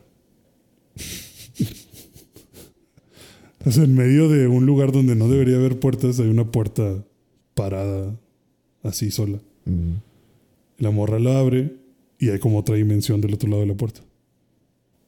[3.64, 7.04] o sea, en medio de un lugar donde no debería haber puertas, hay una puerta
[7.54, 8.18] parada
[8.82, 9.38] así sola.
[10.78, 11.76] La morra la abre
[12.18, 14.00] y hay como otra dimensión del otro lado de la puerta.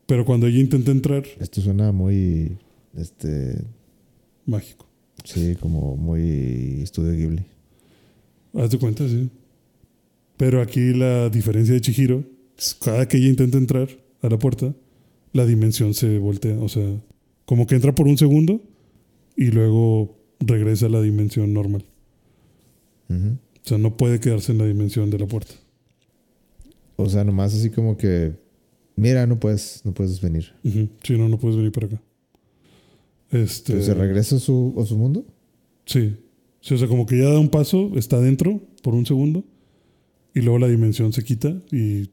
[0.07, 2.59] Pero cuando ella intenta entrar, Esto suena muy.
[2.97, 3.63] Este.
[4.47, 4.87] mágico.
[5.25, 7.45] Sí, como muy estudio Ghibli.
[8.55, 9.31] Haz de cuenta, sí.
[10.37, 12.25] Pero aquí la diferencia de Chihiro
[12.59, 13.89] es cada que ella intenta entrar
[14.23, 14.75] a la puerta,
[15.33, 16.59] la dimensión se voltea.
[16.59, 17.01] O sea,
[17.45, 18.61] como que entra por un segundo
[19.37, 21.85] y luego regresa a la dimensión normal.
[23.11, 25.55] O sea, no puede quedarse en la dimensión de la puerta.
[27.03, 28.33] O sea, nomás así como que,
[28.97, 30.53] mira, no puedes, no puedes venir.
[30.65, 30.89] Ujú.
[31.03, 32.03] Sí, no, no puedes venir para acá.
[33.31, 35.25] Este, Pero se regresa a su, a su mundo.
[35.87, 36.17] Sí.
[36.61, 39.45] Sí, O sea, como que ya da un paso, está dentro por un segundo
[40.35, 42.11] y luego la dimensión se quita y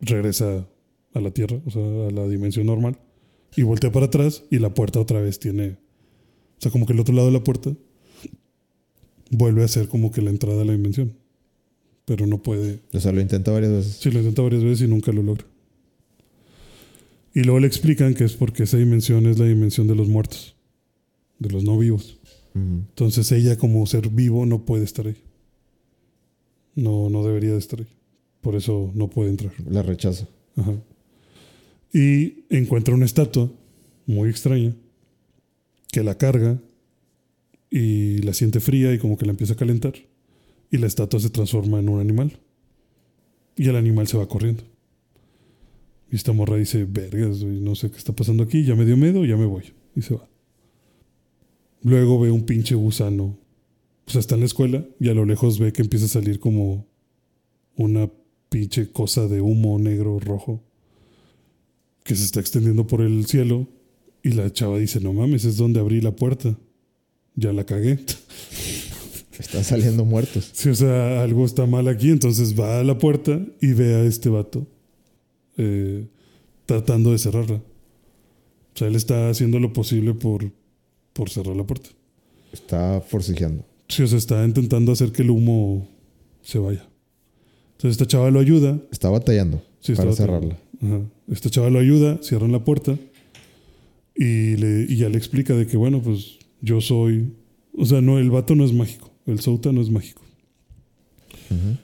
[0.00, 0.68] regresa
[1.14, 2.98] a la Tierra, o sea, a la dimensión normal
[3.56, 7.00] y voltea para atrás y la puerta otra vez tiene, o sea, como que el
[7.00, 7.74] otro lado de la puerta
[9.30, 11.14] vuelve a ser como que la entrada a la dimensión,
[12.06, 12.80] pero no puede.
[12.94, 13.96] O sea, lo intenta varias veces.
[13.96, 15.44] Sí, lo intenta varias veces y nunca lo logra.
[17.34, 20.56] Y luego le explican que es porque esa dimensión es la dimensión de los muertos,
[21.38, 22.18] de los no vivos.
[22.54, 25.16] Entonces ella como ser vivo no puede estar ahí.
[26.74, 27.88] No, no debería de estar ahí.
[28.40, 29.52] Por eso no puede entrar.
[29.68, 30.26] La rechaza.
[30.56, 30.72] Ajá.
[31.92, 33.52] Y encuentra una estatua
[34.06, 34.74] muy extraña
[35.92, 36.58] que la carga
[37.68, 39.94] y la siente fría y como que la empieza a calentar.
[40.70, 42.38] Y la estatua se transforma en un animal.
[43.56, 44.62] Y el animal se va corriendo.
[46.10, 49.24] Y esta morra dice, vergas, no sé qué está pasando aquí, ya me dio miedo,
[49.24, 49.64] ya me voy.
[49.94, 50.28] Y se va.
[51.82, 53.38] Luego ve un pinche gusano.
[54.06, 56.38] O sea, está en la escuela y a lo lejos ve que empieza a salir
[56.38, 56.86] como
[57.76, 58.10] una
[58.48, 60.62] pinche cosa de humo negro, rojo,
[62.04, 63.66] que se está extendiendo por el cielo.
[64.22, 66.56] Y la chava dice, no mames, es donde abrí la puerta.
[67.34, 67.98] Ya la cagué.
[69.38, 70.50] Están saliendo muertos.
[70.52, 72.10] Sí, o sea, algo está mal aquí.
[72.10, 74.66] Entonces va a la puerta y ve a este vato
[75.56, 76.06] eh,
[76.64, 77.56] tratando de cerrarla.
[77.56, 80.50] O sea, él está haciendo lo posible por,
[81.12, 81.90] por cerrar la puerta.
[82.52, 83.64] Está forcejeando.
[83.88, 85.88] Sí, o sea, está intentando hacer que el humo
[86.42, 86.86] se vaya.
[87.72, 88.80] Entonces esta chava lo ayuda.
[88.90, 90.58] Está batallando Sí, para está cerrarla.
[90.82, 91.00] Ajá.
[91.30, 92.98] Esta chava lo ayuda, cierran la puerta
[94.14, 97.32] y, le, y ya le explica de que, bueno, pues yo soy...
[97.78, 99.10] O sea, no, el vato no es mágico.
[99.26, 100.22] El Souta no es mágico.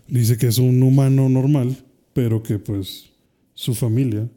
[0.09, 3.11] Dice que es un humano normal, pero que pues
[3.55, 4.29] su familia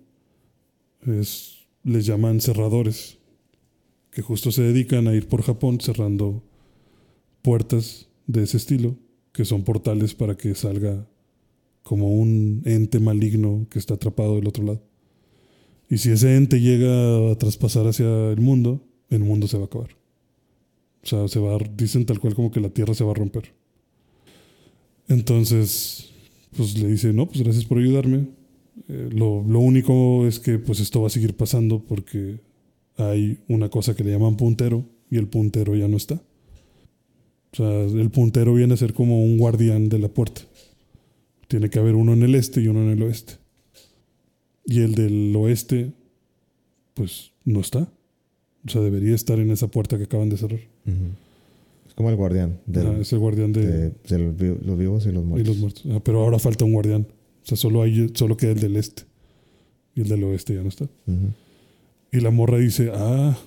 [1.06, 3.18] es, les llaman cerradores,
[4.12, 6.44] que justo se dedican a ir por Japón cerrando
[7.42, 8.96] puertas de ese estilo,
[9.32, 11.08] que son portales para que salga
[11.84, 14.82] como un ente maligno que está atrapado del otro lado.
[15.90, 19.68] Y si ese ente llega a traspasar hacia el mundo, el mundo se va a
[19.68, 19.90] acabar.
[21.06, 23.54] O sea, se va dicen tal cual como que la tierra se va a romper.
[25.08, 26.10] Entonces,
[26.58, 28.26] pues le dice, no, pues gracias por ayudarme.
[28.90, 32.40] Eh, lo, lo único es que pues esto va a seguir pasando porque
[32.98, 36.16] hay una cosa que le llaman puntero y el puntero ya no está.
[36.16, 40.42] O sea, el puntero viene a ser como un guardián de la puerta.
[41.48, 43.34] Tiene que haber uno en el este y uno en el oeste.
[44.66, 45.94] Y el del oeste,
[46.96, 47.88] pues no está.
[48.66, 50.60] O sea, debería estar en esa puerta que acaban de cerrar.
[51.88, 55.06] Es como el guardián del- es el guardián de, de, de los, vi- los vivos
[55.06, 55.48] y los y muertos.
[55.48, 55.84] los muertos.
[55.92, 57.08] Ah, pero ahora falta un guardián.
[57.44, 59.04] O sea, solo, hay, solo queda el del este.
[59.94, 60.90] Y el del oeste ya no está.
[62.12, 63.38] Y la morra dice, ah,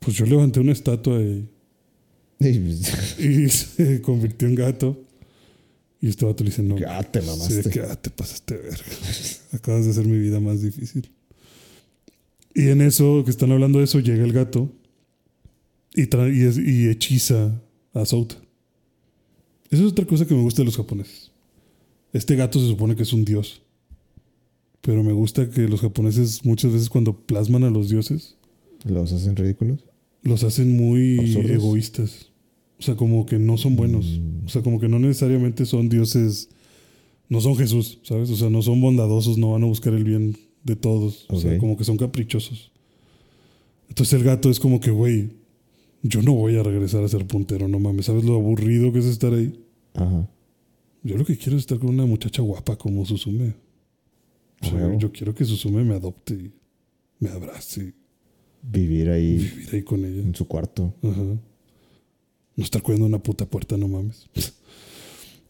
[0.00, 1.46] pues yo levanté una estatua y,
[2.40, 4.98] Y, pues, y se convirtió en gato.
[6.00, 6.74] Y este vato le dice, no.
[6.88, 7.70] ah, te Sí, mamaste.
[7.70, 8.82] que, ah, te pasaste verga.
[9.52, 11.08] Acabas de hacer mi vida más difícil.
[12.54, 14.70] Y en eso, que están hablando de eso, llega el gato
[15.94, 17.60] y, y, es- y hechiza
[17.94, 18.36] a Souta.
[19.70, 21.30] Esa es otra cosa que me gusta de los japoneses.
[22.12, 23.62] Este gato se supone que es un dios.
[24.82, 28.36] Pero me gusta que los japoneses muchas veces cuando plasman a los dioses,
[28.84, 29.84] ¿Los hacen ridículos?
[30.22, 31.50] los hacen muy Absurdos.
[31.50, 32.26] egoístas.
[32.78, 34.04] O sea, como que no son buenos.
[34.20, 34.44] Mm.
[34.46, 36.48] O sea, como que no necesariamente son dioses.
[37.28, 38.28] No son Jesús, ¿sabes?
[38.30, 41.26] O sea, no son bondadosos, no van a buscar el bien de todos.
[41.28, 42.70] O sea, como que son caprichosos.
[43.88, 45.30] Entonces el gato es como que, güey,
[46.02, 48.06] yo no voy a regresar a ser puntero, no mames.
[48.06, 49.64] ¿Sabes lo aburrido que es estar ahí?
[49.94, 50.28] Ajá.
[51.02, 53.54] Yo lo que quiero es estar con una muchacha guapa como Susume.
[54.62, 54.98] O sea, Huevo.
[54.98, 56.52] yo quiero que Susume me adopte y
[57.18, 57.94] me abrace
[58.64, 60.22] Vivir ahí vivir ahí con ella.
[60.22, 60.94] en su cuarto.
[61.02, 61.20] Ajá.
[62.54, 64.28] No estar cuidando una puta puerta, no mames.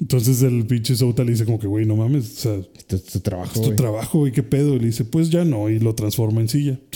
[0.03, 3.20] Entonces el pinche Souta le dice como que, güey, no mames, o sea, es tu
[3.20, 3.53] trabajo.
[3.55, 4.74] es tu trabajo, güey, qué pedo.
[4.74, 6.79] Y le dice, pues ya no, y lo transforma en silla.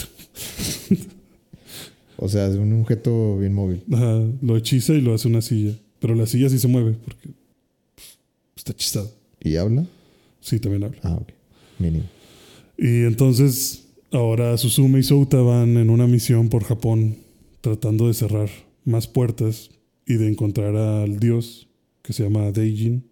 [2.18, 3.82] O sea, es un objeto bien móvil.
[3.92, 5.74] Ajá, lo hechiza y lo hace una silla.
[6.00, 7.28] Pero la silla sí se mueve porque
[7.94, 8.16] pues,
[8.56, 9.10] está hechizada.
[9.38, 9.84] ¿Y habla?
[10.40, 10.98] Sí, también habla.
[11.02, 11.28] Ah, ok.
[11.78, 12.04] Mínimo.
[12.78, 17.18] Y entonces ahora Susume y Souta van en una misión por Japón
[17.60, 18.48] tratando de cerrar
[18.86, 19.68] más puertas
[20.06, 21.68] y de encontrar al dios
[22.06, 23.04] que se llama Deijin,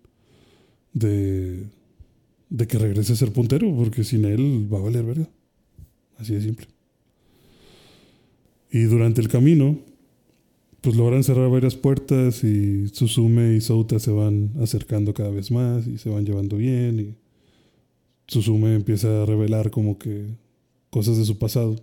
[0.93, 1.65] de,
[2.49, 5.29] de que regrese a ser puntero, porque sin él va a valer verga.
[6.17, 6.69] Así de simple.
[8.71, 9.81] Y durante el camino,
[10.81, 15.89] pues logran cerrar varias puertas y Susume y Souta se van acercando cada vez más
[15.89, 17.15] y se van llevando bien y
[18.29, 20.27] Susume empieza a revelar como que
[20.91, 21.77] cosas de su pasado.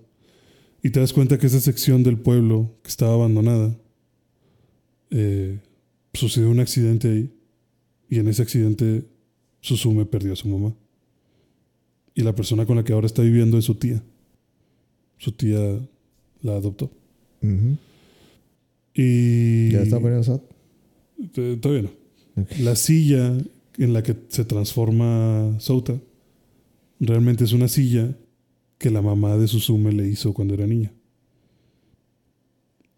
[0.81, 3.77] Y te das cuenta que esa sección del pueblo que estaba abandonada,
[5.09, 5.59] eh,
[6.13, 7.33] sucedió un accidente ahí.
[8.09, 9.05] Y en ese accidente
[9.61, 10.75] Susume perdió a su mamá.
[12.13, 14.03] Y la persona con la que ahora está viviendo es su tía.
[15.17, 15.79] Su tía
[16.41, 16.91] la adoptó.
[18.93, 19.71] Y...
[19.71, 20.41] ¿Ya está poniendo SAT?
[21.61, 22.45] Todavía no.
[22.59, 23.37] La silla
[23.77, 25.99] en la que se transforma Souta
[26.99, 28.15] realmente es una silla
[28.77, 30.91] que la mamá de Susume le hizo cuando era niña.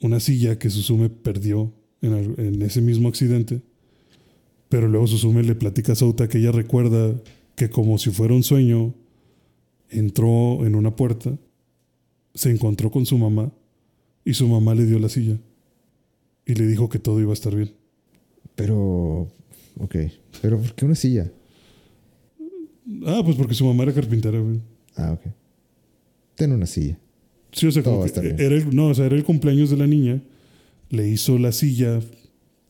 [0.02, 1.74] Una silla que Susume perdió
[2.04, 3.62] en, el- en ese mismo accidente,
[4.70, 7.14] pero luego Susume le platica a Souta que ella recuerda
[7.56, 8.94] que como si fuera un sueño,
[9.90, 11.38] entró en una puerta,
[12.34, 13.52] se encontró con su mamá
[14.26, 15.38] y su mamá le dio la silla
[16.46, 17.72] y le dijo que todo iba a estar bien.
[18.56, 19.28] Pero,
[19.80, 19.96] ok.
[20.42, 21.32] Pero ¿por qué una silla?
[23.06, 24.60] Ah, pues porque su mamá era carpintera, güey.
[24.96, 25.32] Ah, ok.
[26.36, 26.98] Ten una silla.
[27.52, 29.86] Sí, o sea, como que era el, no, o sea, era el cumpleaños de la
[29.88, 30.22] niña.
[30.94, 32.00] Le hizo la silla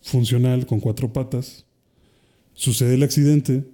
[0.02, 1.66] funcional con cuatro patas.
[2.54, 3.66] Sucede el accidente.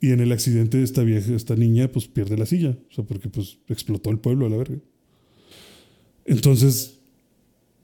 [0.00, 2.76] Y en el accidente esta vieja, esta niña, pues pierde la silla.
[2.90, 4.78] O sea, porque pues explotó el pueblo a la verga.
[6.24, 6.98] Entonces,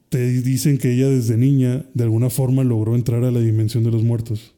[0.08, 3.90] te dicen que ella desde niña, de alguna forma, logró entrar a la dimensión de
[3.90, 4.54] los muertos.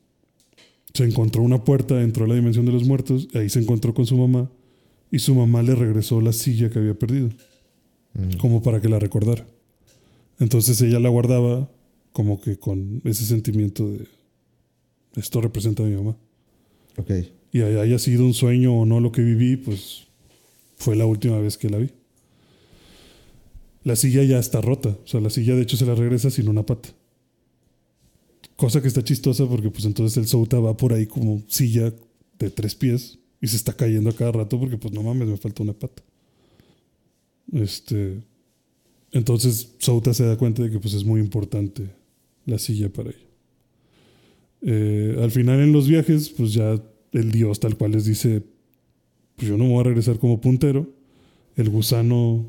[0.93, 4.07] Se encontró una puerta, entró a la dimensión de los muertos, ahí se encontró con
[4.07, 4.51] su mamá.
[5.11, 7.31] Y su mamá le regresó la silla que había perdido
[8.15, 8.37] Mm.
[8.39, 9.45] como para que la recordara.
[10.41, 11.71] Entonces ella la guardaba
[12.13, 14.07] como que con ese sentimiento de
[15.17, 16.17] esto representa a mi mamá.
[16.97, 17.11] Ok.
[17.53, 20.09] Y haya sido un sueño o no lo que viví, pues
[20.77, 21.91] fue la última vez que la vi.
[23.85, 26.49] La silla ya está rota, o sea, la silla de hecho se la regresa sin
[26.49, 26.89] una pata.
[28.57, 31.93] Cosa que está chistosa porque pues entonces el Souta va por ahí como silla
[32.39, 35.37] de tres pies y se está cayendo a cada rato porque pues no mames, me
[35.37, 36.03] falta una pata.
[37.53, 38.23] Este,
[39.15, 41.89] entonces Souta se da cuenta de que pues es muy importante
[42.47, 43.19] la silla para ella.
[44.63, 46.83] Eh, al final en los viajes, pues ya
[47.13, 48.43] el dios tal cual les dice,
[49.37, 50.91] pues yo no me voy a regresar como puntero,
[51.55, 52.45] el gusano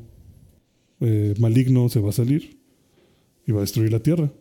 [1.00, 2.58] eh, maligno se va a salir
[3.46, 4.32] y va a destruir la tierra.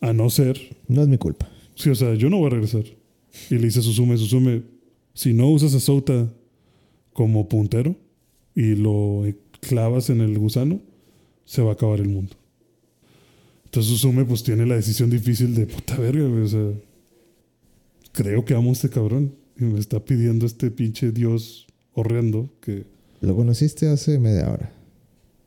[0.00, 1.50] A no ser, No es mi culpa.
[1.74, 2.84] sí, o sea, yo no voy a regresar.
[3.50, 4.62] Y le dice a Susume, Susume,
[5.12, 6.32] si no usas a Souta
[7.12, 7.96] como puntero
[8.54, 9.24] y lo
[9.60, 10.80] clavas en el gusano,
[11.48, 12.36] se va a acabar el mundo.
[13.64, 16.72] Entonces Susume pues tiene la decisión difícil de puta verga, güey, o sea,
[18.12, 22.84] creo que amo a este cabrón y me está pidiendo este pinche dios horrendo que...
[23.22, 24.70] Lo conociste hace media hora.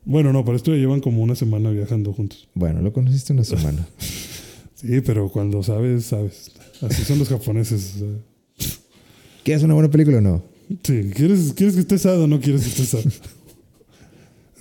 [0.04, 2.48] Bueno, no, para esto ya llevan como una semana viajando juntos.
[2.52, 3.86] Bueno, lo conociste una semana.
[4.74, 6.50] Sí, pero cuando sabes, sabes.
[6.80, 7.94] Así son los japoneses.
[7.94, 8.68] o sea.
[9.44, 10.42] ¿Quieres una buena película o no?
[10.82, 13.04] Sí, ¿quieres, ¿quieres que esté sad o no quieres que esté sad?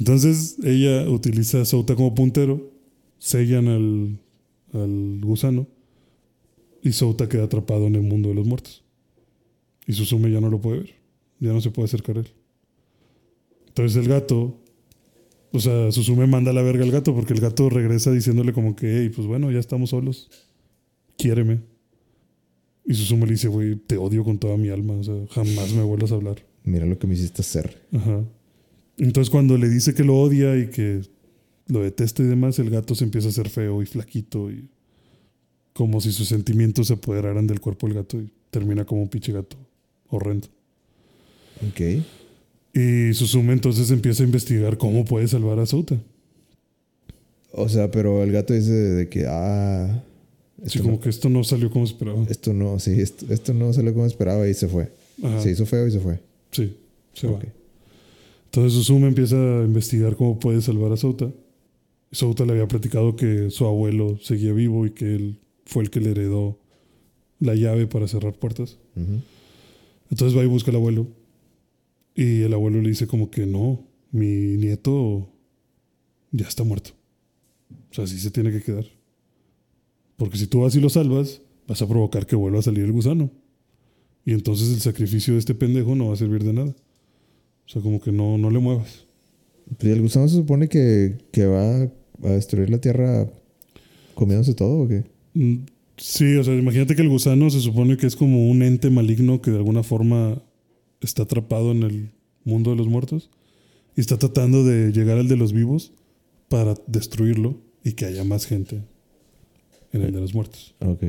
[0.01, 2.71] Entonces ella utiliza a Souta como puntero,
[3.19, 4.19] sellan al,
[4.73, 5.67] al gusano
[6.81, 8.83] y Souta queda atrapado en el mundo de los muertos.
[9.85, 10.95] Y Susume ya no lo puede ver,
[11.39, 12.29] ya no se puede acercar a él.
[13.67, 14.57] Entonces el gato,
[15.51, 18.75] o sea, Susume manda a la verga al gato porque el gato regresa diciéndole como
[18.75, 20.31] que, hey, pues bueno, ya estamos solos,
[21.15, 21.61] quiéreme.
[22.87, 25.83] Y Susume le dice, güey, te odio con toda mi alma, o sea, jamás me
[25.83, 26.43] vuelvas a hablar.
[26.63, 27.83] Mira lo que me hiciste hacer.
[27.93, 28.23] Ajá.
[29.05, 31.01] Entonces cuando le dice que lo odia y que
[31.67, 34.69] lo detesta y demás, el gato se empieza a hacer feo y flaquito y
[35.73, 39.31] como si sus sentimientos se apoderaran del cuerpo del gato y termina como un pinche
[39.31, 39.57] gato
[40.09, 40.47] horrendo.
[41.67, 42.03] Ok.
[42.73, 45.97] Y Susume entonces empieza a investigar cómo puede salvar a Souta.
[47.53, 50.03] O sea, pero el gato dice de que, ah,
[50.63, 52.23] esto, como no, que esto no salió como esperaba.
[52.29, 54.91] esto no, sí, esto, esto no salió como esperaba y se fue.
[55.23, 55.41] Ajá.
[55.41, 56.19] Se hizo feo y se fue.
[56.51, 56.77] Sí,
[57.13, 57.43] se Ok.
[57.43, 57.49] va.
[58.51, 61.31] Entonces Susume empieza a investigar cómo puede salvar a Souta.
[62.11, 66.01] Souta le había platicado que su abuelo seguía vivo y que él fue el que
[66.01, 66.59] le heredó
[67.39, 68.77] la llave para cerrar puertas.
[70.09, 71.07] Entonces va y busca al abuelo.
[72.13, 75.29] Y el abuelo le dice como que no, mi nieto
[76.31, 76.91] ya está muerto.
[77.89, 78.85] O sea, así se tiene que quedar.
[80.17, 82.91] Porque si tú vas y lo salvas, vas a provocar que vuelva a salir el
[82.91, 83.31] gusano.
[84.25, 86.75] Y entonces el sacrificio de este pendejo no va a servir de nada.
[87.71, 89.05] O sea, como que no, no le muevas.
[89.77, 93.29] Pues el gusano se supone que, que va, a destruir la Tierra
[94.13, 95.05] comiéndose todo o qué?
[95.33, 95.59] Mm,
[95.95, 99.41] Sí, o sea, imagínate que el gusano se supone que es como un ente maligno
[99.41, 100.41] que de alguna forma
[100.99, 102.11] está atrapado en el
[102.43, 103.29] mundo de los muertos
[103.95, 105.93] y está tratando de llegar al de los vivos
[106.49, 108.81] para destruirlo y que haya más gente
[109.93, 110.75] en el de los muertos.
[110.79, 111.03] Ok.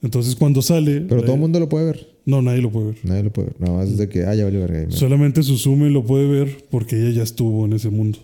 [0.00, 1.02] Entonces cuando sale...
[1.02, 2.13] Pero la- todo el mundo lo puede ver.
[2.26, 2.96] No, nadie lo puede ver.
[3.02, 3.60] Nadie lo puede ver.
[3.60, 4.90] Nada más de que, ah, ya valió verga.
[4.90, 8.18] Solamente Suzume lo puede ver porque ella ya estuvo en ese mundo.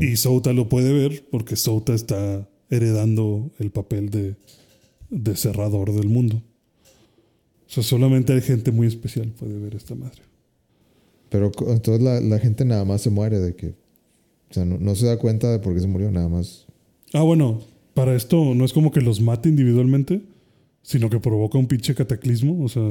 [0.00, 4.34] Y Souta lo puede ver porque Souta está heredando el papel de,
[5.10, 6.42] de cerrador del mundo.
[7.68, 10.22] O sea, solamente hay gente muy especial puede ver esta madre.
[11.28, 13.68] Pero entonces la, la gente nada más se muere de que.
[14.50, 16.66] O sea, no, no se da cuenta de por qué se murió, nada más.
[17.12, 17.60] Ah, bueno,
[17.94, 20.22] para esto no es como que los mate individualmente,
[20.88, 22.64] sino que provoca un pinche cataclismo.
[22.64, 22.82] O sea,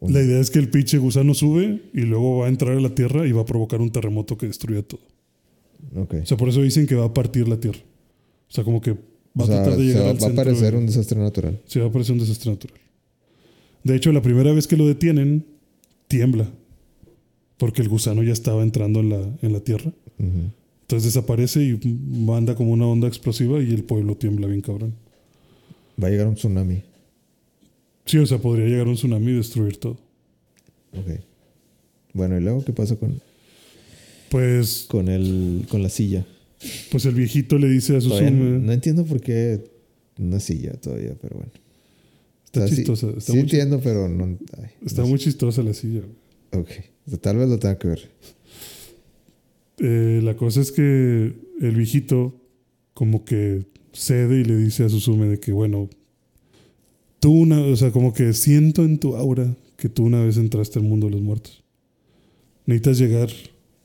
[0.00, 2.94] la idea es que el pinche gusano sube y luego va a entrar a la
[2.94, 5.00] Tierra y va a provocar un terremoto que destruya todo.
[5.96, 6.14] Ok.
[6.22, 7.80] O sea, por eso dicen que va a partir la Tierra.
[7.80, 8.98] O sea, como que va
[9.38, 11.60] O a sea, tratar de llegar va, al va a centro parecer un desastre natural.
[11.66, 12.80] Sí, va a parecer un desastre natural.
[13.82, 15.44] De hecho, la primera vez que lo detienen,
[16.06, 16.48] tiembla.
[17.58, 19.92] Porque el gusano ya estaba entrando en la, en la tierra.
[20.16, 24.94] Entonces desaparece y manda como una onda explosiva y el pueblo tiembla bien cabrón.
[26.02, 26.82] Va a llegar un tsunami.
[28.06, 29.98] Sí, o sea, podría llegar un tsunami y destruir todo.
[30.92, 31.20] Ok.
[32.14, 33.20] Bueno, ¿y luego qué pasa con,
[34.30, 36.26] Pues, con, el, con la silla?
[36.92, 38.30] pues el viejito le dice a Susume.
[38.30, 39.64] no, no entiendo por qué
[40.18, 41.50] una silla todavía, pero bueno.
[42.44, 43.08] Está O sea, sí- chistosa.
[43.08, 44.38] Está, sí muy, entiendo, pero no.
[44.58, 46.02] ay, está no muy chistosa la silla.
[46.52, 46.68] Ok.
[47.06, 48.10] O sea, tal vez lo tenga que ver.
[49.78, 52.34] Eh, la cosa es que el viejito
[52.94, 55.88] como que cede y le dice a Susume de que, bueno,
[57.20, 60.78] tú una, o sea, como que siento en tu aura que tú una vez entraste
[60.78, 61.62] al mundo de los muertos.
[62.66, 63.28] Necesitas llegar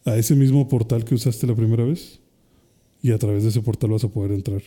[0.05, 2.19] a ese mismo portal que usaste la primera vez
[3.01, 4.61] y a través de ese portal vas a poder entrar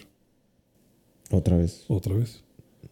[1.31, 1.85] Otra vez.
[1.89, 2.43] otra vez.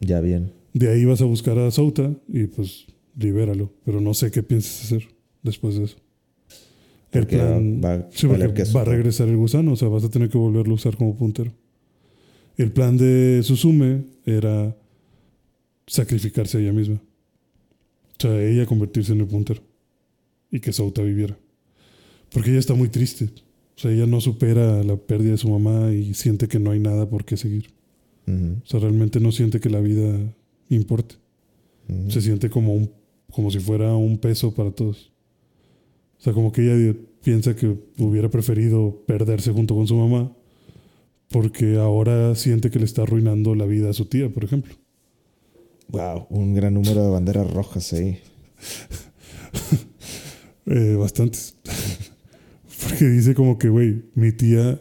[0.00, 0.52] Ya bien.
[0.72, 4.84] De ahí vas a buscar a Sauta y pues libéralo, pero no sé qué piensas
[4.84, 5.08] hacer
[5.42, 5.96] después de eso.
[7.10, 10.38] El Porque plan, Sí, va a regresar el gusano, o sea, vas a tener que
[10.38, 11.52] volverlo a usar como puntero.
[12.58, 14.76] El plan de Susume era
[15.86, 16.96] sacrificarse a ella misma.
[16.96, 19.62] O sea, ella convertirse en el puntero.
[20.50, 21.38] Y que Sauta viviera.
[22.32, 23.26] Porque ella está muy triste.
[23.76, 26.80] O sea, ella no supera la pérdida de su mamá y siente que no hay
[26.80, 27.70] nada por qué seguir.
[28.26, 30.18] O sea, realmente no siente que la vida
[30.68, 31.14] importe.
[32.08, 32.90] Se siente como, un,
[33.30, 35.12] como si fuera un peso para todos.
[36.18, 40.32] O sea, como que ella piensa que hubiera preferido perderse junto con su mamá
[41.30, 44.74] porque ahora siente que le está arruinando la vida a su tía, por ejemplo.
[45.88, 48.18] Wow, un gran número de banderas rojas ahí.
[50.70, 51.56] Eh, bastantes.
[52.82, 54.78] porque dice como que, güey, mi tía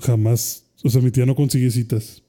[0.00, 2.22] jamás, o sea, mi tía no consigue citas.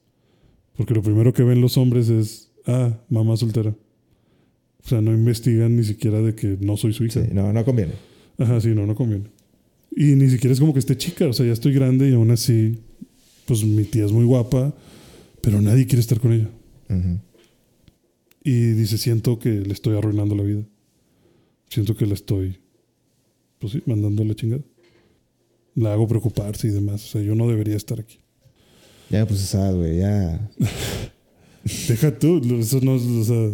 [0.76, 3.74] Porque lo primero que ven los hombres es, ah, mamá soltera.
[4.84, 7.22] O sea, no investigan ni siquiera de que no soy su hija.
[7.22, 7.92] Sí, no, no conviene.
[8.38, 9.30] Ajá, sí, no, no conviene.
[9.94, 12.30] Y ni siquiera es como que esté chica, o sea, ya estoy grande y aún
[12.30, 12.78] así,
[13.46, 14.74] pues mi tía es muy guapa,
[15.40, 16.48] pero nadie quiere estar con ella.
[18.44, 20.62] Y dice, siento que le estoy arruinando la vida.
[21.68, 22.58] Siento que la estoy,
[23.58, 24.62] pues sí, mandando la chingada.
[25.74, 27.04] La hago preocuparse y demás.
[27.04, 28.18] O sea, yo no debería estar aquí.
[29.08, 30.50] Ya, pues esa, güey, ya.
[31.88, 33.50] Deja tú, eso no, o sea,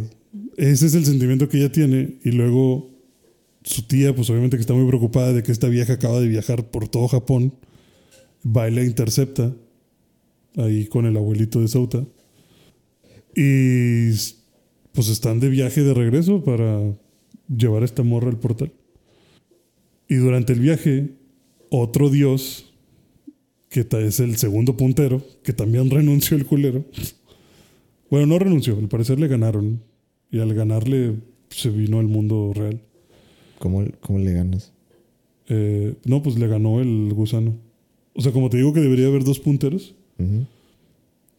[0.56, 2.18] ese es el sentimiento que ella tiene.
[2.24, 2.90] Y luego
[3.62, 6.70] su tía, pues obviamente que está muy preocupada de que esta vieja acaba de viajar
[6.70, 7.54] por todo Japón,
[8.44, 9.54] va y la intercepta
[10.56, 12.04] ahí con el abuelito de Sauta.
[13.34, 14.10] Y
[14.92, 16.96] pues están de viaje de regreso para
[17.48, 18.72] llevar a esta morra al portal.
[20.08, 21.10] Y durante el viaje,
[21.70, 22.72] otro dios,
[23.68, 26.84] que es el segundo puntero, que también renunció el culero.
[28.10, 29.82] Bueno, no renunció, al parecer le ganaron.
[30.30, 31.16] Y al ganarle
[31.48, 32.82] se vino al mundo real.
[33.58, 34.72] ¿Cómo, cómo le ganas?
[35.48, 37.56] Eh, no, pues le ganó el gusano.
[38.14, 39.94] O sea, como te digo que debería haber dos punteros,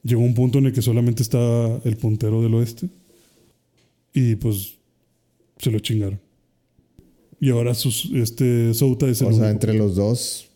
[0.03, 2.88] Llegó un punto en el que solamente estaba el puntero del oeste.
[4.14, 4.76] Y pues
[5.57, 6.19] se lo chingaron.
[7.39, 10.47] Y ahora sus, este Souta es el O sea, entre los dos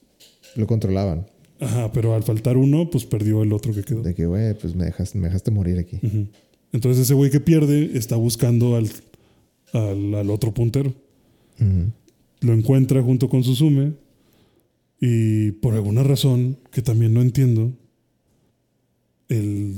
[0.55, 1.27] lo controlaban.
[1.59, 4.01] Ajá, pero al faltar uno, pues perdió el otro que quedó.
[4.01, 5.99] De que, güey, pues me dejaste, me dejaste morir aquí.
[6.71, 8.89] Entonces ese güey que pierde está buscando al,
[9.71, 10.93] al, al otro puntero.
[12.41, 13.93] Lo encuentra junto con Susume
[14.99, 17.71] y por alguna razón que también no entiendo,
[19.29, 19.75] el,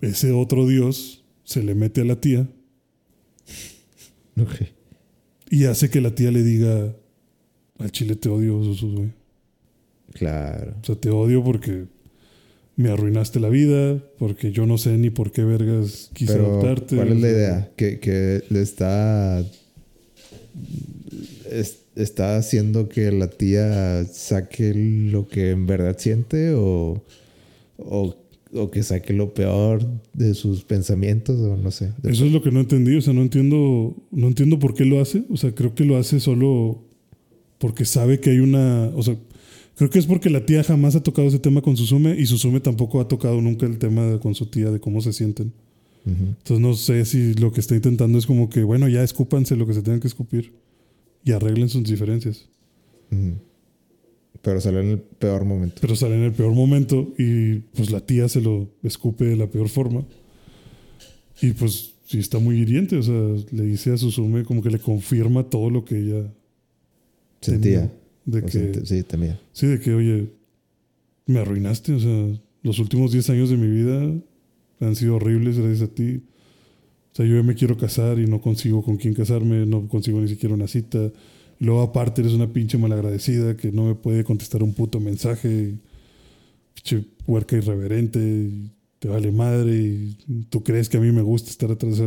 [0.00, 2.48] ese otro dios se le mete a la tía
[4.40, 4.54] Ok.
[5.50, 6.94] y hace que la tía le diga
[7.78, 9.10] al chile te odio, güey.
[10.12, 10.74] Claro.
[10.82, 11.86] O sea, te odio porque
[12.76, 16.96] me arruinaste la vida, porque yo no sé ni por qué vergas quise Pero, adoptarte.
[16.96, 17.72] ¿cuál es la idea?
[17.76, 19.44] ¿Que, que le está...
[21.50, 27.02] es- está haciendo que la tía saque lo que en verdad siente o,
[27.76, 28.16] o,
[28.52, 31.92] o que saque lo peor de sus pensamientos o no sé.
[32.02, 35.00] Eso es lo que no entendí, o sea, no entiendo, no entiendo por qué lo
[35.00, 36.82] hace, o sea, creo que lo hace solo
[37.58, 39.16] porque sabe que hay una, o sea,
[39.76, 42.60] creo que es porque la tía jamás ha tocado ese tema con Susume y Susume
[42.60, 45.52] tampoco ha tocado nunca el tema de- con su tía de cómo se sienten.
[46.06, 49.66] Entonces no sé si lo que está intentando es como que, bueno, ya escúpanse lo
[49.66, 50.54] que se tengan que escupir
[51.24, 52.48] y arreglen sus diferencias.
[53.12, 53.34] Ujú.
[54.42, 55.78] Pero sale en el peor momento.
[55.80, 59.46] Pero sale en el peor momento y pues la tía se lo escupe de la
[59.48, 60.04] peor forma.
[61.42, 63.14] Y pues sí está muy hiriente, o sea,
[63.52, 66.32] le dice a Susume como que le confirma todo lo que ella
[67.40, 67.92] Sentía.
[68.24, 69.38] de que sí, también.
[69.52, 70.30] sí, de que oye,
[71.26, 74.12] me arruinaste, o sea, los últimos 10 años de mi vida
[74.80, 76.22] han sido horribles gracias a ti.
[77.12, 80.20] O sea, yo ya me quiero casar y no consigo con quién casarme, no consigo
[80.20, 81.10] ni siquiera una cita.
[81.60, 85.74] Luego aparte eres una pinche malagradecida que no me puede contestar un puto mensaje.
[86.74, 88.50] Pinche puerca irreverente,
[88.98, 90.16] te vale madre y
[90.48, 92.00] tú crees que a mí me gusta estar atrás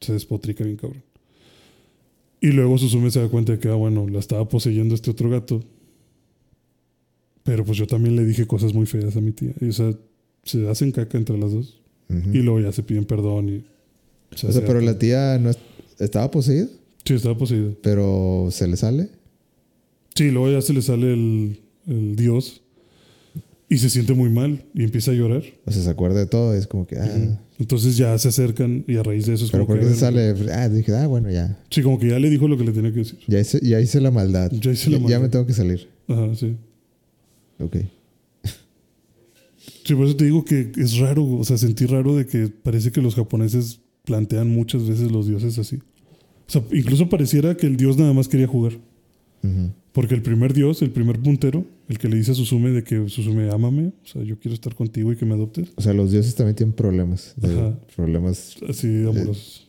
[0.00, 1.02] se despotrica bien cabrón.
[2.40, 5.30] Y luego Susume se da cuenta de que, ah, bueno, la estaba poseyendo este otro
[5.30, 5.62] gato.
[7.42, 9.52] Pero pues yo también le dije cosas muy feas a mi tía.
[9.60, 9.92] Y o sea,
[10.44, 11.80] se hacen caca entre las dos.
[12.08, 12.30] Ujú.
[12.32, 13.64] Y luego ya se piden perdón y...
[14.34, 14.86] o sea, hace pero acá.
[14.86, 15.58] la tía no es-
[15.98, 16.68] estaba poseída,
[17.04, 17.70] Sí, estaba poseída.
[17.82, 19.08] pero se le sale.
[20.14, 22.62] Sí, luego ya se le sale el, el dios
[23.68, 25.42] y se siente muy mal y empieza a llorar.
[25.66, 26.54] O sea, se acuerda de todo.
[26.54, 27.40] Es como que, ah.
[27.58, 29.94] Entonces ya se acercan y a raíz de eso es Pero como ¿por que...
[29.94, 30.34] se sale?
[30.52, 31.58] Ah, dije, ah, bueno, ya.
[31.70, 33.18] Sí, como que ya le dijo lo que le tenía que decir.
[33.26, 34.50] Ya hice, ya hice la maldad.
[34.52, 35.20] Ya hice la Ya maldad.
[35.22, 35.88] me tengo que salir.
[36.08, 36.56] Ajá, sí.
[37.58, 37.76] Ok.
[39.84, 42.90] Sí, por eso te digo que es raro, o sea, sentí raro de que parece
[42.90, 45.80] que los japoneses plantean muchas veces los dioses así.
[46.46, 48.72] O sea, incluso pareciera que el dios nada más quería jugar.
[49.92, 53.08] Porque el primer dios, el primer puntero, el que le dice a Susume de que
[53.08, 55.68] Susume, ámame, o sea, yo quiero estar contigo y que me adoptes.
[55.76, 57.34] O sea, los dioses también tienen problemas.
[57.42, 57.78] Ajá.
[57.94, 58.56] problemas.
[58.68, 59.68] Así, amorosos.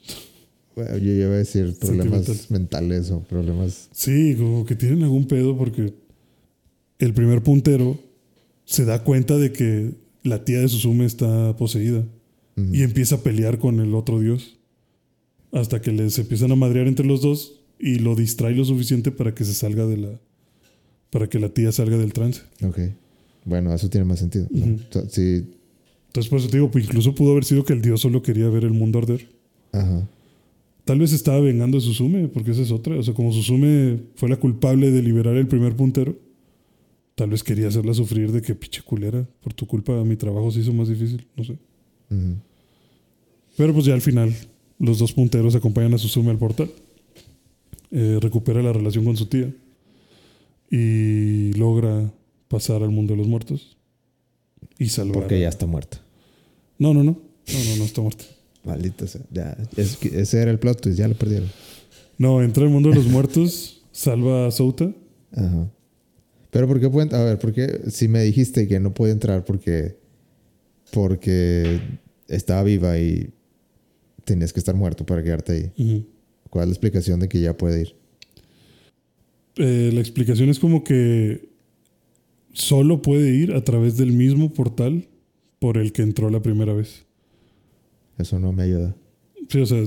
[0.75, 3.89] Bueno, yo iba a decir problemas mentales o problemas.
[3.91, 5.93] Sí, como que tienen algún pedo porque
[6.99, 7.99] el primer puntero
[8.65, 9.91] se da cuenta de que
[10.23, 12.03] la tía de Susume está poseída
[12.57, 14.57] y empieza a pelear con el otro dios
[15.51, 19.33] hasta que les empiezan a madrear entre los dos y lo distrae lo suficiente para
[19.33, 20.19] que se salga de la
[21.09, 22.41] para que la tía salga del trance.
[22.63, 22.79] Ok.
[23.45, 24.47] Bueno, eso tiene más sentido.
[25.09, 25.45] sí.
[26.07, 28.47] Entonces por eso te digo, pues incluso pudo haber sido que el dios solo quería
[28.49, 29.27] ver el mundo arder.
[29.73, 30.07] Ajá.
[30.85, 32.95] Tal vez estaba vengando a Susume, porque esa es otra.
[32.95, 36.15] O sea, como Susume fue la culpable de liberar el primer puntero,
[37.15, 40.59] tal vez quería hacerla sufrir de que pinche culera, por tu culpa mi trabajo se
[40.59, 41.57] hizo más difícil, no sé.
[43.57, 44.33] Pero pues ya al final,
[44.79, 46.71] los dos punteros acompañan a Susume al portal.
[47.91, 49.53] Eh, recupera la relación con su tía
[50.69, 52.11] y logra
[52.47, 53.77] pasar al mundo de los muertos
[54.77, 55.13] y salvar.
[55.13, 56.01] Porque ya está muerta.
[56.77, 57.11] No, no, no.
[57.11, 58.25] No, no, no está muerto.
[58.63, 59.21] Maldita sea.
[59.31, 61.49] Ya, es ese era el plot twist, ya lo perdieron.
[62.17, 64.91] No, entra al mundo de los muertos, salva a Souta.
[65.31, 65.69] Ajá.
[66.49, 67.13] Pero ¿por qué pueden?
[67.13, 69.97] A ver, porque si me dijiste que no puede entrar porque
[70.91, 71.81] porque
[72.27, 73.29] estaba viva y
[74.25, 76.05] tenías que estar muerto para quedarte ahí.
[76.49, 77.95] ¿Cuál es la explicación de que ya puede ir?
[79.57, 81.49] Eh, la explicación es como que
[82.51, 85.07] solo puede ir a través del mismo portal
[85.59, 87.05] por el que entró la primera vez.
[88.17, 88.95] Eso no me ayuda.
[89.49, 89.83] Sí, o sea,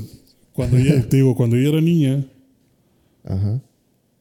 [0.52, 2.27] cuando ella, te digo, cuando ella era niña,
[3.24, 3.62] Ajá.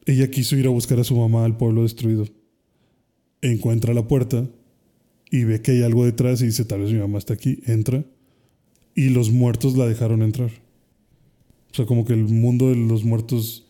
[0.04, 2.26] ella quiso ir a buscar a su mamá al pueblo destruido.
[3.40, 4.46] Encuentra la puerta
[5.30, 8.04] y ve que hay algo detrás y dice, tal vez mi mamá está aquí, entra
[8.98, 10.50] y los muertos la dejaron entrar.
[11.70, 13.64] O sea, como que el mundo de los muertos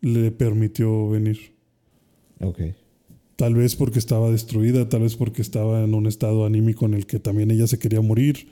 [0.00, 1.52] le permitió venir.
[2.40, 2.60] Ok.
[3.34, 7.06] Tal vez porque estaba destruida, tal vez porque estaba en un estado anímico en el
[7.06, 8.46] que también ella se quería morir,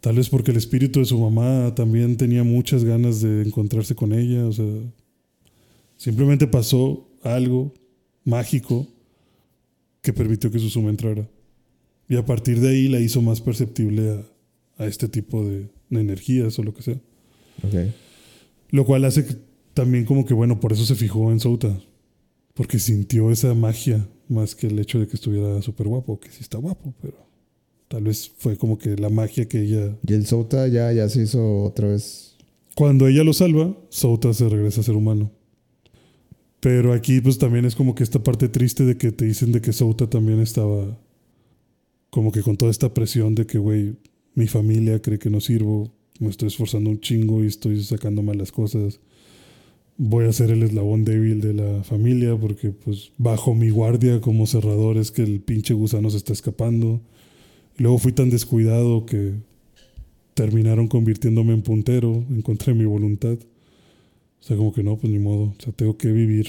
[0.00, 4.12] tal vez porque el espíritu de su mamá también tenía muchas ganas de encontrarse con
[4.12, 4.72] ella, o sea,
[5.96, 7.74] simplemente pasó algo
[8.24, 8.86] mágico
[10.00, 11.28] que permitió que Susume entrara.
[12.08, 14.33] Y a partir de ahí la hizo más perceptible a,
[14.78, 17.00] a este tipo de, de energías o lo que sea.
[17.62, 17.92] Ok.
[18.70, 19.36] Lo cual hace que
[19.74, 21.78] también como que, bueno, por eso se fijó en Souta.
[22.54, 26.38] Porque sintió esa magia más que el hecho de que estuviera súper guapo, que sí
[26.40, 27.16] está guapo, pero
[27.88, 29.96] tal vez fue como que la magia que ella...
[30.06, 32.36] Y el Souta ya, ya se hizo otra vez.
[32.76, 35.32] Cuando ella lo salva, Souta se regresa a ser humano.
[36.60, 39.60] Pero aquí pues también es como que esta parte triste de que te dicen de
[39.60, 40.98] que Souta también estaba
[42.10, 43.96] como que con toda esta presión de que, güey,
[44.34, 45.90] mi familia cree que no sirvo,
[46.20, 49.00] me estoy esforzando un chingo y estoy sacando malas cosas.
[49.96, 54.46] Voy a ser el eslabón débil de la familia porque pues bajo mi guardia como
[54.46, 57.00] cerrador es que el pinche gusano se está escapando.
[57.78, 59.34] Y luego fui tan descuidado que
[60.34, 63.38] terminaron convirtiéndome en puntero en contra de mi voluntad.
[64.40, 65.44] O sea, como que no, pues ni modo.
[65.44, 66.46] O sea, tengo que vivir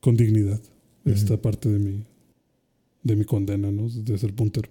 [0.00, 0.60] con dignidad
[1.04, 2.04] esta parte de mi,
[3.02, 3.88] de mi condena, ¿no?
[3.88, 4.68] De ser puntero.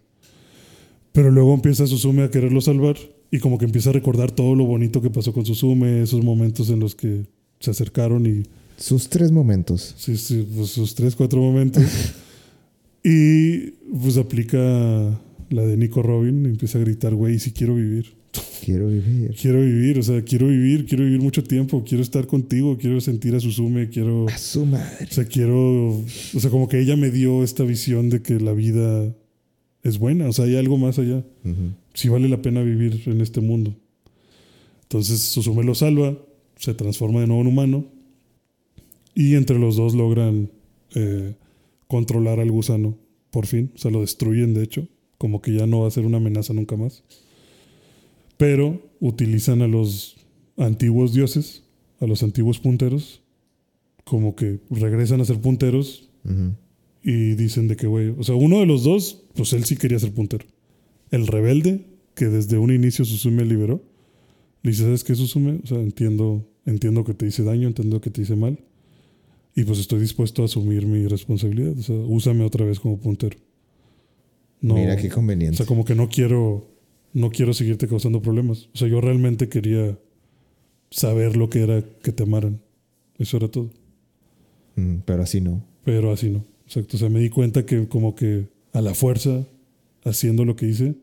[1.12, 2.98] Pero luego empieza Susume a quererlo salvar
[3.32, 6.70] y como que empieza a recordar todo lo bonito que pasó con Susume, esos momentos
[6.70, 7.26] en los que
[7.60, 8.44] se acercaron y...
[8.78, 9.96] Sus tres momentos.
[9.98, 11.84] Sí, sí, pues sus tres, cuatro momentos.
[13.04, 14.58] y pues aplica
[15.50, 18.14] la de Nico Robin y empieza a gritar, güey, si quiero vivir.
[18.64, 19.36] Quiero vivir.
[19.40, 23.36] Quiero vivir, o sea, quiero vivir, quiero vivir mucho tiempo, quiero estar contigo, quiero sentir
[23.36, 24.28] a Susume, quiero...
[24.28, 25.08] A su madre.
[25.10, 25.90] O sea, quiero...
[26.00, 29.14] O sea, como que ella me dio esta visión de que la vida
[29.84, 31.24] es buena, o sea, hay algo más allá.
[31.94, 33.76] Si vale la pena vivir en este mundo.
[34.84, 36.18] Entonces Susume lo salva,
[36.58, 37.86] se transforma de nuevo en humano
[39.16, 40.52] y entre los dos logran
[40.96, 41.34] eh,
[41.88, 42.98] controlar al gusano,
[43.32, 43.72] por fin.
[43.76, 44.88] O sea, lo destruyen, de hecho,
[45.18, 47.04] como que ya no va a ser una amenaza nunca más.
[48.38, 50.18] Pero utilizan a los
[50.58, 51.64] antiguos dioses,
[52.00, 53.22] a los antiguos punteros,
[54.04, 56.10] como que regresan a ser punteros.
[57.04, 60.00] Y dicen de que, güey, o sea, uno de los dos, pues él sí quería
[60.00, 60.46] ser puntero.
[61.10, 63.84] El rebelde, que desde un inicio Susume liberó,
[64.64, 65.60] le dice, ¿sabes qué, Susume?
[65.64, 68.60] O sea, entiendo, entiendo que te hice daño, entiendo que te hice mal.
[69.56, 71.78] Y pues estoy dispuesto a asumir mi responsabilidad.
[71.78, 73.38] O sea, úsame otra vez como puntero.
[74.62, 75.58] No, Mira qué o conveniente.
[75.58, 76.70] sea, como que no quiero,
[77.14, 78.70] no quiero seguirte causando problemas.
[78.74, 79.98] O sea, yo realmente quería
[80.92, 82.62] saber lo que era que te amaran.
[83.18, 83.72] Eso era todo.
[84.76, 85.66] Mm, pero así no.
[85.84, 86.46] Pero así no.
[86.72, 86.96] Exacto.
[86.96, 89.46] O sea, me di cuenta que como que a la fuerza,
[90.06, 90.96] haciendo lo que hice,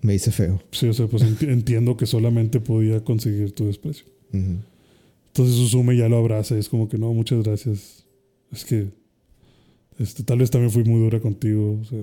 [0.00, 0.62] Me hice feo.
[0.70, 4.06] sí, o sea, pues enti- entiendo que solamente podía conseguir tu desprecio.
[4.32, 4.56] Ujú.
[5.28, 8.04] Entonces Susume ya lo abraza y es como que no, muchas gracias.
[8.52, 8.88] Es que
[9.98, 11.78] este, tal vez también fui muy dura contigo.
[11.80, 11.98] O sea,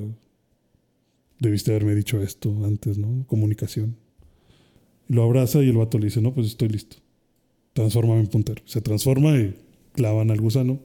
[1.39, 3.25] debiste haberme dicho esto antes, ¿no?
[3.27, 3.95] Comunicación.
[5.07, 6.97] Y lo abraza y el vato le dice, no, pues estoy listo.
[7.73, 8.61] Transfórmame en puntero.
[8.65, 9.55] Se transforma y
[9.93, 10.79] clavan al gusano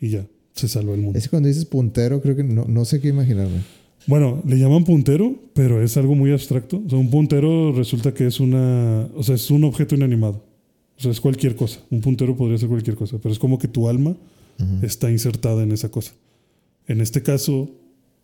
[0.00, 1.18] y ya, se salva el mundo.
[1.18, 3.62] Es que cuando dices puntero, creo que no, no sé qué imaginarme.
[4.06, 6.82] Bueno, le llaman puntero, pero es algo muy abstracto.
[6.86, 10.44] O sea, un puntero resulta que es una, o sea, es un objeto inanimado.
[10.96, 11.80] O sea, es cualquier cosa.
[11.90, 14.16] Un puntero podría ser cualquier cosa, pero es como que tu alma
[14.82, 16.12] está insertada en esa cosa.
[16.86, 17.70] En este caso,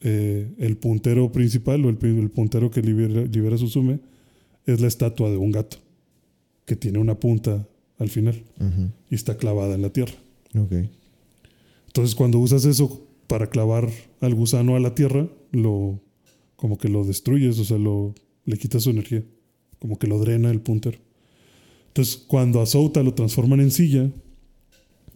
[0.01, 1.97] eh, el puntero principal o el,
[2.31, 3.99] puntero que libera, libera Susume
[4.65, 5.79] es la estatua de un gato
[6.67, 7.67] que tiene una punta
[7.99, 8.41] al final
[9.11, 10.15] y está clavada en la tierra.
[10.57, 10.73] Ok.
[11.91, 13.91] Entonces, cuando usas eso para clavar
[14.21, 16.01] al gusano a la tierra, lo
[16.55, 18.15] como que lo destruyes, o sea, lo,
[18.45, 19.25] le quitas su energía,
[19.81, 20.99] como que lo drena el puntero.
[21.89, 24.09] Entonces, cuando a Souta lo transforman en silla,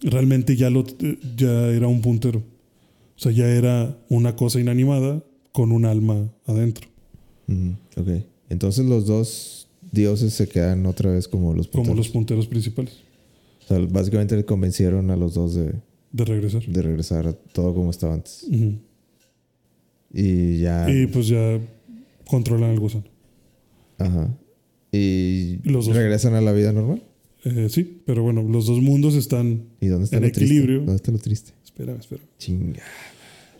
[0.00, 0.84] realmente ya, lo,
[1.36, 2.40] ya era un puntero.
[2.40, 5.22] O sea, ya era una cosa inanimada
[5.52, 6.88] con un alma adentro,
[7.46, 8.00] Ujú.
[8.00, 8.24] Ok.
[8.48, 11.86] Entonces los dos dioses se quedan otra vez como los punteros.
[11.86, 12.94] como los punteros principales,
[13.64, 15.74] O sea, básicamente le convencieron a los dos de,
[16.14, 16.64] de regresar.
[16.64, 18.46] de regresar a todo como estaba antes.
[20.12, 20.88] Y ya.
[20.90, 21.58] Y pues ya
[22.26, 23.04] controlan al gusano.
[23.98, 24.36] Ajá.
[24.92, 25.96] Y Los dos.
[25.96, 27.02] regresan a la vida normal.
[27.44, 29.64] Eh, sí, pero bueno, los dos mundos están...
[29.80, 30.44] ¿Y dónde está En lo triste?
[30.44, 30.78] equilibrio.
[30.78, 31.52] ¿Dónde está lo triste?
[31.64, 32.26] Espérame, espérame.
[32.38, 32.80] Chinga.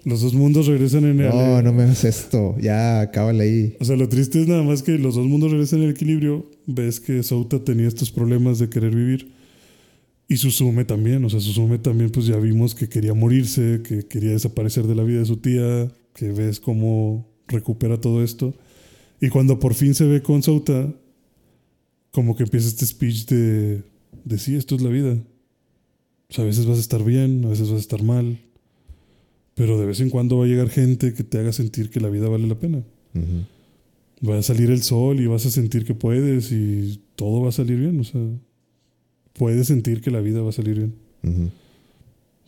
[0.05, 1.29] Los dos mundos regresan en el...
[1.29, 2.57] No, no me hagas esto.
[2.61, 3.77] Ya, acábale ahí.
[3.81, 6.49] O sea, lo triste es nada más que los dos mundos regresan en el equilibrio.
[6.67, 9.33] Ves que Souta tenía estos problemas de querer vivir.
[10.29, 11.25] Y Susume también.
[11.25, 15.03] O sea, Susume también, pues ya vimos que quería morirse, que quería desaparecer de la
[15.03, 18.55] vida de su tía, que ves cómo recupera todo esto.
[19.21, 20.93] Y cuando por fin se ve con Souta,
[22.11, 23.83] como que empieza este speech de,
[24.25, 25.19] de sí, esto es la vida.
[26.31, 28.39] O sea, a veces vas a estar bien, a veces vas a estar mal.
[29.55, 32.09] Pero de vez en cuando va a llegar gente que te haga sentir que la
[32.09, 32.79] vida vale la pena.
[33.15, 34.29] Ujú.
[34.29, 37.53] Va a salir el sol y vas a sentir que puedes y todo va a
[37.53, 38.01] salir bien.
[38.01, 38.21] O sea,
[39.35, 41.51] puedes sentir que la vida va a salir bien.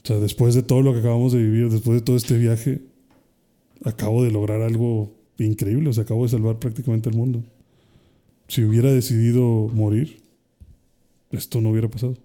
[0.03, 2.81] O sea, después de todo lo que acabamos de vivir, después de todo este viaje,
[3.85, 5.91] acabo de lograr algo increíble.
[5.91, 7.43] O sea, acabo de salvar prácticamente el mundo.
[8.49, 10.23] Si hubiera decidido morir,
[11.33, 12.17] esto no hubiera pasado.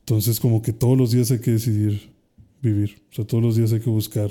[0.00, 2.10] Entonces, como que todos los días hay que decidir
[2.60, 3.02] vivir.
[3.12, 4.30] O sea, todos los días hay que buscar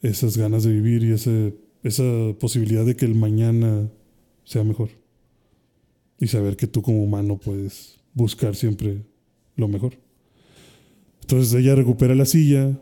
[0.00, 2.04] esas ganas de vivir y ese, esa
[2.38, 3.88] posibilidad de que el mañana
[4.44, 4.90] sea mejor.
[6.20, 9.02] Y saber que tú como humano puedes buscar siempre
[9.56, 9.98] lo mejor.
[11.22, 12.78] Entonces ella recupera la silla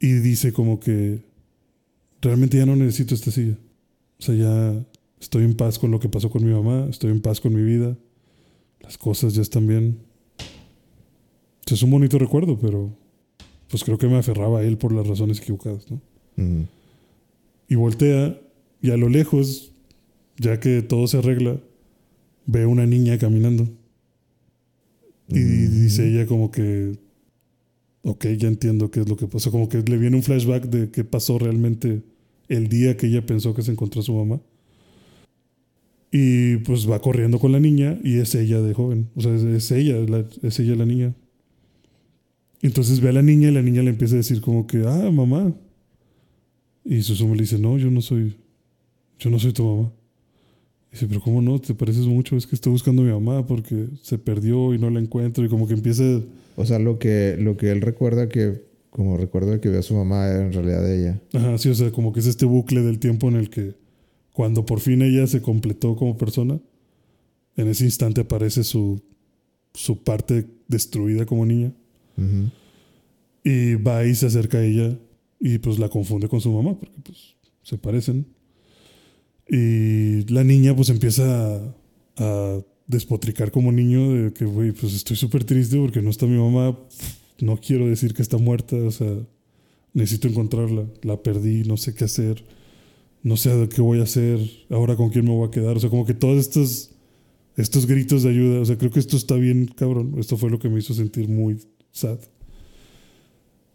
[0.00, 1.22] y dice como que
[2.20, 3.56] realmente ya no necesito esta silla.
[4.18, 4.86] O sea, ya
[5.20, 7.62] estoy en paz con lo que pasó con mi mamá, estoy en paz con mi
[7.62, 7.96] vida,
[8.80, 9.98] las cosas ya están bien.
[11.66, 12.96] Es un bonito recuerdo, pero
[13.68, 16.00] pues creo que me aferraba a él por las razones equivocadas, ¿no?
[17.68, 18.38] Y voltea
[18.80, 19.72] y a lo lejos,
[20.36, 21.58] ya que todo se arregla,
[22.46, 23.68] ve una niña caminando.
[25.28, 26.98] Y dice ella como que,
[28.02, 29.50] ok, ya entiendo qué es lo que pasó.
[29.50, 32.02] Como que le viene un flashback de qué pasó realmente
[32.48, 34.40] el día que ella pensó que se encontró a su mamá.
[36.10, 39.08] Y pues va corriendo con la niña y es ella de joven.
[39.16, 41.14] O sea, es, es ella, la- es ella la niña.
[42.62, 45.10] Entonces ve a la niña y la niña le empieza a decir como que, ah,
[45.10, 45.52] mamá.
[46.84, 48.36] Y Susumu le dice, no, yo no soy,
[49.18, 49.92] yo no soy tu mamá.
[50.94, 51.58] Dice, pero ¿cómo no?
[51.58, 52.36] ¿Te pareces mucho?
[52.36, 55.44] Es que estoy buscando a mi mamá porque se perdió y no la encuentro.
[55.44, 56.04] Y como que empieza,
[56.54, 59.94] O sea, lo que, lo que él recuerda que, como recuerda que ve a su
[59.94, 61.20] mamá, era en realidad ella.
[61.32, 63.74] ajá, sí, o sea, como que es este bucle del tiempo en el que
[64.32, 66.60] cuando por fin ella se completó como persona,
[67.56, 69.02] en ese instante aparece su,
[69.72, 71.72] su parte destruida como niña.
[73.42, 74.96] Y va y se acerca a ella
[75.40, 77.34] y pues la confunde con su mamá porque pues
[77.64, 78.26] se parecen.
[79.48, 81.74] Y la niña pues empieza
[82.16, 86.38] a, despotricar como niño de que, güey, pues estoy súper triste porque no está mi
[86.38, 86.78] mamá.
[87.40, 89.16] No quiero decir que está muerta, o sea,
[89.94, 90.86] necesito encontrarla.
[91.02, 92.44] La perdí, no sé qué hacer.
[93.22, 94.38] No sé qué voy a hacer.
[94.68, 95.76] Ahora con quién me voy a quedar.
[95.76, 96.90] O sea, como que todos estos,
[97.56, 98.60] estos gritos de ayuda.
[98.60, 100.16] O sea, creo que esto está bien, cabrón.
[100.18, 101.58] Esto fue lo que me hizo sentir muy
[101.90, 102.18] sad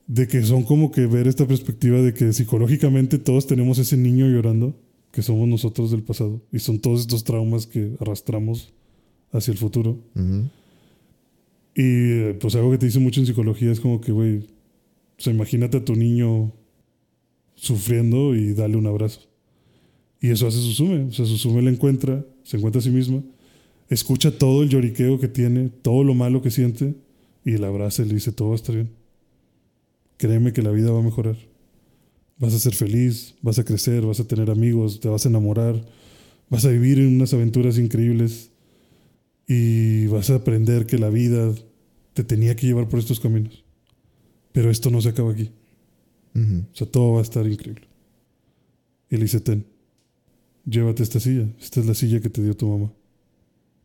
[0.09, 4.27] de que son como que ver esta perspectiva de que psicológicamente todos tenemos ese niño
[4.27, 4.75] llorando,
[5.11, 8.73] que somos nosotros del pasado, y son todos estos traumas que arrastramos
[9.31, 9.97] hacia el futuro.
[11.75, 15.21] Y eh, pues algo que te dice mucho en psicología es como que, güey, o
[15.21, 16.51] sea, imagínate a tu niño
[17.55, 19.21] sufriendo y dale un abrazo.
[20.21, 21.05] Y eso hace Susume.
[21.05, 23.23] O sea, Susume la encuentra, se encuentra a sí misma,
[23.89, 26.95] escucha todo el lloriqueo que tiene, todo lo malo que siente,
[27.45, 28.89] y la abraza y le dice, todo va a estar bien.
[30.17, 31.37] Créeme que la vida va a mejorar.
[32.39, 35.85] Vas a ser feliz, vas a crecer, vas a tener amigos, te vas a enamorar,
[36.49, 38.49] vas a vivir en unas aventuras increíbles
[39.47, 41.53] y vas a aprender que la vida
[42.13, 43.63] te tenía que llevar por estos caminos.
[44.51, 45.51] Pero esto no se acaba aquí.
[46.35, 47.87] O sea, todo va a estar increíble.
[49.09, 49.65] Y le dice, ten,
[50.65, 51.47] llévate esta silla.
[51.59, 52.93] Esta es la silla que te dio tu mamá.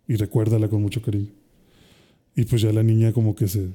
[0.06, 1.30] Y recuérdala con mucho cariño.
[2.36, 3.70] Y pues ya la niña como que se,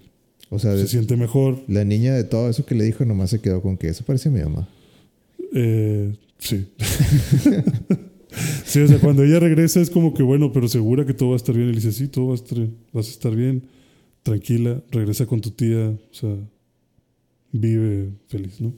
[0.49, 1.61] O sea, se de- siente mejor.
[1.67, 4.29] la niña de todo eso que le dijo nomás se quedó con que eso parece
[4.29, 4.67] a mi mamá.
[5.53, 6.67] Eh, sí.
[8.65, 11.35] sí, o sea, cuando ella regresa es como que, bueno, pero segura que todo va
[11.35, 11.67] a estar bien.
[11.69, 12.75] Y le dice, sí, todo va a estar bien.
[12.93, 13.63] Vas a estar bien.
[14.23, 14.81] Tranquila.
[14.91, 15.89] Regresa con tu tía.
[15.89, 16.35] O sea,
[17.51, 18.73] vive feliz, ¿no?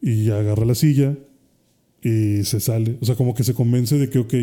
[0.00, 1.16] Y agarra la silla
[2.02, 2.96] y se sale.
[3.00, 4.34] O sea, como que se convence de que, ok,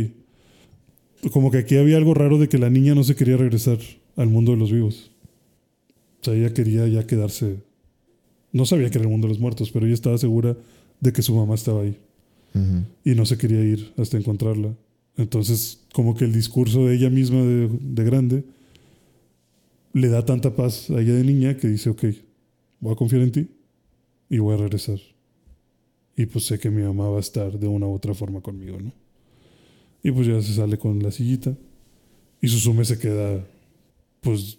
[1.32, 3.78] como que aquí había algo raro de que la niña no se quería regresar
[4.16, 5.12] al mundo de los vivos.
[6.22, 7.58] O sea, ella quería ya quedarse.
[8.52, 10.58] No sabía que era el mundo de los muertos, pero ella estaba segura
[11.00, 11.98] de que su mamá estaba ahí
[13.06, 14.76] y no se quería ir hasta encontrarla.
[15.18, 18.44] Entonces, como que el discurso de ella misma de, de grande
[19.94, 22.06] le da tanta paz a ella de niña que dice, ok,
[22.80, 23.48] voy a confiar en ti
[24.30, 25.00] y voy a regresar.
[26.16, 28.80] Y pues sé que mi mamá va a estar de una u otra forma conmigo,
[28.80, 28.92] ¿no?
[30.04, 31.56] Y pues ya se sale con la sillita
[32.42, 33.46] y Susume se queda,
[34.22, 34.58] pues,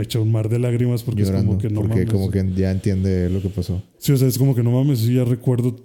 [0.00, 1.40] echa un mar de lágrimas porque Llorando.
[1.40, 2.10] es como que no porque mames.
[2.12, 3.82] como que ya entiende lo que pasó.
[3.98, 5.76] Sí, o sea, es como que no mames, sí, ya recuerdo,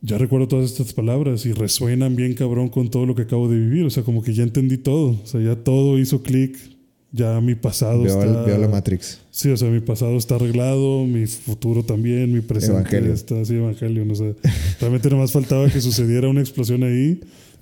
[0.00, 3.58] ya recuerdo todas estas palabras y resuenan bien cabrón con todo lo que acabo de
[3.58, 3.84] vivir.
[3.84, 5.18] O sea, como que ya entendí todo.
[5.22, 6.56] O sea, ya todo hizo clic.
[7.16, 8.42] Ya mi pasado Veo, está.
[8.42, 9.20] veo la Matrix.
[9.30, 13.12] Sí, o sea, mi pasado está arreglado, mi futuro también, mi presente Evangelio.
[13.12, 14.04] está así, Evangelio.
[14.10, 14.32] O sea,
[14.80, 17.20] realmente nada más faltaba que sucediera una explosión ahí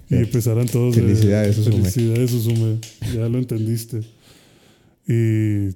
[0.08, 0.96] y Eh, empezaran todos.
[0.96, 1.76] de- felicidades, Susume.
[1.90, 2.76] Felicidades, Susume.
[3.14, 4.00] Ya lo entendiste.
[5.06, 5.68] Y,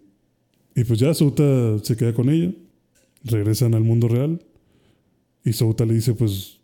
[0.80, 2.52] y pues ya Souta se queda con ella,
[3.24, 4.44] regresan al mundo real
[5.44, 6.58] y Souta le dice, pues,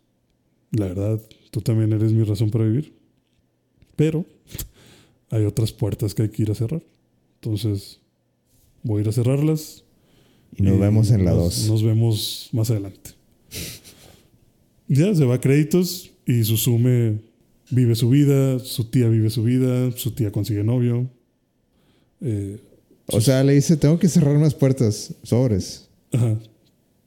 [0.71, 1.21] la verdad,
[1.51, 2.93] tú también eres mi razón para vivir.
[3.95, 4.25] Pero
[5.29, 6.83] hay otras puertas que hay que ir a cerrar.
[7.35, 7.99] Entonces,
[8.83, 9.83] voy a ir a cerrarlas.
[10.55, 11.69] Y nos vemos en la nos- 2.
[11.69, 13.11] Nos vemos más adelante.
[14.87, 17.19] Ya se va a créditos y Susume
[17.71, 21.09] vive su vida, su tía vive su vida, su tía consigue novio.
[22.23, 22.59] Eh,
[23.07, 25.89] O sea, le dice, tengo que cerrar unas puertas, sobres.
[26.11, 26.39] ajá.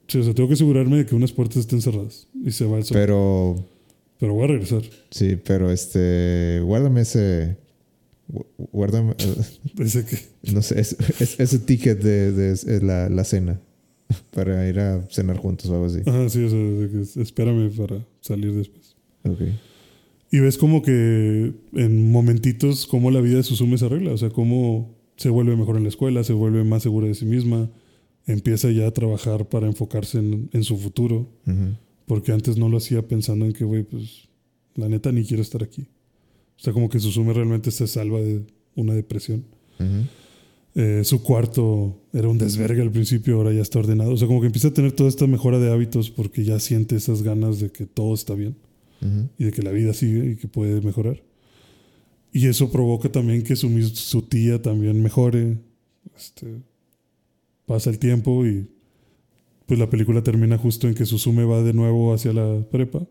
[0.07, 2.27] Sí, o sea, tengo que asegurarme de que unas puertas estén cerradas.
[2.45, 2.95] Y se va el sol.
[2.95, 3.55] Pero,
[4.19, 4.81] Pero, voy a regresar.
[5.11, 7.57] sí, pero este, guárdame ese,
[8.31, 9.15] Gu- Guárdame.
[9.79, 10.17] Ese que.
[10.53, 13.59] no sé, es- es- ese ticket de, de- la, la cena.
[14.31, 15.99] Para ir a cenar juntos o algo así.
[16.05, 18.95] Ajá, sí, o sea, espérame para salir después.
[19.25, 19.41] Ok.
[20.31, 24.29] Y ves como que en momentitos cómo la vida de Susume se arregla, o sea,
[24.29, 27.69] cómo se vuelve mejor en la escuela, se vuelve más segura de sí misma,
[28.25, 31.27] empieza ya a trabajar para enfocarse en, en su futuro,
[32.05, 34.29] porque antes no lo hacía pensando en que, güey, pues
[34.75, 35.87] la neta ni quiero estar aquí.
[36.57, 38.43] O sea, como que Susume realmente se salva de
[38.75, 39.43] una depresión.
[40.75, 44.11] Eh, su cuarto era un desvergue al principio, ahora ya está ordenado.
[44.11, 46.95] O sea, como que empieza a tener toda esta mejora de hábitos porque ya siente
[46.95, 48.55] esas ganas de que todo está bien
[49.37, 51.21] y de que la vida sigue y que puede mejorar.
[52.31, 55.57] Y eso provoca también que su, tía también mejore.
[56.15, 56.61] Este,
[57.65, 58.67] pasa el tiempo y
[59.65, 63.05] pues la película termina justo en que Susume va de nuevo hacia la prepa.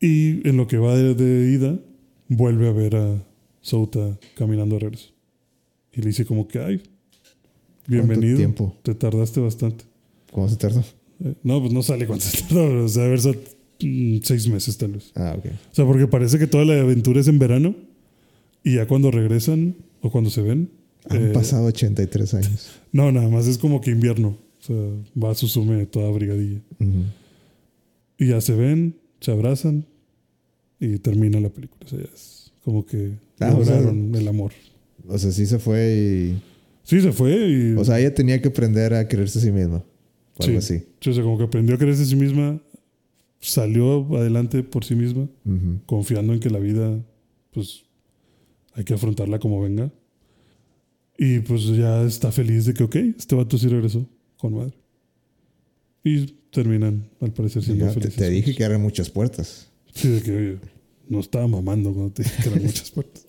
[0.00, 1.78] Y en lo que va de, de ida,
[2.28, 3.26] vuelve a ver a
[3.60, 5.10] Souta caminando a regreso.
[5.92, 6.82] Y le dice como que, ay,
[7.86, 8.38] bienvenido.
[8.38, 8.76] tiempo?
[8.82, 9.84] Te tardaste bastante.
[10.32, 10.80] ¿Cómo se tardó?
[11.22, 12.84] Eh, No, pues no sale cuánto se tardó.
[12.84, 13.20] O sea, a ver,
[14.22, 15.12] seis meses tal vez.
[15.14, 15.46] Ah, ok.
[15.46, 17.74] O sea, porque parece que toda la aventura es en verano
[18.64, 20.70] y ya cuando regresan o cuando se ven.
[21.08, 22.70] Han eh, pasado 83 años.
[22.92, 24.36] No, nada más es como que invierno.
[24.60, 24.76] O sea,
[25.22, 26.60] va a Susume toda brigadilla.
[26.80, 27.04] Ujú.
[28.18, 29.86] Y ya se ven, se abrazan
[30.78, 31.80] y termina la película.
[31.86, 34.52] O sea, ya es como que Ah, o sea- lograron el amor.
[35.08, 36.42] O sea, sí se fue y.
[36.82, 37.72] Sí, se fue y.
[37.74, 39.82] O sea, ella tenía que aprender a quererse a sí misma.
[40.36, 40.74] O algo Sí.
[40.76, 40.84] así.
[41.00, 42.60] sí, o sea, como que aprendió a quererse a sí misma,
[43.40, 45.22] salió adelante por sí misma.
[45.44, 45.80] Ujú.
[45.86, 47.02] confiando en que la vida,
[47.52, 47.82] pues,
[48.74, 49.90] hay que afrontarla como venga.
[51.18, 54.06] Y pues ya está feliz de que, ok, este vato sí regresó
[54.38, 54.74] con madre.
[56.02, 58.16] Y terminan, al parecer, siendo Ya, te, felices.
[58.16, 59.70] te dije que eran muchas puertas.
[59.92, 60.58] Sí, de que, oye,
[61.08, 63.26] no estaba mamando cuando te dije que eran muchas puertas.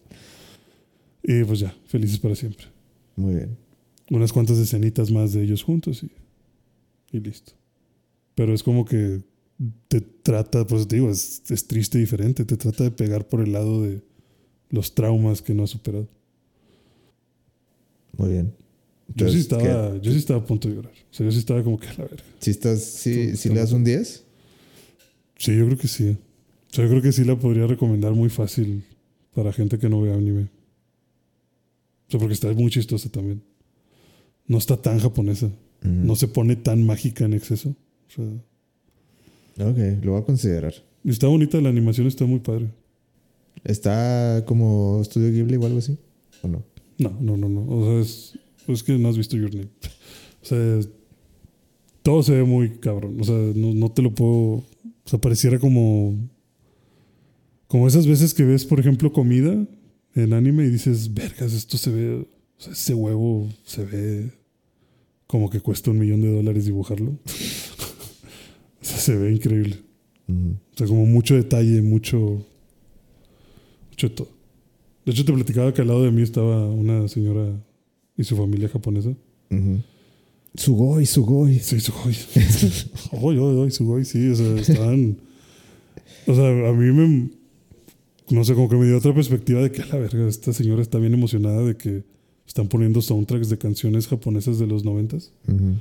[1.24, 2.66] Y pues ya, felices para siempre.
[3.16, 3.58] Muy bien.
[4.10, 6.12] Unas cuantas escenitas más de ellos juntos y,
[7.16, 7.54] y listo.
[8.36, 9.22] Pero es como que
[9.88, 12.46] te trata, pues te digo, es, es triste y diferente.
[12.46, 14.02] Te trata de pegar por el lado de
[14.70, 16.08] los traumas que no has superado.
[18.18, 18.54] Muy bien.
[19.16, 20.94] Yo sí, estaba, yo sí estaba a punto de llorar.
[20.94, 22.24] O sea, yo sí estaba como que a la verga.
[22.40, 24.26] Si estás, si, Tú- si le das un 10,
[25.38, 26.10] Sí, yo creo que sí.
[26.10, 28.84] O sea, yo creo que sí la podría recomendar muy fácil
[29.34, 30.44] para gente que no vea anime.
[32.08, 33.42] O sea, porque está muy chistosa también.
[34.46, 35.48] No está tan japonesa.
[35.48, 35.56] Ujú.
[35.90, 37.70] No se pone tan mágica en exceso.
[37.70, 38.26] O sea,
[39.60, 40.74] Ok, lo voy a considerar.
[41.04, 42.70] está bonita, la animación está muy padre.
[43.64, 45.98] ¿Está como Estudio Ghibli o algo así?
[46.42, 46.64] ¿O no?
[46.98, 47.66] No, no, no, no.
[47.68, 49.70] O sea, es, es que no has visto Your Name.
[50.42, 50.80] O sea,
[52.02, 53.20] todo se ve muy cabrón.
[53.20, 54.32] O sea, no, no te lo puedo.
[54.34, 54.66] O
[55.06, 56.16] sea, pareciera como.
[57.68, 59.66] Como esas veces que ves, por ejemplo, comida
[60.14, 62.16] en anime y dices, vergas, esto se ve.
[62.16, 62.28] O
[62.62, 64.32] sea, ese huevo se ve
[65.26, 67.18] como que cuesta un millón de dólares dibujarlo.
[68.84, 69.78] o sea, se ve increíble.
[70.28, 70.56] Ujú.
[70.74, 72.46] O sea, como mucho detalle, mucho.
[73.90, 74.30] Mucho de todo.
[75.06, 77.52] De hecho, te platicaba que al lado de mí estaba una señora
[78.18, 79.10] y su familia japonesa.
[79.50, 79.82] Ujú.
[80.56, 81.60] Sugoi, Sugoi.
[81.60, 82.16] Sí, Sugoi.
[83.12, 84.30] Oy, oy, oy, Sugoi, sí.
[84.30, 85.18] O sea, estaban.
[86.28, 87.30] O sea, a mí me.
[88.30, 91.00] No sé, como que me dio otra perspectiva de que la verga, esta señora está
[91.00, 92.04] bien emocionada de que
[92.48, 95.34] están poniendo soundtracks de canciones japonesas de los noventas.
[95.48, 95.76] Ujú.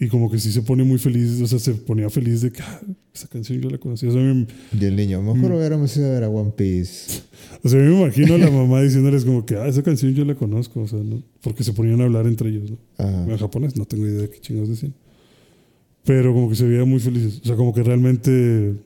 [0.00, 2.62] Y como que sí se pone muy feliz, o sea, se ponía feliz de que
[2.62, 2.80] ah,
[3.12, 4.08] esa canción yo la conocía.
[4.08, 4.46] O sea, me,
[4.78, 7.22] Y el niño, mejor hubiéramos ido a ver a One Piece.
[7.62, 10.36] O sea, me imagino a la mamá diciéndoles como que, ah, esa canción yo la
[10.36, 11.22] conozco, o sea, ¿no?
[11.40, 12.78] porque se ponían a hablar entre ellos, ¿no?
[12.96, 13.24] Ajá.
[13.24, 14.94] En japonés, no tengo idea de qué chingados decían.
[16.04, 18.76] Pero como que se veía muy felices, o sea, como que realmente,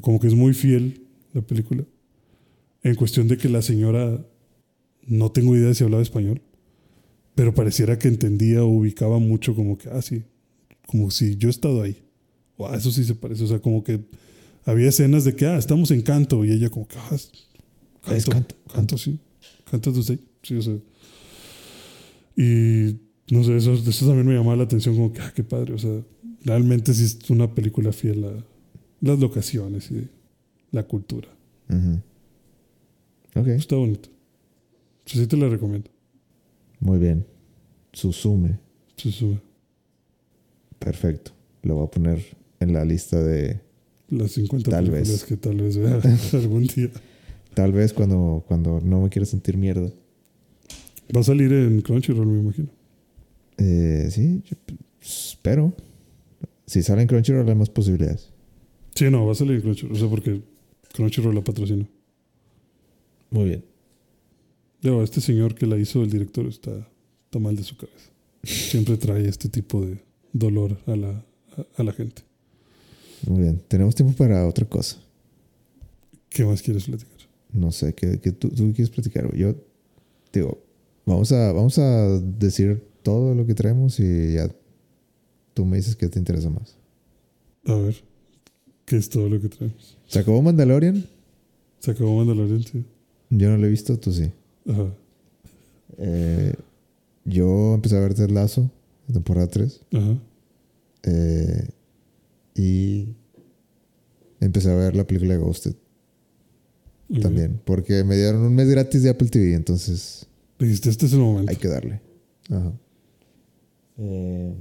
[0.00, 1.02] como que es muy fiel
[1.32, 1.84] la película,
[2.82, 4.24] en cuestión de que la señora,
[5.06, 6.42] no tengo idea de si hablaba español,
[7.34, 10.24] pero pareciera que entendía o ubicaba mucho como que, ah, sí,
[10.86, 12.02] como si yo he estado ahí,
[12.56, 14.00] o ah, eso sí se parece, o sea, como que
[14.64, 17.30] había escenas de que, ah, estamos en canto, y ella como que, ah, es
[18.10, 19.18] Es canto, canto, sí,
[19.70, 20.02] canto de
[20.42, 20.76] sí, o sea.
[22.36, 22.96] Y
[23.30, 25.78] no sé, eso, eso también me llamaba la atención, como que, ah, qué padre, o
[25.78, 26.02] sea,
[26.44, 28.44] realmente sí es una película fiel a
[29.00, 30.08] las locaciones y
[30.70, 31.28] la cultura.
[31.68, 32.00] Ujú.
[33.40, 34.08] Ok, Está bonito.
[35.06, 35.90] Sí, sí te la recomiendo.
[36.82, 37.24] Muy bien.
[37.92, 38.58] Susume.
[38.96, 39.38] Sí, sube.
[40.78, 41.32] Perfecto.
[41.62, 42.22] Lo voy a poner
[42.60, 43.60] en la lista de
[44.08, 45.24] Las 50 Tal películas vez.
[45.24, 46.00] que tal vez vea
[46.34, 46.90] algún día.
[47.54, 49.90] tal vez cuando, cuando no me quiera sentir mierda.
[51.14, 52.68] Va a salir en Crunchyroll, me imagino.
[53.58, 54.56] Eh, sí, yo
[55.00, 55.72] espero.
[56.66, 58.32] Si sale en Crunchyroll hay más posibilidades.
[58.94, 59.92] Sí, no, va a salir en Crunchyroll.
[59.96, 60.40] O sea, porque
[60.94, 61.86] Crunchyroll la patrocina.
[63.30, 63.64] Muy bien.
[64.82, 66.72] Digo, este señor que la hizo, el director, está,
[67.24, 68.10] está mal de su cabeza.
[68.42, 70.02] Siempre trae este tipo de
[70.32, 71.10] dolor a la,
[71.56, 72.22] a, a la gente.
[73.26, 73.62] Muy bien.
[73.68, 74.96] Tenemos tiempo para otra cosa.
[76.28, 77.12] ¿Qué más quieres platicar?
[77.52, 79.32] No sé, ¿qué, qué tú, tú quieres platicar?
[79.36, 79.54] Yo
[80.32, 80.58] digo,
[81.04, 84.50] vamos a, vamos a decir todo lo que traemos y ya
[85.54, 86.76] tú me dices qué te interesa más.
[87.66, 88.02] A ver,
[88.86, 89.98] ¿qué es todo lo que traemos?
[90.06, 91.06] ¿Se acabó Mandalorian?
[91.78, 92.84] Se acabó Mandalorian, sí.
[93.30, 94.30] Yo no lo he visto, tú sí.
[94.68, 94.94] Ajá,
[95.98, 96.54] Eh,
[97.24, 98.70] yo empecé a ver Ted Lazo,
[99.08, 99.80] la temporada 3.
[99.92, 100.18] ajá.
[101.04, 101.68] eh,
[102.54, 103.08] y
[104.40, 105.74] empecé a ver la película de Ghosted
[107.20, 107.60] también.
[107.64, 110.26] Porque me dieron un mes gratis de Apple TV, entonces
[110.58, 111.50] Dijiste, este es el momento.
[111.50, 112.00] hay que darle.
[112.50, 112.72] Ajá.
[113.98, 114.54] Eh,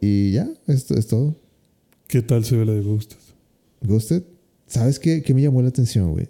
[0.00, 1.36] y ya, esto es todo.
[2.08, 3.16] ¿Qué tal se ve la de Ghosted?
[3.82, 4.22] Ghosted,
[4.66, 6.28] ¿sabes qué, qué me llamó la atención, güey?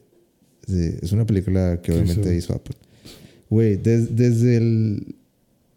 [0.66, 2.76] Sí, Es una película que obviamente hizo Apple.
[3.51, 5.14] Güey, des- desde el.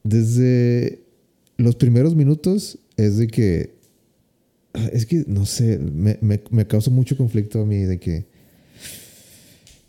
[0.03, 0.99] Desde
[1.57, 3.73] los primeros minutos es de que.
[4.91, 8.25] Es que, no sé, me, me, me causa mucho conflicto a mí de que.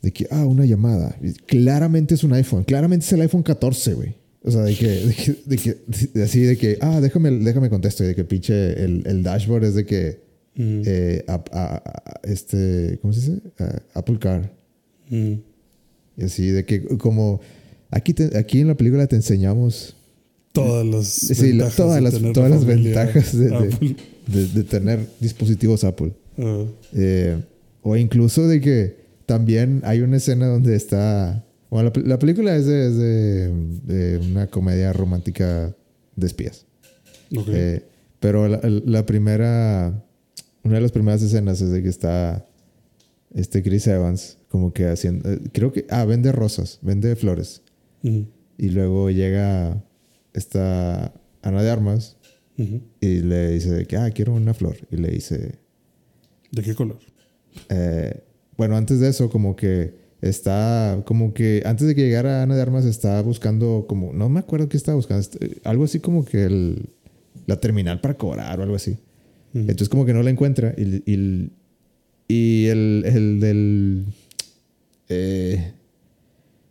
[0.02, 1.16] De que, ah, una llamada.
[1.46, 2.64] Claramente es un iPhone.
[2.64, 4.14] Claramente es el iPhone 14, güey.
[4.42, 8.04] O sea, de que, de que, de que- así de que, ah, déjame, déjame contesto.
[8.04, 10.26] Y de que pinche el, el dashboard es de que,
[10.58, 13.40] Mm, eh, a- a- este, ¿cómo se dice?
[13.92, 14.54] Apple Car.
[15.10, 15.32] Mm.
[16.18, 17.40] Y así, de que como
[17.90, 19.94] aquí, te- aquí en la película te enseñamos
[20.52, 23.56] Todas las Sí, la- ventajas todas de las- tener todas la las ventajas de- de-
[23.56, 23.96] Apple.
[24.26, 26.12] de, de tener dispositivos Apple.
[26.38, 26.64] Ah,
[26.94, 27.36] Eh,
[27.82, 28.96] o incluso de que
[29.26, 31.44] también hay una escena donde está...
[31.68, 32.96] Bueno, la, la película es, de, es
[33.86, 35.76] de- una comedia romántica
[36.16, 36.64] de espías.
[37.48, 37.82] Eh,
[38.18, 40.02] pero la, la primera,
[40.62, 42.46] una de las primeras escenas es de que está
[43.36, 47.62] este Chris Evans como que haciendo, eh, creo que, ah, vende rosas, vende flores.
[48.02, 49.84] Y luego llega
[50.32, 52.16] esta Ana de Armas
[52.56, 54.76] y le dice que, ah, quiero una flor.
[54.90, 55.58] Y le dice,
[56.52, 56.98] ¿De qué color?
[57.68, 58.22] eh,
[58.56, 62.62] bueno, antes de eso como que está, como que antes de que llegara Ana de
[62.62, 66.24] Armas está buscando como, no me acuerdo qué estaba buscando, est- eh, algo así como
[66.24, 66.88] que el,
[67.46, 68.96] la terminal para cobrar o algo así.
[69.52, 71.50] Entonces como que no la encuentra y, y,
[72.28, 74.04] y el, el del...
[75.08, 75.72] eh,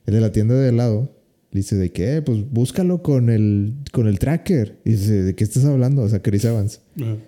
[0.05, 1.11] el de la tienda de helado
[1.51, 4.77] dice de que, "Eh, pues búscalo con el, con el tracker.
[4.85, 6.01] Y dice, ¿de qué estás hablando?
[6.03, 6.81] O sea, Chris Evans.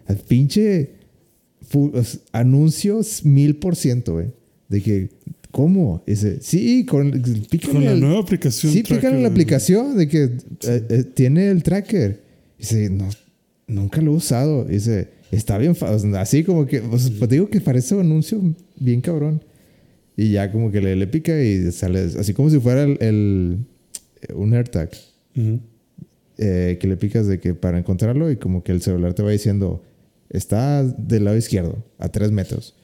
[0.06, 0.92] Al pinche
[2.32, 4.28] anuncios mil por ciento, güey.
[4.70, 5.10] De que,
[5.52, 6.04] ¿cómo?
[6.06, 7.12] Dice, sí, con,
[7.50, 8.72] pícale Con la al- nueva aplicación.
[8.74, 12.22] Sí, pícale en la tracker, aplicación de que eh, eh, tiene el tracker.
[12.60, 13.08] Dice, no,
[13.68, 14.66] nunca lo he usado.
[14.66, 15.76] Dice, está bien,
[16.18, 18.42] así como que, pues, pues, digo que parece un anuncio
[18.80, 19.44] bien cabrón.
[20.16, 23.58] Y ya como que le, le pica y sale, así como si fuera el, el-
[24.36, 24.90] un AirTag.
[25.36, 25.60] Ujú.
[26.40, 29.32] eh, que le picas de que para encontrarlo y como que el celular te va
[29.32, 29.84] diciendo,
[30.30, 32.76] está del lado izquierdo, a tres metros.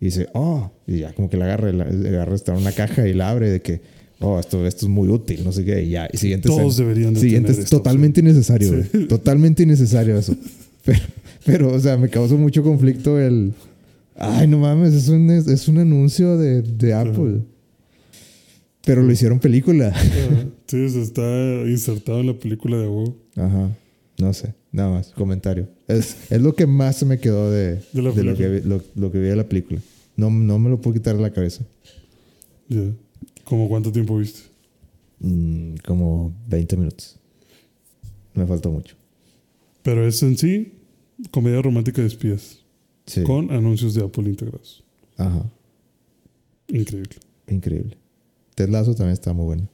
[0.00, 3.06] Y dice, oh, y ya como que la agarra, la, agarra, está en una caja
[3.06, 3.80] y la abre de que,
[4.20, 6.08] oh, esto, esto es muy útil, no sé qué, y ya.
[6.12, 6.88] Y siguiente Todos escena.
[6.88, 9.06] deberían de Siguiente, tener esta totalmente innecesario, Sí.
[9.06, 10.34] Totalmente innecesario eso.
[10.84, 10.98] Pero,
[11.44, 13.52] pero, o sea, me causó mucho conflicto el,
[14.16, 17.42] ay, no mames, es un, es un anuncio de, de Apple.
[18.84, 19.94] Pero lo hicieron película.
[20.66, 21.22] Sí, se está
[21.66, 23.16] insertado en la película de WoW.
[23.36, 23.70] Ajá.
[24.18, 24.54] No sé.
[24.72, 25.08] Nada más.
[25.10, 25.68] Comentario.
[25.86, 29.12] Es, es lo que más se me quedó de, De lo, que, vi- lo, lo
[29.12, 29.80] que vi de la película.
[30.16, 31.64] No, no me lo puedo quitar de la cabeza.
[32.68, 32.80] Ya.
[33.44, 34.40] ¿Cómo cuánto tiempo viste?
[35.20, 37.16] Mm, como 20 minutos.
[38.34, 38.96] Me faltó mucho.
[39.82, 40.72] Pero es en sí
[41.30, 42.58] comedia romántica de espías.
[43.06, 43.22] Sí.
[43.22, 44.82] Con anuncios de Apple integrados.
[45.16, 45.50] Ajá.
[46.68, 47.16] Increíble.
[47.48, 47.96] Increíble.
[48.54, 49.68] Ted Lasso también está muy bueno.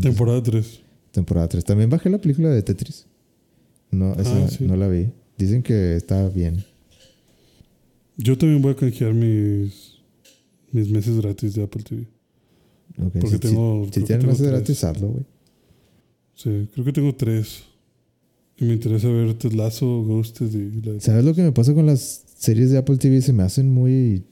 [0.00, 0.80] Temporada 3.
[1.12, 1.64] temporada 3.
[1.64, 3.06] También bajé la película de Tetris.
[3.90, 4.64] No, esa Ah, sí.
[4.64, 5.08] no la vi.
[5.38, 6.62] Dicen que está bien.
[8.16, 9.98] Yo también voy a canjear mis,
[10.72, 12.02] mis meses gratis de Apple TV.
[13.00, 15.24] Ok, Porque si, tengo- si, que tienes meses gratis, hazlo, güey.
[16.34, 17.62] Sí, creo que tengo tres.
[18.60, 21.00] Y me interesa ver Ted Lasso, Ghosted y la.
[21.00, 23.20] ¿Sabes lo que me pasa con las series de Apple TV?
[23.22, 24.24] Se me hacen muy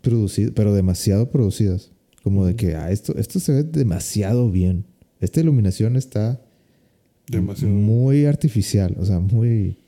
[0.00, 1.90] producidas, pero demasiado producidas.
[2.22, 4.86] Como de que, ah, esto, esto se ve demasiado bien.
[5.20, 6.40] Esta iluminación está
[7.28, 7.74] Demasiado.
[7.74, 9.78] muy artificial, o sea, muy...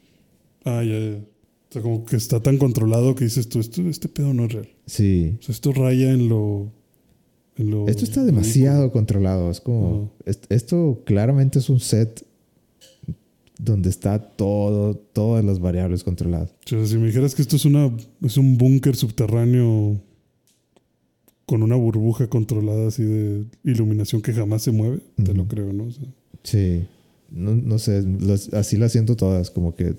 [0.64, 1.16] Ah, ya, ya.
[1.18, 4.52] O sea, como que está tan controlado que dices tú, esto, este pedo no es
[4.52, 4.68] real.
[4.86, 5.36] Sí.
[5.38, 6.72] O sea, esto raya en lo...
[7.88, 9.50] Esto está demasiado controlado.
[9.50, 10.12] Es como...
[10.26, 12.25] est- Esto claramente es un set
[13.58, 16.50] donde está todo, todas las variables controladas.
[16.66, 17.90] O sea, si me dijeras que esto es una
[18.22, 20.00] es un búnker subterráneo
[21.46, 25.84] con una burbuja controlada así de iluminación que jamás se mueve, te lo creo, ¿no?
[25.84, 26.04] O sea,
[26.42, 26.84] Sí,
[27.30, 28.04] no, no sé,
[28.52, 29.94] así las siento todas, como que...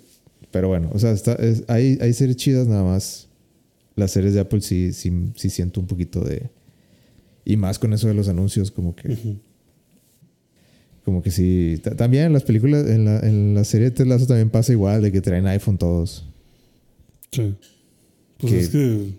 [0.51, 3.27] Pero bueno, o sea, está, es- hay, hay series chidas nada más.
[3.95, 6.49] Las series de Apple sí, sí, sí siento un poquito de...
[7.43, 9.38] Y más con eso de los anuncios, como que...
[11.07, 11.79] Como que sí.
[11.81, 14.73] Ta- También en las películas, en la, en la serie de Ted Lasso también pasa
[14.73, 16.25] igual, de que traen iPhone todos.
[17.31, 17.55] Sí.
[18.38, 19.13] Pues Que- es que.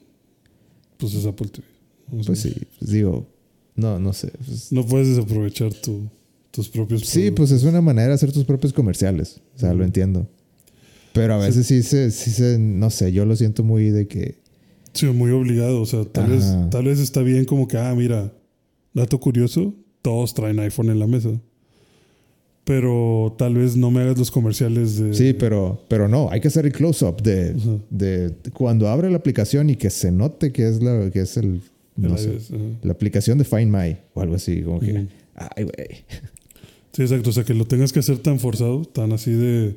[0.99, 1.67] Pues es Apple TV.
[2.27, 3.27] Pues sí, pues digo,
[3.75, 4.31] no, no sé.
[4.45, 6.11] pues- No puedes desaprovechar tu,
[6.51, 7.07] tus propios.
[7.07, 9.41] sí, pues es una manera de hacer tus propios comerciales.
[9.57, 10.29] O sea, lo entiendo.
[11.15, 14.43] Pero a veces sí se, sí se, no sé, yo lo siento muy de que,
[14.93, 15.81] Sí, muy obligado.
[15.81, 18.31] O sea, tal vez, tal vez está bien como que, ah, mira,
[18.93, 21.31] dato curioso, todos traen iPhone en la mesa.
[22.69, 25.15] Pero tal vez no me hagas los comerciales de.
[25.15, 27.55] sí, pero, pero no, hay que hacer el close-up de,
[27.89, 31.47] de cuando abre la aplicación y que se note que es la, que es el,
[31.47, 31.63] el
[31.97, 32.63] no sé, iOS, ajá.
[32.83, 36.05] la aplicación de Find My o algo así, como que, ay, güey.
[36.93, 37.31] Sí, exacto.
[37.31, 39.75] O sea, que lo tengas que hacer tan forzado, tan así de.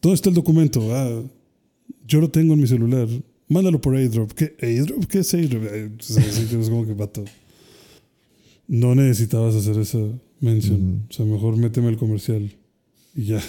[0.00, 0.94] ¿Dónde está el documento?
[0.94, 1.22] Ah,
[2.06, 3.08] yo lo tengo en mi celular.
[3.48, 4.30] Mándalo por airdrop.
[4.30, 5.06] ¿Qué airdrop?
[5.06, 5.64] ¿Qué es airdrop?
[5.64, 7.24] Que es como que vato.
[8.68, 9.98] No necesitabas hacer esa
[10.42, 10.80] mención.
[10.96, 11.00] Ujú.
[11.08, 12.52] O sea, mejor méteme el comercial
[13.16, 13.42] y ya.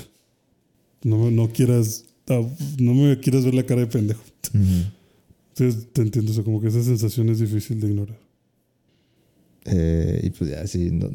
[1.03, 2.05] No, me- no quieras.
[2.29, 2.41] ah,
[2.79, 4.23] No me quieras ver la cara de pendejo.
[4.53, 6.31] Entonces, te entiendo.
[6.31, 8.19] O sea, como que esa sensación es difícil de ignorar.
[9.65, 11.09] Eh, y pues ya, sí, no-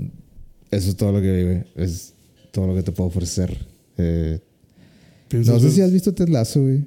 [0.70, 2.14] eso es todo lo que vive, es
[2.50, 3.56] todo lo que te puedo ofrecer.
[3.96, 4.40] Eh,
[5.28, 6.84] ¿Piensas no sé si has visto Ted Lasso, güey.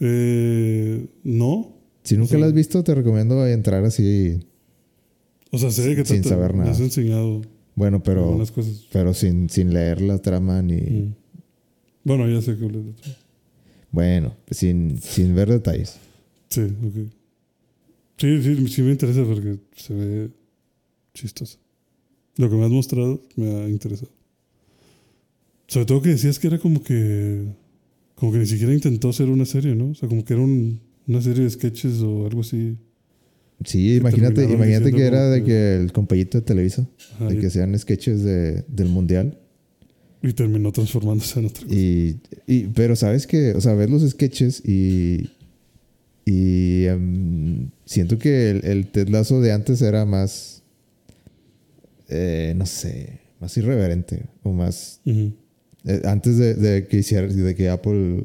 [0.00, 1.74] Eh, no.
[2.02, 4.40] Si nunca sea- lo has visto, te recomiendo entrar así,
[5.54, 6.70] O sea, sé que Sin trata- saber me nada.
[6.72, 7.42] has enseñado
[7.74, 8.86] bueno, pero, cosas.
[8.92, 11.14] pero sin, sin leer la trama ni, Mm.
[12.04, 13.12] Bueno, ya sé que de otro.
[13.92, 15.96] bueno, sin, sin ver detalles.
[16.48, 17.12] Sí, ok.
[18.18, 20.30] Sí, sí, sí me interesa porque se ve
[21.14, 21.58] chistoso.
[22.36, 24.10] Lo que me has mostrado me ha interesado.
[25.66, 27.46] Sobre todo que decías que era como que.
[28.14, 29.90] Como que ni siquiera intentó hacer una serie, ¿no?
[29.90, 32.76] O sea, como que era un- una serie de sketches o algo así.
[33.64, 37.78] Sí, imagínate, imagínate que era de que- el compañito de Televisa, Ajá, de que hacían
[37.78, 39.38] sketches de, del mundial.
[40.22, 41.74] y terminó transformándose en otra cosa.
[41.74, 45.30] Y, y- pero sabes que, o sea, ves los sketches y,
[46.24, 48.84] y em, siento que el, el
[49.40, 50.62] de antes era más,
[52.08, 55.32] eh, no sé, más irreverente o más, eh,
[56.04, 58.24] antes de, de que hiciera, de que Apple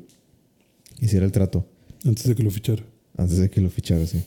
[1.02, 1.68] hiciera el trato,
[2.06, 2.84] Antes de que lo fichara.
[3.18, 4.22] antes de que lo fichara, sí.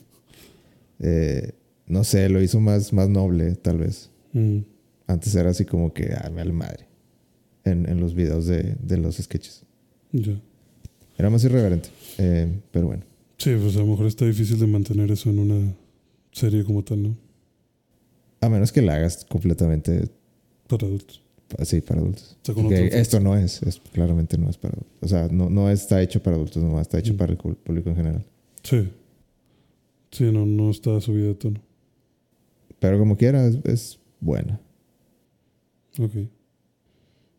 [1.00, 1.52] Eh,
[1.86, 4.10] no sé, lo hizo más, más noble, tal vez.
[4.32, 4.58] Mm.
[5.06, 6.86] Antes era así como que, ah, me madre.
[7.64, 9.64] En, en los videos de, de los sketches.
[10.12, 10.40] Ya.
[11.18, 11.88] Era más irreverente.
[12.18, 13.02] Eh, pero bueno.
[13.38, 15.74] Sí, pues a lo mejor está difícil de mantener eso en una
[16.32, 17.16] serie como tal, ¿no?
[18.40, 20.08] A menos que la hagas completamente
[20.68, 21.22] Para adultos.
[21.58, 22.36] así para adultos.
[22.42, 24.96] O sea, con Porque esto no es, es, claramente no es para adultos.
[25.02, 27.16] O sea, no, no está hecho para adultos, nomás está hecho Mm.
[27.16, 28.24] para el público en general.
[28.62, 28.88] Sí.
[30.10, 31.60] Sí, no, no está subida de tono.
[32.78, 34.60] Pero como quiera, es, es buena.
[35.98, 36.12] Ok.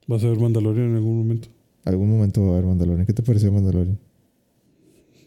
[0.08, 1.48] ¿Vas a ver Mandalorian en algún momento?
[1.86, 3.06] Algún momento va a haber Mandalorian.
[3.06, 3.98] ¿Qué te pareció Mandalorian?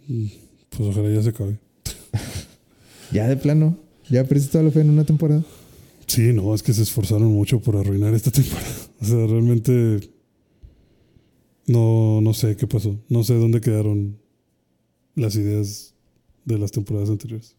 [0.08, 0.26] Mm,
[0.70, 1.58] Pues ojalá ya se acabe.
[3.12, 3.76] Ya de plano.
[4.10, 5.42] ¿Ya perdiste toda la fe en una temporada?
[6.06, 8.68] Sí, no, es que se esforzaron mucho por arruinar esta temporada.
[9.00, 10.00] O sea, realmente
[11.66, 12.98] no, no sé qué pasó.
[13.08, 14.18] No sé dónde quedaron
[15.14, 15.93] las ideas
[16.44, 17.56] de las temporadas anteriores.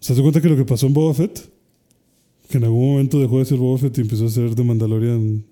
[0.00, 1.50] ¿Se das cuenta que lo que pasó en Boba Fett?
[2.48, 5.44] Que en algún momento dejó de ser Boba Fett y empezó a ser de Mandalorian.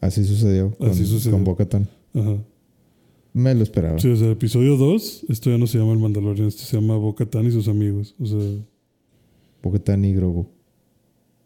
[0.00, 1.32] Así sucedió con, Así sucedió.
[1.36, 1.88] con Bo-Katan.
[2.14, 2.36] Ajá.
[3.34, 3.98] Me lo esperaba.
[3.98, 6.96] Sí, o sea, episodio 2, esto ya no se llama el Mandalorian, esto se llama
[6.96, 8.14] Bo-Katan y sus amigos.
[8.18, 8.38] O sea,
[9.62, 10.46] Bo-Katan y Grogu.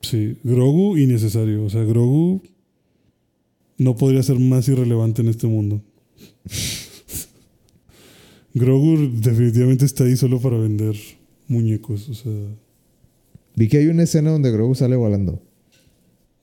[0.03, 1.65] sí, Grogu innecesario.
[1.65, 2.43] O sea, Grogu
[3.79, 5.81] no podría ser más irrelevante en este mundo.
[8.55, 10.95] Grogu definitivamente está ahí solo para vender
[11.49, 12.09] muñecos.
[12.09, 12.33] O sea,
[13.57, 15.43] Vi que hay una escena donde Grogu sale volando.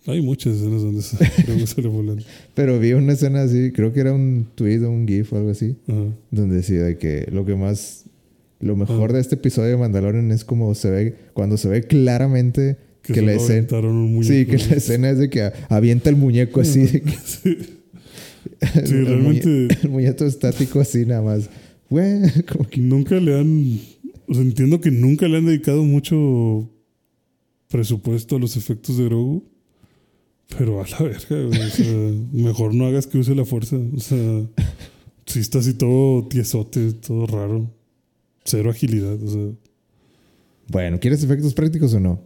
[0.06, 1.02] hay muchas escenas donde
[1.48, 2.24] Grogu sale volando.
[2.56, 5.50] Pero vi una escena así, creo que era un tweet o un GIF o algo
[5.52, 6.06] así, Ajá.
[6.32, 8.06] donde decía de que lo que más,
[8.60, 12.78] lo mejor de este episodio de Mandalorian es como se ve, cuando se ve claramente
[13.04, 16.62] que, Que, la escena, un sí, que la escena es de que avienta el muñeco
[16.62, 17.58] así, de que- Sí.
[18.76, 21.50] el, Sí, muñe- realmente el muñeco estático así nada más.
[21.90, 23.80] Güey, como que nunca le han.
[24.28, 26.70] O sea, entiendo que nunca le han dedicado mucho
[27.68, 29.44] presupuesto a los efectos de Grogu.
[30.58, 33.78] Pero a la verga, güey, o sea, mejor no hagas que use la fuerza.
[33.96, 34.46] O sea,
[35.26, 37.72] si está así todo tiesote, todo raro.
[38.46, 39.22] Cero agilidad.
[39.22, 39.52] O sea,
[40.68, 42.22] Bueno, ¿quieres efectos prácticos o no?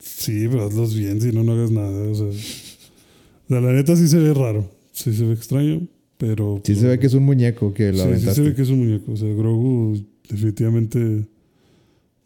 [0.00, 2.08] Sí, pero hazlos bien, si no, no hagas nada.
[2.10, 4.70] O sea, o sea, la neta sí se ve raro.
[4.92, 5.86] Sí se ve extraño,
[6.18, 6.60] pero.
[6.64, 8.70] Sí se ve que es un muñeco que lo Sí, sí se ve que es
[8.70, 9.12] un muñeco.
[9.12, 11.26] O sea, Grogu definitivamente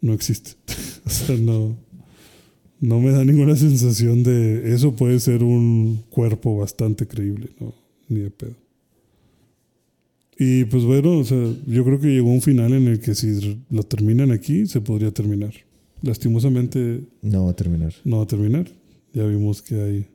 [0.01, 0.51] no existe.
[1.05, 1.75] o sea, no.
[2.79, 4.73] No me da ninguna sensación de.
[4.73, 7.73] Eso puede ser un cuerpo bastante creíble, ¿no?
[8.09, 8.55] Ni de pedo.
[10.37, 11.37] Y pues bueno, o sea,
[11.67, 15.11] yo creo que llegó un final en el que si lo terminan aquí, se podría
[15.11, 15.53] terminar.
[16.01, 17.93] Lastimosamente No va a terminar.
[18.03, 18.65] no va a terminar.
[19.13, 20.07] Ya vimos que hay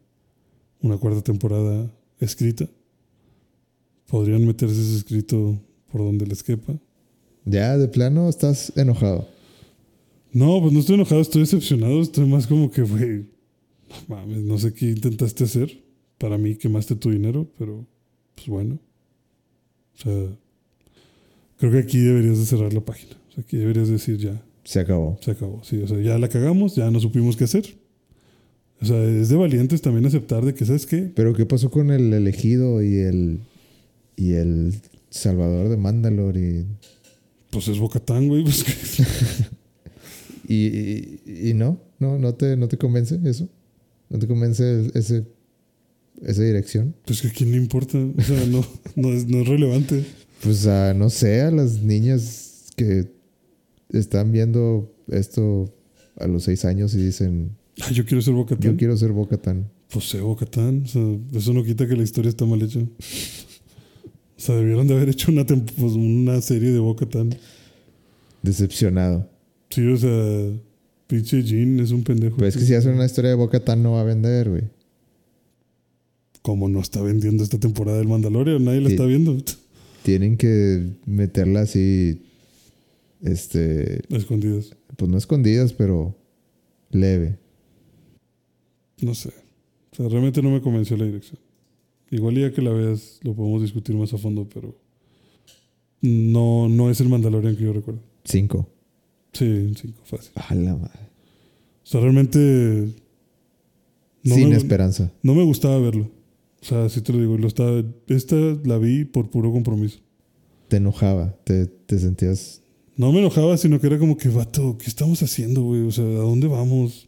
[0.81, 1.89] una cuarta temporada
[2.19, 2.69] escrita.
[4.09, 5.61] Podrían meterse ese escrito
[5.91, 6.75] por donde les quepa.
[7.45, 9.29] Ya, de plano, estás enojado.
[10.33, 12.01] No, pues no estoy enojado, estoy decepcionado.
[12.01, 13.27] Estoy más como que, güey,
[13.89, 15.83] no mames, no sé qué intentaste hacer.
[16.19, 17.87] Para mí quemaste tu dinero, pero
[18.35, 18.79] pues bueno.
[19.95, 20.13] O sea,
[21.59, 23.17] creo que aquí deberías de cerrar la página.
[23.31, 25.19] O sea, aquí deberías decir ya, Se acabó.
[25.21, 25.63] se acabó.
[25.65, 27.77] Sí, o sea, ya la cagamos, ya no supimos qué hacer.
[28.81, 31.11] O sea, es de valientes también aceptar de que, ¿sabes qué?
[31.15, 33.41] Pero ¿qué pasó con el elegido y el
[34.17, 34.75] y el
[35.11, 36.67] salvador de Mandalore y
[37.51, 38.43] Pues es Bocatán, güey.
[38.45, 39.05] Pues que-
[40.49, 43.49] y, y- y no, no no te no te convence eso?
[44.09, 45.25] ¿No te convence ese
[46.23, 46.95] esa dirección?
[47.05, 47.99] pues que a quién le importa.
[47.99, 48.65] O sea, no,
[48.95, 50.05] no, es, no es relevante.
[50.43, 53.11] Pues a, no sé, a las niñas que
[53.91, 55.73] están viendo esto
[56.19, 58.71] a los seis años y dicen, Ay, yo quiero ser Bocatán.
[58.73, 59.71] yo quiero ser Bocatán.
[59.91, 60.83] Pues sé Bocatán.
[60.85, 61.03] O sea,
[61.35, 62.81] eso no quita que la historia está mal hecha.
[64.37, 67.35] O sea, debieron de haber hecho una, pues, una serie de Bocatán.
[68.43, 69.29] Decepcionado.
[69.71, 70.51] Sí, o sea,
[71.07, 72.37] pinche Jean es un pendejo.
[72.37, 74.63] Pero es que si hacen una historia de Bocatán no va a vender, güey.
[76.43, 79.37] Como no está vendiendo esta temporada del Mandalorian, nadie la está viendo.
[80.03, 82.23] Tienen que meterla así,
[83.23, 84.77] este, Escondidas.
[84.97, 86.15] pues no escondidas, pero
[86.91, 87.39] leve.
[89.01, 89.31] No sé.
[89.93, 91.41] O sea, realmente no me convenció la dirección.
[92.11, 94.77] Igual ya que la veas lo podemos discutir más a fondo, pero
[96.01, 98.01] no, no es el Mandalorian que yo recuerdo.
[98.25, 98.69] Cinco.
[99.33, 100.33] Sí, cinco, fácil.
[100.35, 101.01] A la madre.
[101.83, 102.95] O sea, realmente
[104.23, 105.13] no Sin me, esperanza.
[105.23, 106.11] no me gustaba verlo.
[106.61, 110.01] O sea, sí te lo digo, lo estaba, esta la vi por puro compromiso.
[110.69, 112.63] Te enojaba, te, te sentías...
[112.97, 115.83] No me enojaba, sino que era como que, vato, ¿qué estamos haciendo, güey?
[115.83, 117.06] O sea, ¿a dónde vamos?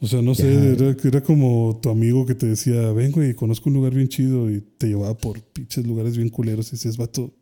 [0.00, 3.70] O sea, no sé, era, era como tu amigo que te decía, ven, güey, conozco
[3.70, 7.32] un lugar bien chido y te llevaba por pinches lugares bien culeros y decías, vato,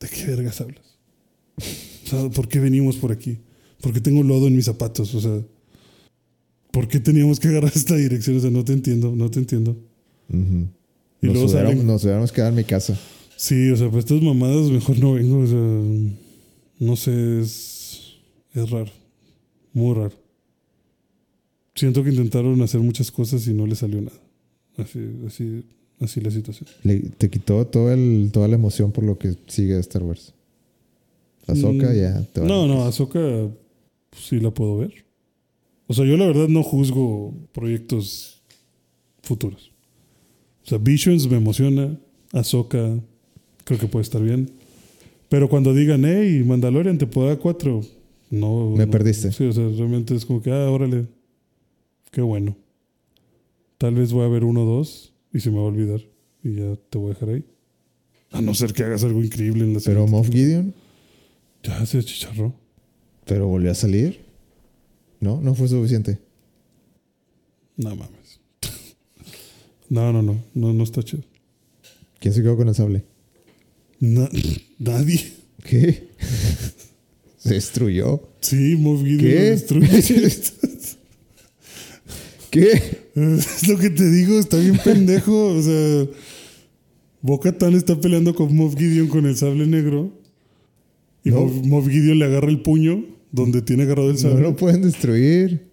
[0.00, 0.98] ¿de qué vergas hablas?
[1.58, 3.38] O sea, ¿por qué venimos por aquí?
[3.82, 5.14] ¿Por qué tengo lodo en mis zapatos?
[5.14, 5.42] O sea,
[6.72, 8.38] ¿por qué teníamos que agarrar esta dirección?
[8.38, 9.72] O sea, no te entiendo, no te entiendo.
[10.30, 10.66] ujú.
[11.22, 12.98] Y nos, luego hubiéramos, salen- nos hubiéramos quedado en mi casa.
[13.36, 15.40] Sí, o sea, pues estas mamadas mejor no vengo.
[15.40, 16.16] O sea,
[16.78, 18.14] no sé, es,
[18.54, 18.90] es raro.
[19.74, 20.14] Muy raro.
[21.80, 24.16] Siento que intentaron hacer muchas cosas y no les salió nada.
[24.76, 25.64] Así, así,
[25.98, 26.68] así la situación.
[26.82, 30.34] Le- te quitó todo el, toda la emoción por lo que sigue Star Wars.
[31.46, 32.84] Ahsoka Mm, ya te No, no.
[32.84, 33.18] Ahsoka
[34.10, 34.92] pues, sí la puedo ver.
[35.86, 38.42] O sea, yo la verdad no juzgo proyectos
[39.22, 39.72] futuros.
[40.64, 41.98] O sea, Visions me emociona.
[42.32, 43.00] Ahsoka
[43.64, 44.50] creo que puede estar bien.
[45.30, 47.80] Pero cuando digan, hey, Mandalorian, temporada 4,
[48.30, 48.70] no.
[48.76, 48.92] Me no.
[48.92, 49.32] perdiste.
[49.32, 51.06] Sí, o sea, realmente es como que, ah, órale.
[52.10, 52.56] Qué bueno.
[53.78, 56.00] Tal vez voy a ver uno o dos y se me va a olvidar.
[56.42, 57.44] Y ya te voy a dejar ahí.
[58.32, 60.06] A no ser que hagas algo increíble en la Pero.
[60.06, 60.74] Moff Gideon,
[61.62, 62.54] Ya se chicharró.
[63.26, 64.20] pero volvió a salir.
[65.20, 66.18] No, no fue suficiente.
[67.76, 68.40] No mames.
[69.88, 70.40] No, no, no.
[70.54, 71.24] No, no está chido.
[72.20, 73.02] ¿Quién se quedó con el sable?
[73.98, 74.30] Na-
[74.78, 75.32] nadie.
[75.64, 76.08] ¿Qué?
[77.38, 78.22] se destruyó.
[78.40, 79.34] Sí, Moff Gideon ¿Qué?
[79.34, 80.40] lo destruye.
[82.50, 82.72] ¿Qué?
[83.14, 85.46] es lo que te digo, está bien pendejo.
[85.54, 86.06] O sea,
[87.22, 90.12] Boca Tan está peleando con Moff Gideon con el sable negro.
[91.24, 91.44] Y No.
[91.46, 94.40] Moff, Gideon le agarra el puño donde tiene agarrado el No sable.
[94.42, 95.68] lo pueden destruir.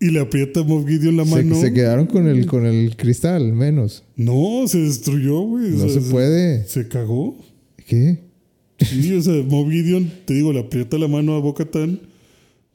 [0.00, 1.60] Y le aprieta a Moff Gideon la Se, mano.
[1.60, 4.02] se quedaron con el, con el cristal, menos.
[4.16, 5.66] No, se destruyó, güey.
[5.72, 6.66] O No sea, se puede.
[6.66, 7.38] Se cagó.
[7.86, 8.18] ¿Qué?
[8.80, 12.00] Sí, o sea, Moff Gideon, te digo, le aprieta la mano a Boca Tan.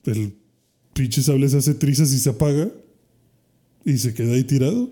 [0.05, 0.33] El
[0.93, 2.71] pinche sable se hace trizas y se apaga.
[3.87, 4.89] Y se queda ahí tirado.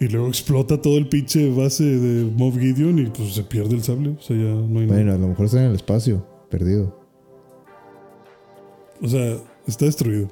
[0.00, 3.82] Y luego explota todo el pinche base de Moff Gideon y pues se pierde el
[3.84, 4.16] sable.
[4.18, 5.16] O sea, ya no hay Bueno, nada.
[5.16, 6.98] a lo mejor está en el espacio, perdido.
[9.00, 9.36] O sea,
[9.68, 10.28] está destruido.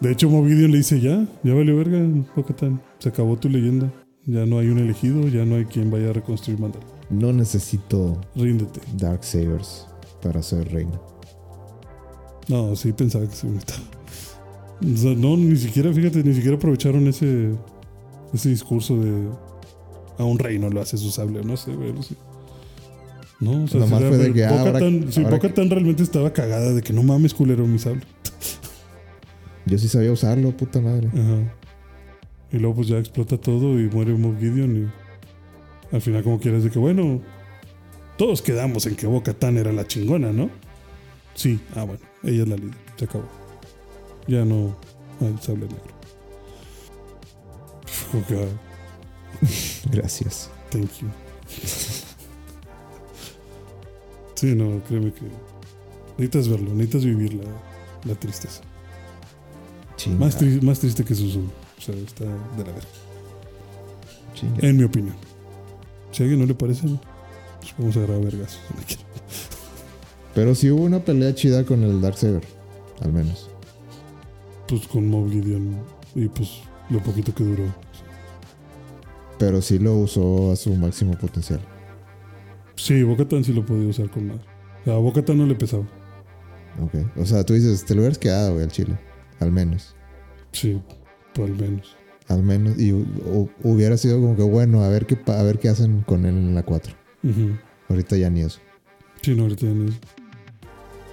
[0.00, 1.98] De hecho, Moff Gideon le dice, ya, ya valió verga,
[2.36, 2.80] Boca Tan.
[2.98, 3.90] Se acabó tu leyenda.
[4.26, 6.92] Ya no hay un elegido, ya no hay quien vaya a reconstruir Mandalore.
[7.08, 8.80] No necesito Ríndete.
[8.98, 9.86] Dark Sabers
[10.22, 11.00] para ser reina.
[12.48, 13.80] No, sí pensaba que se invitaba.
[14.80, 17.50] O sea, no, ni siquiera, fíjate, ni siquiera aprovecharon ese,
[18.32, 19.28] ese discurso de
[20.18, 22.14] a un rey no lo hace su sable, no sé, güey, no sé.
[23.40, 25.38] No, o sea, sí, fue de que, ah, ahora- Bo-Katan- sí, ahora
[25.68, 28.02] realmente estaba cagada de que no mames, culero, mi sable.
[29.66, 31.08] Yo sí sabía usarlo, puta madre.
[31.08, 31.54] Ajá.
[32.50, 34.76] Y luego pues ya explota todo y muere Moff Gideon
[35.92, 37.20] y al final como quieras de que bueno,
[38.16, 40.48] todos quedamos en que Boca Tan era la chingona, ¿no?
[41.34, 43.28] Sí, ah bueno, ella es la líder, se acabó.
[44.28, 44.76] Ya no
[45.20, 45.98] hay sable negro.
[48.28, 50.50] Que, ah, Gracias.
[50.70, 51.08] thank you.
[54.34, 55.22] Sí, no, créeme que
[56.16, 57.44] necesitas verlo, necesitas vivir la,
[58.04, 58.60] la tristeza.
[59.96, 60.18] Chinga.
[60.18, 61.40] Más, tri- más triste que Suzu.
[61.78, 62.30] O sea, está de
[62.64, 62.88] la verga.
[64.34, 64.58] chinga.
[64.66, 65.16] En mi opinión.
[66.12, 68.58] Si a alguien no le parece, pues vamos a agarrar vergas.
[70.34, 72.44] Pero sí hubo una pelea chida con el Darksaber.
[73.00, 73.47] Al menos.
[74.68, 75.76] Pues con Mob Gideon
[76.14, 77.64] y pues lo poquito que duró.
[79.38, 81.60] Pero sí lo usó a su máximo potencial.
[82.76, 84.42] Sí, Bocatan sí lo podía usar con madre.
[84.82, 85.84] O sea, a Bocatan no le pesaba.
[86.82, 86.94] Ok.
[87.16, 88.98] O sea, tú dices, te lo hubieras quedado, güey, al chile.
[89.40, 89.94] Al menos.
[90.52, 90.80] Sí,
[91.34, 91.96] por al menos.
[92.28, 92.78] Al menos.
[92.78, 96.02] Y hu- hu- hubiera sido como que bueno, a ver qué, a ver qué hacen
[96.02, 96.94] con él en la 4.
[97.24, 97.56] Ujú.
[97.88, 98.60] Ahorita ya ni eso.
[99.22, 99.98] Sí, no, ahorita ya no es-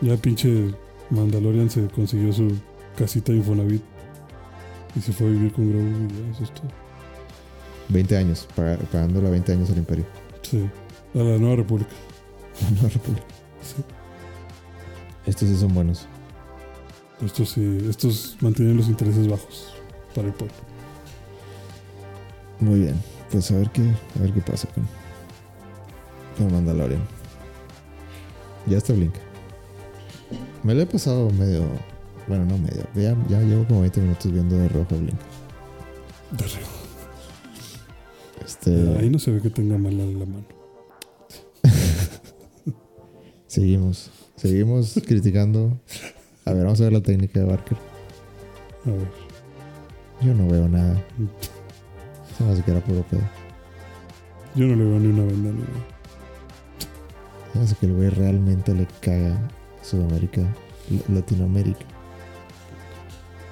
[0.02, 0.73] Ya pinche
[1.10, 2.52] Mandalorian se consiguió su
[2.95, 3.81] casita de Infonavit.
[4.95, 6.67] Y se fue a vivir con Grogu y eso es todo.
[7.89, 8.47] 20 años.
[8.55, 10.05] paga- pagándole a 20 años al Imperio.
[10.41, 10.69] Sí,
[11.13, 11.91] a la Nueva República.
[12.81, 13.26] La República.
[13.61, 13.84] Sí.
[15.26, 16.07] Estos sí son buenos.
[17.23, 19.73] Estos sí, estos mantienen los intereses bajos
[20.13, 20.55] para el pueblo.
[22.59, 22.95] Muy bien.
[23.31, 24.85] Pues a ver qué, a ver qué pasa con,
[26.38, 27.01] con Mandalorian.
[28.67, 29.13] Ya está Blink.
[30.63, 31.63] Me lo he pasado medio.
[32.27, 32.88] Bueno, no medio.
[32.95, 35.19] Ya, ya llevo como 20 minutos viendo de rojo a Blink.
[36.31, 36.45] De.
[38.43, 38.97] Este.
[38.99, 40.45] Ahí no se ve que tenga mala la mano.
[43.47, 44.11] Seguimos.
[44.35, 45.80] Seguimos criticando.
[46.45, 47.77] A ver, vamos a ver la técnica de Barker.
[48.85, 49.07] A ver.
[50.22, 51.03] Yo no veo nada.
[52.38, 53.22] Se me hace que era puro pedo.
[54.56, 55.85] Yo no le veo ni una venda ni nada.
[57.52, 59.39] Se me hace que el güey realmente le caga
[59.81, 60.41] Sudamérica,
[61.07, 61.94] Latinoamérica.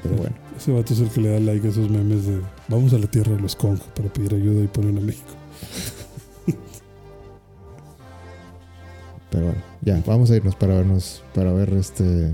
[0.04, 2.94] Pero bueno, Ese vato es el que le da like a esos memes de vamos
[2.94, 5.30] a la tierra de los Kong para pedir ayuda y ponen a México.
[9.32, 9.62] pero bueno.
[9.82, 12.34] Ya, vamos a irnos para vernos, para ver este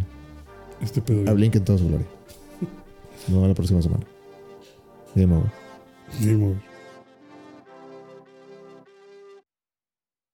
[0.82, 1.30] Este pedo.
[1.30, 2.06] a Blink en toda su gloria.
[3.28, 4.06] Nos vemos la próxima semana.
[5.16, 5.52] Game over.
[6.22, 6.69] Game over.